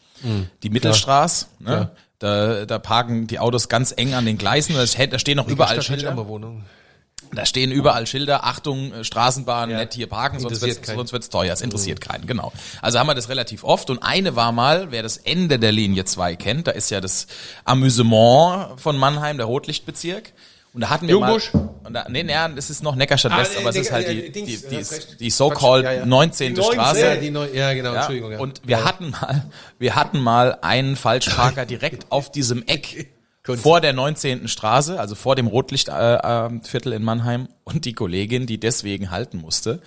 Die 0.62 0.70
Mittelstraße, 0.70 1.46
ne? 1.58 1.90
Da, 2.20 2.64
da 2.66 2.78
parken 2.78 3.26
die 3.26 3.40
Autos 3.40 3.68
ganz 3.68 3.92
eng 3.96 4.14
an 4.14 4.24
den 4.24 4.38
Gleisen, 4.38 4.76
da 4.76 4.86
ste- 4.86 5.08
da 5.08 5.18
stehen 5.18 5.36
noch 5.36 5.48
überall 5.48 5.74
Schilder. 5.82 6.10
Da 7.34 7.46
stehen 7.46 7.70
überall 7.72 8.06
Schilder, 8.06 8.44
Achtung, 8.44 8.92
äh, 8.92 9.04
Straßenbahn, 9.04 9.70
Ja. 9.70 9.78
nicht 9.80 9.94
hier 9.94 10.06
parken, 10.06 10.38
sonst 10.38 10.60
wird's, 10.60 10.86
sonst 10.86 11.12
wird's 11.12 11.28
teuer. 11.30 11.52
Es 11.54 11.62
interessiert 11.62 12.00
keinen, 12.00 12.26
genau. 12.26 12.52
Also 12.82 12.98
haben 12.98 13.06
wir 13.06 13.14
das 13.14 13.28
relativ 13.30 13.64
oft 13.64 13.88
und 13.88 14.02
eine 14.02 14.36
war 14.36 14.52
mal, 14.52 14.90
wer 14.90 15.02
das 15.02 15.16
Ende 15.16 15.58
der 15.58 15.72
Linie 15.72 16.04
2 16.04 16.36
kennt, 16.36 16.66
da 16.66 16.72
ist 16.72 16.90
ja 16.90 17.00
das 17.00 17.26
Amüsement 17.64 18.80
von 18.80 18.96
Mannheim, 18.96 19.36
der 19.38 19.46
Rotlichtbezirk. 19.46 20.32
Und 20.74 20.80
da 20.80 20.88
hatten 20.90 21.06
wir 21.06 21.12
Jungbusch? 21.16 21.52
mal, 21.52 21.68
und 21.84 21.92
da, 21.92 22.06
nee, 22.08 22.22
nee, 22.22 22.32
das 22.56 22.70
ist 22.70 22.82
noch 22.82 22.94
Neckarstadt 22.94 23.32
Ah, 23.32 23.38
West, 23.40 23.56
äh, 23.56 23.60
aber 23.60 23.70
es 23.70 23.76
ist 23.76 23.92
halt 23.92 24.08
äh, 24.08 24.14
die, 24.14 24.32
Dings, 24.32 24.62
die, 24.62 24.76
du 24.76 24.78
die, 25.10 25.16
die 25.18 25.30
so-called 25.30 25.84
ja, 25.84 25.92
ja. 25.92 26.06
19. 26.06 26.54
Die 26.54 26.62
Straße. 26.62 27.00
Ja, 27.00 27.16
die 27.16 27.30
neu, 27.30 27.46
ja 27.52 27.74
genau, 27.74 27.90
Ja, 27.92 27.96
Entschuldigung. 27.98 28.32
Ja. 28.32 28.38
und 28.38 28.62
wir 28.64 28.82
hatten 28.82 29.10
mal, 29.10 29.44
wir 29.78 29.94
hatten 29.96 30.18
mal 30.20 30.56
einen 30.62 30.96
Falschparker 30.96 31.66
direkt 31.66 32.10
auf 32.10 32.30
diesem 32.32 32.62
Eck 32.66 33.10
Kunst. 33.44 33.62
vor 33.62 33.80
der 33.80 33.92
19. 33.92 34.48
Straße, 34.48 34.98
also 34.98 35.14
vor 35.14 35.34
dem 35.34 35.46
Rotlichtviertel 35.46 36.60
äh, 36.62 36.66
Viertel 36.66 36.92
in 36.92 37.02
Mannheim. 37.02 37.48
Und 37.64 37.84
die 37.84 37.92
Kollegin, 37.92 38.46
die 38.46 38.58
deswegen 38.58 39.10
halten 39.10 39.38
musste, 39.38 39.80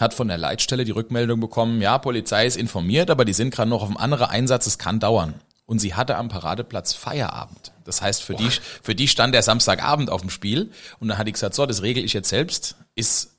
hat 0.00 0.14
von 0.14 0.28
der 0.28 0.38
Leitstelle 0.38 0.84
die 0.84 0.92
Rückmeldung 0.92 1.40
bekommen, 1.40 1.80
ja, 1.80 1.98
Polizei 1.98 2.46
ist 2.46 2.56
informiert, 2.56 3.10
aber 3.10 3.24
die 3.24 3.32
sind 3.32 3.54
gerade 3.54 3.70
noch 3.70 3.82
auf 3.82 3.88
einem 3.88 3.96
anderen 3.96 4.28
Einsatz, 4.28 4.66
es 4.66 4.78
kann 4.78 5.00
dauern. 5.00 5.34
Und 5.66 5.80
sie 5.80 5.94
hatte 5.94 6.16
am 6.16 6.28
Paradeplatz 6.28 6.94
Feierabend. 6.94 7.72
Das 7.84 8.00
heißt, 8.00 8.22
für 8.22 8.34
die, 8.34 8.48
für 8.82 8.94
die 8.94 9.06
stand 9.06 9.34
der 9.34 9.42
Samstagabend 9.42 10.08
auf 10.08 10.22
dem 10.22 10.30
Spiel. 10.30 10.70
Und 10.98 11.08
dann 11.08 11.18
hat 11.18 11.26
die 11.28 11.32
gesagt, 11.32 11.54
so, 11.54 11.66
das 11.66 11.82
regel 11.82 12.04
ich 12.04 12.14
jetzt 12.14 12.30
selbst, 12.30 12.76
ist 12.94 13.37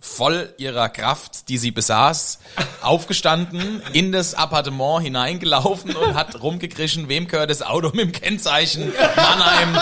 voll 0.00 0.52
ihrer 0.56 0.88
Kraft, 0.88 1.48
die 1.48 1.58
sie 1.58 1.70
besaß, 1.70 2.38
aufgestanden, 2.80 3.82
in 3.92 4.12
das 4.12 4.34
Appartement 4.34 5.02
hineingelaufen 5.02 5.94
und 5.94 6.14
hat 6.14 6.42
rumgekrischen, 6.42 7.08
wem 7.08 7.28
gehört 7.28 7.50
das 7.50 7.62
Auto 7.62 7.88
mit 7.88 8.00
dem 8.00 8.12
Kennzeichen, 8.12 8.92
Mannheim, 9.16 9.72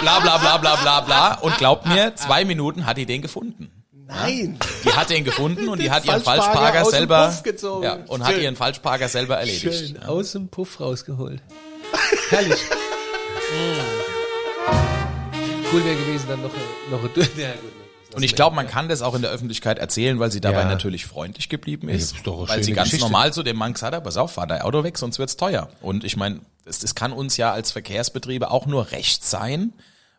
bla 0.00 0.20
bla 0.20 0.38
bla 0.38 0.56
bla 0.58 0.76
bla 0.76 1.00
bla. 1.00 1.34
Und 1.34 1.58
glaubt 1.58 1.86
mir, 1.86 2.14
zwei 2.14 2.44
Minuten 2.44 2.86
hat 2.86 2.96
die 2.96 3.06
den 3.06 3.20
gefunden. 3.20 3.70
Nein. 4.06 4.58
Die 4.84 4.92
hat 4.92 5.10
ihn 5.10 5.24
gefunden 5.24 5.68
und 5.68 5.80
die 5.80 5.90
hat 5.90 6.04
ihren 6.04 6.22
Falschparker 6.22 6.84
selber 6.84 7.34
ja, 7.82 7.94
und 8.06 8.22
hat 8.22 8.34
Schön. 8.34 8.42
ihren 8.42 8.56
Falschparker 8.56 9.08
selber 9.08 9.38
erledigt. 9.38 9.74
Schön 9.74 10.02
aus 10.02 10.32
dem 10.32 10.48
Puff 10.48 10.78
rausgeholt. 10.78 11.42
Herrlich. 12.30 12.60
cool 15.72 15.84
wäre 15.84 15.96
gewesen, 15.96 16.26
dann 16.28 16.42
noch, 16.42 16.50
noch 16.90 17.00
eine, 17.00 17.08
ja, 17.36 17.52
gut, 17.52 17.83
Und 18.14 18.22
ich 18.22 18.34
glaube, 18.34 18.56
man 18.56 18.66
kann 18.66 18.88
das 18.88 19.02
auch 19.02 19.14
in 19.14 19.22
der 19.22 19.30
Öffentlichkeit 19.30 19.78
erzählen, 19.78 20.18
weil 20.18 20.30
sie 20.30 20.40
dabei 20.40 20.60
Ja. 20.62 20.68
natürlich 20.68 21.06
freundlich 21.06 21.48
geblieben 21.48 21.88
ist. 21.88 22.16
Ist 22.16 22.26
weil 22.26 22.62
sie 22.62 22.72
ganz 22.72 22.90
Geschichte. 22.90 23.04
normal 23.04 23.32
zu 23.32 23.42
dem 23.42 23.56
Mann 23.56 23.72
gesagt 23.74 23.94
hat, 23.94 24.04
pass 24.04 24.16
auf, 24.16 24.32
fahr 24.32 24.46
dein 24.46 24.62
Auto 24.62 24.84
weg, 24.84 24.98
sonst 24.98 25.18
wird's 25.18 25.36
teuer. 25.36 25.68
Und 25.80 26.04
ich 26.04 26.16
meine, 26.16 26.40
es, 26.64 26.82
es 26.82 26.94
kann 26.94 27.12
uns 27.12 27.36
ja 27.36 27.52
als 27.52 27.72
Verkehrsbetriebe 27.72 28.50
auch 28.50 28.66
nur 28.66 28.90
recht 28.92 29.24
sein, 29.24 29.72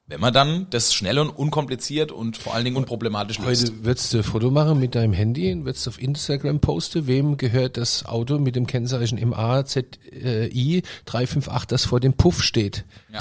wenn 0.07 0.19
man 0.21 0.31
dann 0.33 0.67
das 0.69 0.93
schnell 0.93 1.17
und 1.17 1.29
unkompliziert 1.31 2.11
und 2.11 2.37
vor 2.37 2.53
allen 2.53 2.63
Dingen 2.63 2.77
unproblematisch 2.77 3.39
löst. 3.39 3.63
Heute 3.71 3.83
würdest 3.85 4.13
du 4.13 4.17
ein 4.17 4.23
Foto 4.23 4.51
machen 4.51 4.79
mit 4.79 4.93
deinem 4.93 5.13
Handy 5.13 5.51
und 5.51 5.65
würdest 5.65 5.87
auf 5.87 5.99
Instagram 5.99 6.59
posten, 6.59 7.07
wem 7.07 7.37
gehört 7.37 7.77
das 7.77 8.05
Auto 8.05 8.37
mit 8.37 8.55
dem 8.55 8.67
Kennzeichen 8.67 9.17
MAZI 9.27 10.83
358, 11.05 11.67
das 11.67 11.85
vor 11.85 11.99
dem 11.99 12.13
Puff 12.13 12.43
steht. 12.43 12.85
Ja. 13.11 13.19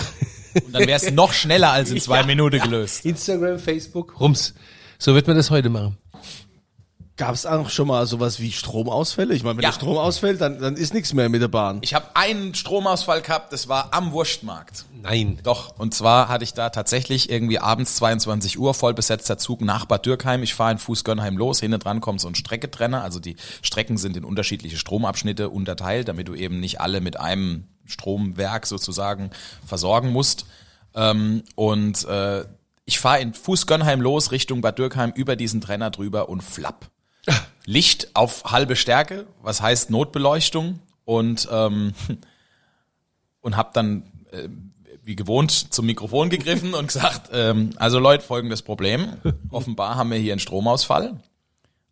Und 0.54 0.72
dann 0.74 0.86
wäre 0.86 0.96
es 1.02 1.10
noch 1.10 1.32
schneller 1.32 1.70
als 1.72 1.90
in 1.90 2.00
zwei 2.00 2.22
Minuten 2.24 2.60
gelöst. 2.60 3.04
Instagram, 3.04 3.58
Facebook, 3.58 4.18
Rums. 4.20 4.54
So 4.98 5.14
wird 5.14 5.26
man 5.26 5.36
das 5.36 5.50
heute 5.50 5.68
machen. 5.70 5.96
Gab 7.16 7.32
es 7.32 7.46
auch 7.46 7.70
schon 7.70 7.86
mal 7.86 8.06
sowas 8.08 8.40
wie 8.40 8.50
Stromausfälle? 8.50 9.34
Ich 9.34 9.44
meine, 9.44 9.56
wenn 9.58 9.62
Ja. 9.62 9.68
der 9.70 9.76
Strom 9.76 9.96
ausfällt, 9.96 10.40
dann, 10.40 10.60
dann 10.60 10.74
ist 10.74 10.92
nichts 10.94 11.12
mehr 11.12 11.28
mit 11.28 11.40
der 11.40 11.46
Bahn. 11.46 11.78
Ich 11.82 11.94
habe 11.94 12.06
einen 12.14 12.54
Stromausfall 12.56 13.20
gehabt, 13.22 13.52
das 13.52 13.68
war 13.68 13.94
am 13.94 14.10
Wurstmarkt. 14.10 14.84
Nein. 15.00 15.38
Doch, 15.44 15.78
und 15.78 15.94
zwar 15.94 16.26
hatte 16.26 16.42
ich 16.42 16.54
da 16.54 16.70
tatsächlich 16.70 17.30
irgendwie 17.30 17.60
abends 17.60 17.94
22 17.96 18.58
Uhr 18.58 18.74
voll 18.74 18.94
besetzter 18.94 19.38
Zug 19.38 19.60
nach 19.60 19.84
Bad 19.84 20.06
Dürkheim. 20.06 20.42
Ich 20.42 20.54
fahre 20.54 20.72
in 20.72 20.78
Fußgönnheim 20.78 21.36
los, 21.36 21.60
hinten 21.60 21.78
dran 21.78 22.00
kommt 22.00 22.20
so 22.20 22.26
ein 22.26 22.34
Strecketrenner. 22.34 23.02
Also 23.04 23.20
die 23.20 23.36
Strecken 23.62 23.96
sind 23.96 24.16
in 24.16 24.24
unterschiedliche 24.24 24.76
Stromabschnitte 24.76 25.50
unterteilt, 25.50 26.08
damit 26.08 26.26
du 26.26 26.34
eben 26.34 26.58
nicht 26.58 26.80
alle 26.80 27.00
mit 27.00 27.20
einem 27.20 27.68
Stromwerk 27.86 28.66
sozusagen 28.66 29.30
versorgen 29.66 30.10
musst. 30.10 30.46
Ähm, 30.94 31.42
und 31.54 32.04
äh, 32.04 32.44
ich 32.84 32.98
fahre 32.98 33.20
in 33.20 33.34
Fußgönnheim 33.34 34.00
los, 34.00 34.30
Richtung 34.30 34.60
Bad 34.60 34.78
Dürkheim, 34.78 35.12
über 35.14 35.36
diesen 35.36 35.60
Trenner 35.60 35.90
drüber 35.90 36.28
und 36.28 36.42
flapp. 36.42 36.90
Licht 37.64 38.14
auf 38.14 38.44
halbe 38.44 38.76
Stärke, 38.76 39.26
was 39.42 39.62
heißt 39.62 39.90
Notbeleuchtung 39.90 40.80
und 41.04 41.48
ähm, 41.50 41.94
und 43.40 43.56
habe 43.56 43.70
dann 43.72 44.02
äh, 44.32 44.48
wie 45.04 45.16
gewohnt 45.16 45.72
zum 45.72 45.86
Mikrofon 45.86 46.30
gegriffen 46.30 46.74
und 46.74 46.86
gesagt, 46.86 47.30
ähm, 47.32 47.70
also 47.76 47.98
Leute, 47.98 48.24
folgendes 48.24 48.62
Problem. 48.62 49.18
Offenbar 49.50 49.96
haben 49.96 50.10
wir 50.10 50.18
hier 50.18 50.32
einen 50.32 50.40
Stromausfall. 50.40 51.20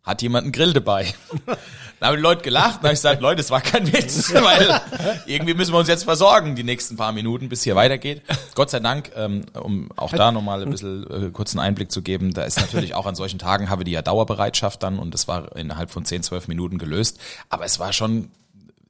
Hat 0.01 0.21
jemand 0.21 0.43
einen 0.45 0.51
Grill 0.51 0.73
dabei? 0.73 1.13
Dann 2.03 2.09
haben 2.09 2.17
die 2.17 2.23
Leute 2.23 2.41
gelacht 2.41 2.79
und 2.79 2.83
habe 2.83 2.87
ich 2.87 2.99
gesagt, 2.99 3.21
Leute, 3.21 3.37
das 3.37 3.49
war 3.49 3.61
kein 3.61 3.93
Witz, 3.93 4.33
weil 4.33 4.81
irgendwie 5.25 5.53
müssen 5.53 5.73
wir 5.73 5.79
uns 5.79 5.87
jetzt 5.87 6.03
versorgen 6.03 6.53
die 6.53 6.65
nächsten 6.65 6.97
paar 6.97 7.13
Minuten, 7.13 7.47
bis 7.47 7.63
hier 7.63 7.77
weitergeht. 7.77 8.23
Gott 8.55 8.71
sei 8.71 8.81
Dank, 8.81 9.13
ähm, 9.15 9.45
um 9.53 9.89
auch 9.95 10.11
da 10.11 10.33
nochmal 10.33 10.61
ein 10.61 10.69
bisschen 10.69 11.09
äh, 11.09 11.29
kurzen 11.29 11.59
Einblick 11.59 11.93
zu 11.93 12.01
geben, 12.01 12.33
da 12.33 12.43
ist 12.43 12.59
natürlich 12.59 12.93
auch 12.93 13.05
an 13.05 13.15
solchen 13.15 13.39
Tagen 13.39 13.69
habe 13.69 13.85
die 13.85 13.91
ja 13.91 14.01
Dauerbereitschaft 14.01 14.83
dann 14.83 14.99
und 14.99 15.13
das 15.13 15.29
war 15.29 15.55
innerhalb 15.55 15.91
von 15.91 16.03
10, 16.03 16.23
12 16.23 16.49
Minuten 16.49 16.77
gelöst. 16.77 17.21
Aber 17.47 17.63
es 17.63 17.79
war 17.79 17.93
schon 17.93 18.31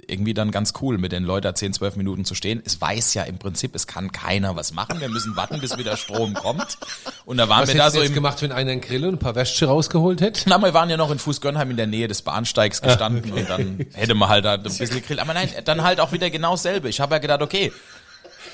irgendwie 0.08 0.34
dann 0.34 0.52
ganz 0.52 0.74
cool, 0.82 0.98
mit 0.98 1.12
den 1.12 1.24
Leuten 1.24 1.44
da 1.44 1.56
10, 1.56 1.74
12 1.74 1.96
Minuten 1.96 2.26
zu 2.26 2.36
stehen. 2.36 2.62
Es 2.66 2.80
weiß 2.80 3.14
ja 3.14 3.24
im 3.24 3.38
Prinzip, 3.38 3.76
es 3.76 3.88
kann 3.88 4.12
keiner 4.12 4.56
was 4.56 4.74
machen. 4.74 5.00
Wir 5.00 5.10
müssen 5.10 5.36
warten, 5.36 5.60
bis 5.60 5.78
wieder 5.78 5.98
Strom 5.98 6.34
kommt. 6.34 6.78
Und 7.26 7.38
da 7.38 7.50
waren 7.50 7.64
Was 7.64 7.70
wir 7.70 7.76
da 7.76 7.90
so 7.90 8.00
jetzt 8.00 8.10
im 8.10 8.16
gemacht, 8.16 8.42
wenn 8.42 8.52
einer 8.52 8.72
einen 8.72 8.82
Grill 8.82 9.06
und 9.06 9.16
ein 9.16 9.20
paar 9.20 9.36
Wäsche 9.36 9.66
rausgeholt 9.66 10.22
hätte? 10.22 10.50
na, 10.50 10.58
wir 10.60 10.74
waren 10.74 10.90
ja 10.90 10.98
noch 10.98 11.12
in 11.12 11.20
Fußgönnheim 11.20 11.72
in 11.72 11.78
der 11.78 11.88
Nähe 11.88 12.08
des 12.08 12.22
Bahnsteigs 12.22 12.82
gestanden 12.82 13.32
und 13.32 13.50
dann 13.50 13.86
hätte 13.94 14.14
man 14.14 14.30
halt 14.30 14.46
da 14.46 14.54
ein 14.54 14.64
bisschen 14.64 14.90
gegrillt. 14.90 15.20
Aber 15.20 15.34
nein, 15.34 15.50
dann 15.66 15.84
halt 15.84 16.00
auch 16.00 16.12
wieder 16.12 16.30
genau 16.30 16.52
dasselbe. 16.52 16.90
Ich 16.90 17.00
habe 17.00 17.16
ja 17.16 17.20
gedacht, 17.20 17.42
okay, 17.42 17.72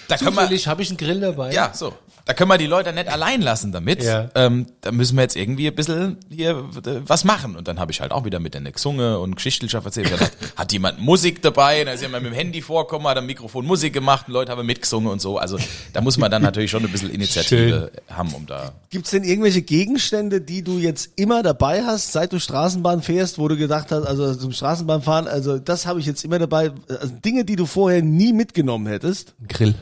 da 0.09 0.17
können 0.17 0.35
wir, 0.35 0.41
Zufällig 0.41 0.67
habe 0.67 0.81
ich 0.81 0.89
einen 0.89 0.97
Grill 0.97 1.19
dabei. 1.19 1.53
ja, 1.53 1.71
so. 1.73 1.93
Da 2.25 2.35
können 2.35 2.51
wir 2.51 2.59
die 2.59 2.67
Leute 2.67 2.93
nicht 2.93 3.07
allein 3.07 3.41
lassen 3.41 3.71
damit. 3.71 4.03
Ja. 4.03 4.29
Ähm, 4.35 4.67
da 4.81 4.91
müssen 4.91 5.15
wir 5.15 5.23
jetzt 5.23 5.35
irgendwie 5.35 5.67
ein 5.67 5.73
bisschen 5.73 6.17
hier 6.29 6.51
äh, 6.85 7.01
was 7.07 7.23
machen. 7.23 7.55
Und 7.55 7.67
dann 7.67 7.79
habe 7.79 7.91
ich 7.91 8.01
halt 8.01 8.11
auch 8.11 8.23
wieder 8.23 8.39
mit 8.39 8.53
der 8.53 8.61
gesungen 8.61 9.15
und 9.15 9.35
Geschichtelschaft 9.35 9.87
erzählt. 9.87 10.11
Gedacht, 10.11 10.31
hat 10.55 10.71
jemand 10.71 10.99
Musik 10.99 11.41
dabei? 11.41 11.83
Da 11.85 11.93
ist 11.93 12.01
jemand 12.01 12.23
mit 12.23 12.33
dem 12.33 12.35
Handy 12.35 12.61
vorgekommen, 12.61 13.07
hat 13.07 13.17
am 13.17 13.25
Mikrofon 13.25 13.65
Musik 13.65 13.93
gemacht 13.93 14.27
und 14.27 14.33
Leute 14.33 14.51
haben 14.51 14.63
mitgesungen 14.63 15.11
und 15.11 15.19
so. 15.19 15.39
Also 15.39 15.57
da 15.93 16.01
muss 16.01 16.19
man 16.19 16.29
dann 16.29 16.43
natürlich 16.43 16.69
schon 16.69 16.85
ein 16.85 16.91
bisschen 16.91 17.09
Initiative 17.09 17.91
haben, 18.11 18.31
um 18.35 18.45
da 18.45 18.73
Gibt's 18.91 19.09
denn 19.09 19.23
irgendwelche 19.23 19.63
Gegenstände, 19.63 20.39
die 20.39 20.63
du 20.63 20.77
jetzt 20.77 21.11
immer 21.15 21.41
dabei 21.41 21.83
hast, 21.83 22.11
seit 22.11 22.31
du 22.31 22.39
Straßenbahn 22.39 23.01
fährst, 23.01 23.39
wo 23.39 23.47
du 23.47 23.57
gedacht 23.57 23.91
hast, 23.91 24.05
also 24.05 24.35
zum 24.35 24.51
Straßenbahnfahren, 24.51 25.27
also 25.27 25.57
das 25.57 25.87
habe 25.87 25.99
ich 25.99 26.05
jetzt 26.05 26.23
immer 26.23 26.37
dabei, 26.37 26.71
also 26.87 27.07
Dinge, 27.07 27.43
die 27.43 27.55
du 27.55 27.65
vorher 27.65 28.03
nie 28.03 28.33
mitgenommen 28.33 28.85
hättest, 28.85 29.33
Grill. 29.47 29.73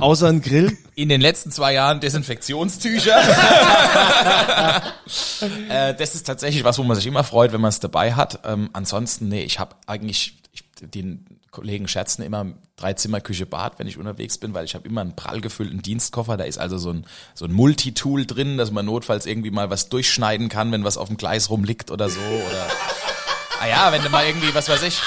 Außer 0.00 0.28
ein 0.28 0.42
Grill? 0.42 0.76
in 1.00 1.08
den 1.08 1.22
letzten 1.22 1.50
zwei 1.50 1.72
Jahren 1.72 1.98
Desinfektionstücher. 2.00 3.18
äh, 5.70 5.94
das 5.94 6.14
ist 6.14 6.26
tatsächlich 6.26 6.62
was, 6.62 6.76
wo 6.78 6.82
man 6.82 6.94
sich 6.94 7.06
immer 7.06 7.24
freut, 7.24 7.54
wenn 7.54 7.60
man 7.62 7.70
es 7.70 7.80
dabei 7.80 8.12
hat. 8.12 8.40
Ähm, 8.44 8.68
ansonsten, 8.74 9.28
nee, 9.28 9.42
ich 9.42 9.58
habe 9.58 9.76
eigentlich, 9.86 10.36
ich, 10.52 10.64
den 10.82 11.24
Kollegen 11.50 11.88
scherzen 11.88 12.22
immer 12.22 12.52
drei 12.76 12.92
Zimmer 12.92 13.22
Küche 13.22 13.46
Bad, 13.46 13.78
wenn 13.78 13.86
ich 13.86 13.96
unterwegs 13.96 14.36
bin, 14.36 14.52
weil 14.52 14.66
ich 14.66 14.74
habe 14.74 14.86
immer 14.86 15.00
einen 15.00 15.16
prall 15.16 15.40
gefüllten 15.40 15.80
Dienstkoffer. 15.80 16.36
Da 16.36 16.44
ist 16.44 16.58
also 16.58 16.76
so 16.76 16.90
ein, 16.90 17.06
so 17.34 17.46
ein 17.46 17.52
Multitool 17.52 18.26
drin, 18.26 18.58
dass 18.58 18.70
man 18.70 18.84
notfalls 18.84 19.24
irgendwie 19.24 19.50
mal 19.50 19.70
was 19.70 19.88
durchschneiden 19.88 20.50
kann, 20.50 20.70
wenn 20.70 20.84
was 20.84 20.98
auf 20.98 21.08
dem 21.08 21.16
Gleis 21.16 21.48
rumliegt 21.48 21.90
oder 21.90 22.10
so. 22.10 22.20
Oder 22.20 22.66
ah 23.60 23.66
ja, 23.66 23.90
wenn 23.90 24.02
du 24.02 24.10
mal 24.10 24.26
irgendwie, 24.26 24.54
was 24.54 24.68
weiß 24.68 24.82
ich. 24.82 25.00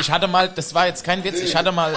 Ich 0.00 0.10
hatte 0.10 0.28
mal, 0.28 0.50
das 0.50 0.74
war 0.74 0.86
jetzt 0.86 1.02
kein 1.04 1.24
Witz, 1.24 1.40
ich 1.40 1.56
hatte 1.56 1.72
mal, 1.72 1.96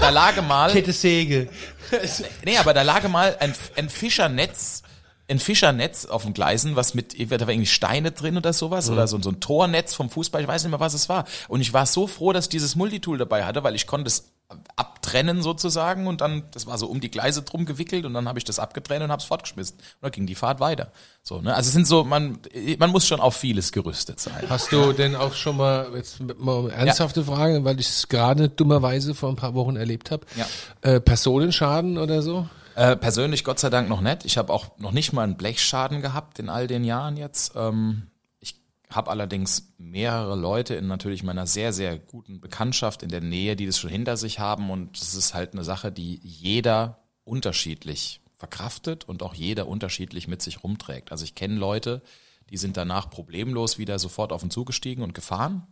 da 0.00 0.08
lag 0.10 0.40
mal. 0.42 0.70
Kette 0.72 0.92
Säge. 0.92 1.48
Nee, 2.44 2.56
aber 2.58 2.72
da 2.74 2.82
lag 2.82 3.06
mal 3.08 3.36
ein, 3.40 3.54
ein 3.76 3.88
Fischernetz, 3.88 4.82
ein 5.28 5.38
Fischernetz 5.38 6.04
auf 6.04 6.22
dem 6.24 6.34
Gleisen, 6.34 6.76
was 6.76 6.94
mit, 6.94 7.18
da 7.18 7.40
war 7.40 7.48
irgendwie 7.48 7.66
Steine 7.66 8.12
drin 8.12 8.36
oder 8.36 8.52
sowas, 8.52 8.90
oder 8.90 9.06
so, 9.06 9.20
so 9.22 9.30
ein 9.30 9.40
Tornetz 9.40 9.94
vom 9.94 10.10
Fußball, 10.10 10.42
ich 10.42 10.48
weiß 10.48 10.64
nicht 10.64 10.70
mehr, 10.70 10.80
was 10.80 10.94
es 10.94 11.08
war. 11.08 11.24
Und 11.48 11.60
ich 11.62 11.72
war 11.72 11.86
so 11.86 12.06
froh, 12.06 12.32
dass 12.32 12.44
ich 12.46 12.50
dieses 12.50 12.76
Multitool 12.76 13.16
dabei 13.18 13.44
hatte, 13.44 13.64
weil 13.64 13.74
ich 13.74 13.86
konnte 13.86 14.08
es 14.08 14.30
abtrennen 14.76 15.42
sozusagen 15.42 16.06
und 16.06 16.20
dann, 16.20 16.44
das 16.52 16.66
war 16.66 16.76
so 16.76 16.86
um 16.86 17.00
die 17.00 17.10
Gleise 17.10 17.42
drum 17.42 17.64
gewickelt 17.64 18.04
und 18.04 18.12
dann 18.12 18.28
habe 18.28 18.38
ich 18.38 18.44
das 18.44 18.58
abgetrennt 18.58 19.02
und 19.02 19.10
habe 19.10 19.20
es 19.20 19.26
fortgeschmissen. 19.26 19.76
Und 19.78 20.02
dann 20.02 20.10
ging 20.12 20.26
die 20.26 20.34
Fahrt 20.34 20.60
weiter. 20.60 20.92
So, 21.22 21.40
ne? 21.40 21.54
Also 21.54 21.68
es 21.68 21.72
sind 21.72 21.86
so, 21.86 22.04
man, 22.04 22.38
man 22.78 22.90
muss 22.90 23.06
schon 23.06 23.20
auf 23.20 23.34
vieles 23.36 23.72
gerüstet 23.72 24.20
sein. 24.20 24.44
Hast 24.48 24.70
du 24.70 24.92
denn 24.92 25.16
auch 25.16 25.32
schon 25.34 25.56
mal, 25.56 25.88
jetzt 25.94 26.20
mal 26.38 26.70
ernsthafte 26.70 27.24
Frage, 27.24 27.64
weil 27.64 27.80
ich 27.80 27.88
es 27.88 28.08
gerade 28.08 28.50
dummerweise 28.50 29.14
vor 29.14 29.30
ein 29.30 29.36
paar 29.36 29.54
Wochen 29.54 29.76
erlebt 29.76 30.10
habe, 30.10 30.26
Ja. 30.36 30.46
äh, 30.82 31.00
Personenschaden 31.00 31.96
oder 31.98 32.20
so? 32.22 32.46
Äh, 32.74 32.96
persönlich 32.96 33.44
Gott 33.44 33.58
sei 33.58 33.70
Dank 33.70 33.88
noch 33.88 34.00
nicht. 34.00 34.24
Ich 34.24 34.36
habe 34.36 34.52
auch 34.52 34.78
noch 34.78 34.92
nicht 34.92 35.12
mal 35.12 35.22
einen 35.22 35.36
Blechschaden 35.36 36.00
gehabt 36.00 36.38
in 36.38 36.48
all 36.48 36.66
den 36.66 36.84
Jahren 36.84 37.16
jetzt. 37.16 37.52
Ähm, 37.54 38.08
ich 38.40 38.56
habe 38.90 39.10
allerdings 39.10 39.72
mehrere 39.78 40.36
Leute 40.36 40.74
in 40.74 40.88
natürlich 40.88 41.22
meiner 41.22 41.46
sehr, 41.46 41.72
sehr 41.72 41.98
guten 41.98 42.40
Bekanntschaft 42.40 43.02
in 43.02 43.10
der 43.10 43.20
Nähe, 43.20 43.54
die 43.54 43.66
das 43.66 43.78
schon 43.78 43.90
hinter 43.90 44.16
sich 44.16 44.40
haben. 44.40 44.70
Und 44.70 45.00
das 45.00 45.14
ist 45.14 45.34
halt 45.34 45.52
eine 45.52 45.64
Sache, 45.64 45.92
die 45.92 46.20
jeder 46.22 46.98
unterschiedlich 47.24 48.20
verkraftet 48.36 49.08
und 49.08 49.22
auch 49.22 49.34
jeder 49.34 49.68
unterschiedlich 49.68 50.26
mit 50.26 50.42
sich 50.42 50.64
rumträgt. 50.64 51.12
Also 51.12 51.24
ich 51.24 51.34
kenne 51.34 51.54
Leute, 51.54 52.02
die 52.50 52.56
sind 52.56 52.76
danach 52.76 53.08
problemlos 53.08 53.78
wieder 53.78 53.98
sofort 53.98 54.32
auf 54.32 54.40
den 54.40 54.50
Zug 54.50 54.66
gestiegen 54.66 55.02
und 55.02 55.14
gefahren. 55.14 55.66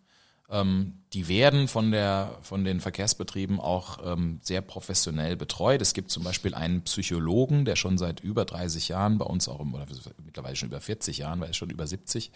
Ähm, 0.52 0.98
die 1.14 1.28
werden 1.28 1.66
von, 1.66 1.90
der, 1.92 2.38
von 2.42 2.64
den 2.64 2.80
Verkehrsbetrieben 2.80 3.58
auch 3.58 3.98
ähm, 4.04 4.38
sehr 4.42 4.60
professionell 4.60 5.34
betreut. 5.34 5.80
Es 5.80 5.94
gibt 5.94 6.10
zum 6.10 6.24
Beispiel 6.24 6.54
einen 6.54 6.82
Psychologen, 6.82 7.64
der 7.64 7.74
schon 7.74 7.96
seit 7.96 8.20
über 8.20 8.44
30 8.44 8.88
Jahren 8.88 9.16
bei 9.16 9.24
uns 9.24 9.48
auch, 9.48 9.60
im, 9.60 9.72
oder 9.72 9.86
mittlerweile 10.24 10.54
schon 10.54 10.68
über 10.68 10.80
40 10.80 11.18
Jahren, 11.18 11.40
weil 11.40 11.48
er 11.48 11.54
schon 11.54 11.70
über 11.70 11.86
70, 11.86 12.30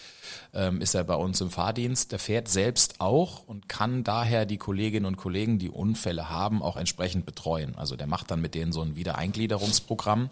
ähm, 0.54 0.80
ist 0.80 0.94
er 0.94 1.04
bei 1.04 1.14
uns 1.14 1.42
im 1.42 1.50
Fahrdienst. 1.50 2.10
Der 2.10 2.18
fährt 2.18 2.48
selbst 2.48 3.02
auch 3.02 3.46
und 3.46 3.68
kann 3.68 4.02
daher 4.02 4.46
die 4.46 4.58
Kolleginnen 4.58 5.06
und 5.06 5.18
Kollegen, 5.18 5.58
die 5.58 5.70
Unfälle 5.70 6.30
haben, 6.30 6.62
auch 6.62 6.78
entsprechend 6.78 7.26
betreuen. 7.26 7.74
Also 7.76 7.96
der 7.96 8.06
macht 8.06 8.30
dann 8.30 8.40
mit 8.40 8.54
denen 8.54 8.72
so 8.72 8.80
ein 8.80 8.96
Wiedereingliederungsprogramm. 8.96 10.30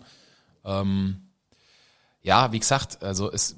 Ähm, 0.64 1.20
ja, 2.22 2.51
wie 2.53 2.59
gesagt, 2.59 3.03
also 3.03 3.30
es, 3.30 3.57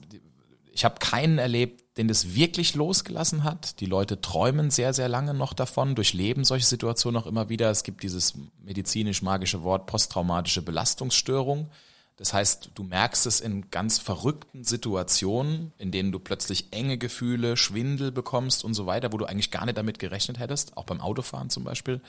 ich 0.76 0.84
habe 0.84 0.98
keinen 0.98 1.38
erlebt, 1.38 1.96
den 1.96 2.06
das 2.06 2.34
wirklich 2.34 2.74
losgelassen 2.74 3.44
hat. 3.44 3.80
Die 3.80 3.86
Leute 3.86 4.20
träumen 4.20 4.70
sehr, 4.70 4.92
sehr 4.92 5.08
lange 5.08 5.32
noch 5.32 5.54
davon, 5.54 5.94
durchleben 5.94 6.44
solche 6.44 6.66
Situationen 6.66 7.20
auch 7.20 7.26
immer 7.26 7.48
wieder. 7.48 7.70
Es 7.70 7.82
gibt 7.82 8.02
dieses 8.02 8.34
medizinisch-magische 8.62 9.62
Wort 9.62 9.86
posttraumatische 9.86 10.60
Belastungsstörung. 10.60 11.70
Das 12.18 12.34
heißt, 12.34 12.72
du 12.74 12.82
merkst 12.82 13.24
es 13.24 13.40
in 13.40 13.70
ganz 13.70 13.98
verrückten 13.98 14.64
Situationen, 14.64 15.72
in 15.78 15.92
denen 15.92 16.12
du 16.12 16.18
plötzlich 16.18 16.66
enge 16.72 16.98
Gefühle, 16.98 17.56
Schwindel 17.56 18.12
bekommst 18.12 18.62
und 18.62 18.74
so 18.74 18.84
weiter, 18.84 19.14
wo 19.14 19.16
du 19.16 19.24
eigentlich 19.24 19.50
gar 19.50 19.64
nicht 19.64 19.78
damit 19.78 19.98
gerechnet 19.98 20.38
hättest, 20.38 20.76
auch 20.76 20.84
beim 20.84 21.00
Autofahren 21.00 21.48
zum 21.48 21.64
Beispiel. 21.64 22.02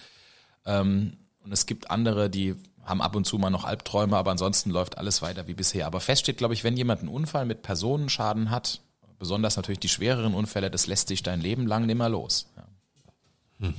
Ähm, 0.65 1.13
Und 1.41 1.53
es 1.53 1.65
gibt 1.65 1.89
andere, 1.89 2.29
die 2.29 2.55
haben 2.87 3.01
ab 3.01 3.15
und 3.15 3.25
zu 3.25 3.37
mal 3.37 3.49
noch 3.49 3.65
Albträume, 3.65 4.17
aber 4.17 4.31
ansonsten 4.31 4.71
läuft 4.71 4.97
alles 4.97 5.21
weiter 5.21 5.47
wie 5.47 5.53
bisher. 5.53 5.85
Aber 5.85 5.99
fest 5.99 6.21
steht, 6.21 6.37
glaube 6.37 6.53
ich, 6.53 6.63
wenn 6.63 6.77
jemand 6.77 7.01
einen 7.01 7.09
Unfall 7.09 7.45
mit 7.45 7.61
Personenschaden 7.61 8.49
hat, 8.49 8.81
besonders 9.19 9.57
natürlich 9.57 9.79
die 9.79 9.89
schwereren 9.89 10.33
Unfälle, 10.33 10.71
das 10.71 10.87
lässt 10.87 11.09
sich 11.09 11.21
dein 11.21 11.41
Leben 11.41 11.67
lang 11.67 11.85
nimmer 11.85 12.09
los. 12.09 12.51
Ja. 12.55 13.73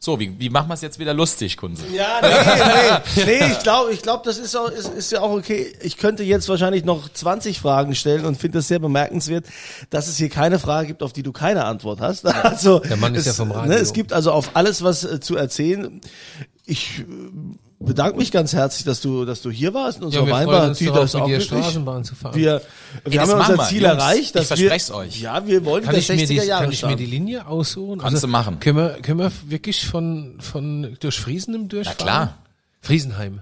So, 0.00 0.20
wie, 0.20 0.38
wie 0.38 0.48
machen 0.48 0.68
wir 0.68 0.74
es 0.74 0.80
jetzt 0.80 1.00
wieder 1.00 1.12
lustig, 1.12 1.56
Kunze? 1.56 1.84
Ja, 1.92 2.20
nee, 2.22 3.24
nee, 3.24 3.24
nee 3.24 3.52
ich 3.52 3.58
glaube, 3.64 3.92
ich 3.92 4.00
glaub, 4.00 4.22
das 4.22 4.38
ist, 4.38 4.54
auch, 4.54 4.70
ist, 4.70 4.88
ist 4.94 5.10
ja 5.10 5.20
auch 5.20 5.32
okay. 5.32 5.72
Ich 5.82 5.96
könnte 5.96 6.22
jetzt 6.22 6.48
wahrscheinlich 6.48 6.84
noch 6.84 7.08
20 7.08 7.58
Fragen 7.58 7.96
stellen 7.96 8.24
und 8.24 8.36
finde 8.36 8.60
es 8.60 8.68
sehr 8.68 8.78
bemerkenswert, 8.78 9.46
dass 9.90 10.06
es 10.06 10.16
hier 10.16 10.28
keine 10.28 10.60
Frage 10.60 10.86
gibt, 10.86 11.02
auf 11.02 11.12
die 11.12 11.24
du 11.24 11.32
keine 11.32 11.64
Antwort 11.64 12.00
hast. 12.00 12.26
Also, 12.26 12.78
Der 12.78 12.96
Mann 12.96 13.14
ist 13.16 13.22
es, 13.22 13.26
ja 13.26 13.32
vom 13.32 13.50
Radio. 13.50 13.72
Ne, 13.72 13.78
es 13.78 13.92
gibt 13.92 14.12
also 14.12 14.30
auf 14.30 14.54
alles 14.54 14.82
was 14.84 15.02
äh, 15.02 15.18
zu 15.18 15.36
erzählen. 15.36 16.00
Ich 16.64 17.04
bedanke 17.80 18.18
mich 18.18 18.32
ganz 18.32 18.52
herzlich, 18.52 18.84
dass 18.84 19.00
du, 19.00 19.24
dass 19.24 19.42
du 19.42 19.50
hier 19.50 19.72
warst. 19.72 19.98
in 19.98 20.04
unserer 20.04 20.26
wir 20.26 20.32
Weinbar. 20.32 20.56
freuen 20.56 20.68
uns 20.70 20.78
darauf, 20.78 21.14
mit 21.14 21.22
auch 21.22 21.26
glücklich. 21.26 21.46
Straßenbahn 21.46 22.04
zu 22.04 22.14
fahren. 22.14 22.34
Wir, 22.34 22.62
wir 23.04 23.20
das 23.20 23.30
haben 23.30 23.38
ja 23.38 23.46
unser 23.46 23.56
wir. 23.56 23.68
Ziel 23.68 23.82
Jungs, 23.82 23.94
erreicht, 23.94 24.20
ich 24.20 24.32
dass 24.32 24.46
verspreche 24.48 24.88
wir, 24.88 24.96
euch. 24.96 25.20
Ja, 25.20 25.46
wir 25.46 25.64
wollen 25.64 25.84
Kann 25.84 25.94
ich, 25.94 26.08
mir 26.08 26.16
60er 26.16 26.26
die, 26.26 26.34
Jahre 26.34 26.64
kann 26.64 26.72
ich 26.72 26.82
mir 26.84 26.96
die. 26.96 27.06
Linie 27.06 27.46
aussuchen? 27.46 28.00
Also 28.00 28.02
Kannst 28.02 28.22
du 28.24 28.28
machen. 28.28 28.60
Können 28.60 28.78
wir, 28.78 28.88
können 29.00 29.18
wir 29.20 29.32
wirklich 29.46 29.86
von, 29.86 30.36
von 30.40 30.96
durch 31.00 31.18
Friesenheim 31.18 31.68
durchfahren? 31.68 31.96
Na 32.00 32.04
klar. 32.04 32.38
Friesenheim. 32.80 33.40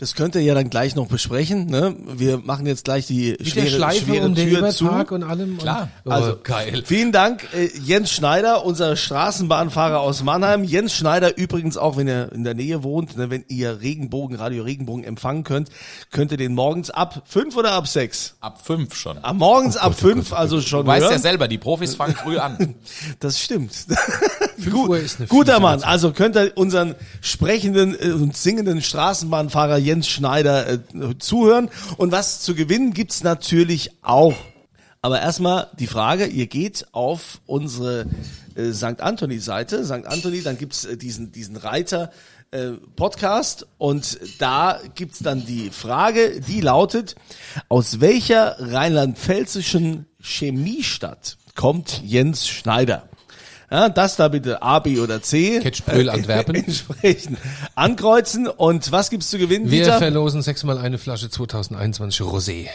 Das 0.00 0.14
könnt 0.14 0.34
ihr 0.34 0.40
ja 0.40 0.54
dann 0.54 0.70
gleich 0.70 0.96
noch 0.96 1.08
besprechen. 1.08 1.66
Ne? 1.66 1.94
Wir 2.14 2.38
machen 2.38 2.64
jetzt 2.64 2.86
gleich 2.86 3.06
die 3.06 3.32
Mit 3.32 3.48
schwere, 3.50 3.64
der 3.66 3.70
Schleife 3.70 4.04
schwere 4.06 4.24
und 4.24 4.38
der 4.38 4.46
Tür 4.48 4.70
zu. 4.70 4.86
Übertag 4.86 5.12
und 5.12 5.22
allem. 5.24 5.58
Klar. 5.58 5.90
Und, 6.04 6.10
oh, 6.10 6.14
Also 6.14 6.38
geil. 6.42 6.82
Vielen 6.86 7.12
Dank, 7.12 7.46
äh, 7.52 7.68
Jens 7.84 8.10
Schneider, 8.10 8.64
unser 8.64 8.96
Straßenbahnfahrer 8.96 10.00
aus 10.00 10.22
Mannheim. 10.22 10.64
Jens 10.64 10.94
Schneider 10.94 11.36
übrigens 11.36 11.76
auch, 11.76 11.98
wenn 11.98 12.08
ihr 12.08 12.32
in 12.32 12.44
der 12.44 12.54
Nähe 12.54 12.82
wohnt, 12.82 13.18
ne, 13.18 13.28
wenn 13.28 13.44
ihr 13.48 13.82
Regenbogen, 13.82 14.36
Radio 14.38 14.62
Regenbogen 14.62 15.04
empfangen 15.04 15.44
könnt, 15.44 15.68
könnt 16.10 16.30
ihr 16.32 16.38
den 16.38 16.54
morgens 16.54 16.88
ab 16.88 17.24
fünf 17.26 17.54
oder 17.58 17.72
ab 17.72 17.86
sechs? 17.86 18.36
Ab 18.40 18.62
fünf 18.64 18.94
schon. 18.94 19.18
Am 19.22 19.36
morgens 19.36 19.76
ab 19.76 19.94
fünf, 19.98 20.32
also 20.32 20.62
schon 20.62 20.86
Du 20.86 20.92
weißt 20.92 21.02
ja 21.04 21.10
hören. 21.10 21.20
selber, 21.20 21.46
die 21.46 21.58
Profis 21.58 21.94
fangen 21.94 22.14
früh 22.14 22.38
an. 22.38 22.74
Das 23.20 23.38
stimmt. 23.38 23.72
Uhr 24.66 24.98
ist 24.98 25.18
eine 25.18 25.28
Guter 25.28 25.60
Mann. 25.60 25.76
Uhrzeit. 25.76 25.88
Also 25.88 26.12
könnt 26.12 26.36
ihr 26.36 26.52
unseren 26.56 26.94
sprechenden 27.20 27.94
äh, 27.98 28.12
und 28.12 28.36
singenden 28.36 28.82
Straßenbahnfahrer 28.82 29.78
Jens 29.78 30.08
Schneider 30.08 30.68
äh, 30.68 30.78
zuhören. 31.18 31.70
Und 31.96 32.12
was 32.12 32.40
zu 32.40 32.54
gewinnen 32.54 32.92
gibt's 32.92 33.22
natürlich 33.22 33.90
auch. 34.02 34.34
Aber 35.02 35.20
erstmal 35.20 35.68
die 35.78 35.86
Frage, 35.86 36.26
ihr 36.26 36.46
geht 36.46 36.86
auf 36.92 37.40
unsere 37.46 38.06
äh, 38.54 38.72
St. 38.72 39.00
Anthony-Seite. 39.00 39.84
St. 39.84 40.06
Anthony, 40.06 40.42
dann 40.42 40.58
gibt's 40.58 40.84
äh, 40.84 40.96
diesen, 40.96 41.32
diesen 41.32 41.56
Reiter 41.56 42.10
äh, 42.50 42.72
Podcast 42.96 43.66
und 43.78 44.18
da 44.38 44.80
gibt's 44.94 45.20
dann 45.20 45.46
die 45.46 45.70
Frage, 45.70 46.40
die 46.40 46.60
lautet, 46.60 47.14
aus 47.68 48.00
welcher 48.00 48.56
rheinland-pfälzischen 48.58 50.06
Chemiestadt 50.20 51.38
kommt 51.54 52.02
Jens 52.04 52.48
Schneider? 52.48 53.09
Ja, 53.70 53.88
das 53.88 54.16
da 54.16 54.28
bitte 54.28 54.62
A, 54.62 54.80
B 54.80 54.98
oder 54.98 55.22
C. 55.22 55.60
Ketschbrühl, 55.60 56.08
äh, 56.08 56.10
Antwerpen. 56.10 56.54
Entsprechend 56.66 57.38
ankreuzen. 57.76 58.48
Und 58.48 58.90
was 58.90 59.10
gibt's 59.10 59.30
zu 59.30 59.38
gewinnen, 59.38 59.70
Wir 59.70 59.84
Dieter? 59.84 59.98
verlosen 59.98 60.42
sechsmal 60.42 60.78
eine 60.78 60.98
Flasche 60.98 61.30
2021 61.30 62.20
Rosé. 62.26 62.66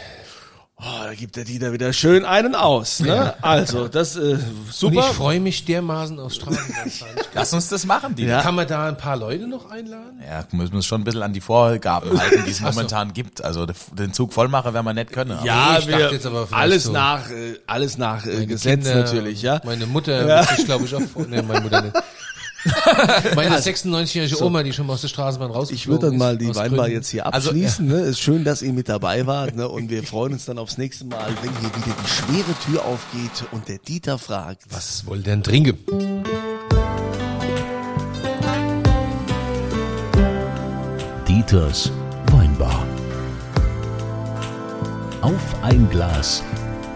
Oh, 0.77 0.83
da 1.05 1.13
gibt 1.13 1.37
der 1.37 1.45
Dieter 1.45 1.71
wieder 1.71 1.93
schön 1.93 2.25
einen 2.25 2.53
aus. 2.53 2.99
Ne? 2.99 3.33
Also, 3.41 3.87
das 3.87 4.17
äh, 4.17 4.33
Und 4.33 4.43
super. 4.69 4.99
ich 5.09 5.15
freue 5.15 5.39
mich 5.39 5.63
dermaßen 5.63 6.19
auf 6.19 6.33
Straßenbahnfahren. 6.33 7.15
Lass 7.33 7.53
uns 7.53 7.69
das 7.69 7.85
machen, 7.85 8.13
die. 8.15 8.25
Ja. 8.25 8.41
Kann 8.41 8.55
man 8.55 8.67
da 8.67 8.85
ein 8.89 8.97
paar 8.97 9.15
Leute 9.15 9.47
noch 9.47 9.69
einladen? 9.71 10.21
Ja, 10.27 10.43
müssen 10.51 10.73
wir 10.73 10.75
uns 10.77 10.85
schon 10.85 10.99
ein 10.99 11.03
bisschen 11.05 11.23
an 11.23 11.31
die 11.31 11.39
Vorgaben 11.39 12.19
halten, 12.19 12.43
die 12.45 12.51
es 12.51 12.59
momentan 12.61 13.13
gibt. 13.13 13.41
Also 13.41 13.65
den 13.93 14.11
Zug 14.11 14.33
voll 14.33 14.49
machen 14.49 14.73
werden 14.73 14.85
wir 14.85 14.93
nicht 14.93 15.13
können. 15.13 15.39
ja, 15.45 15.77
ich 15.79 15.87
wir, 15.87 16.11
jetzt 16.11 16.25
aber 16.25 16.45
alles 16.51 16.83
so. 16.83 16.91
nach, 16.91 17.29
äh, 17.29 17.57
alles 17.67 17.97
nach 17.97 18.25
äh, 18.25 18.45
Gesetz 18.45 18.83
Kinder, 18.83 18.95
natürlich, 18.95 19.41
ja. 19.41 19.61
Meine 19.63 19.85
Mutter 19.85 20.27
Ja. 20.27 20.43
sich, 20.43 20.65
glaube 20.65 20.83
ich, 20.83 20.93
auch. 20.93 20.99
Nee, 21.29 21.41
meine 21.41 21.61
Mutter 21.61 21.81
nicht. 21.83 21.95
Meine 23.35 23.57
96-jährige 23.59 24.43
Oma, 24.43 24.63
die 24.63 24.73
schon 24.73 24.87
mal 24.87 24.93
aus 24.93 25.01
der 25.01 25.07
Straßenbahn 25.09 25.51
rausgeflogen 25.51 25.75
Ich 25.75 25.87
würde 25.87 26.07
dann 26.07 26.17
mal 26.17 26.37
die 26.37 26.53
Weinbar 26.55 26.89
jetzt 26.89 27.09
hier 27.09 27.25
Also, 27.31 27.49
abschließen. 27.49 27.87
ne? 27.87 27.99
Ist 28.01 28.19
schön, 28.19 28.43
dass 28.43 28.61
ihr 28.61 28.73
mit 28.73 28.89
dabei 28.89 29.27
wart. 29.27 29.55
Ne? 29.55 29.67
Und 29.67 29.89
wir 29.89 30.03
freuen 30.03 30.33
uns 30.33 30.45
dann 30.45 30.57
aufs 30.57 30.77
nächste 30.77 31.05
Mal, 31.05 31.27
wenn 31.41 31.51
hier 31.59 31.69
wieder 31.75 31.95
die 32.03 32.07
schwere 32.09 32.55
Tür 32.65 32.85
aufgeht 32.85 33.45
und 33.51 33.67
der 33.67 33.77
Dieter 33.77 34.17
fragt. 34.17 34.63
Was 34.71 35.05
wollt 35.05 35.21
ihr 35.21 35.31
denn 35.31 35.43
trinken? 35.43 35.77
Dieters 41.27 41.91
Weinbar. 42.31 42.83
Auf 45.21 45.55
ein 45.63 45.89
Glas 45.89 46.43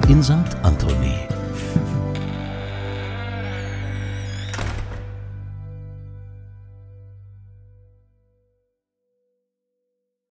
in 0.08 0.24
St. 0.24 0.34
Anthony. 0.64 1.29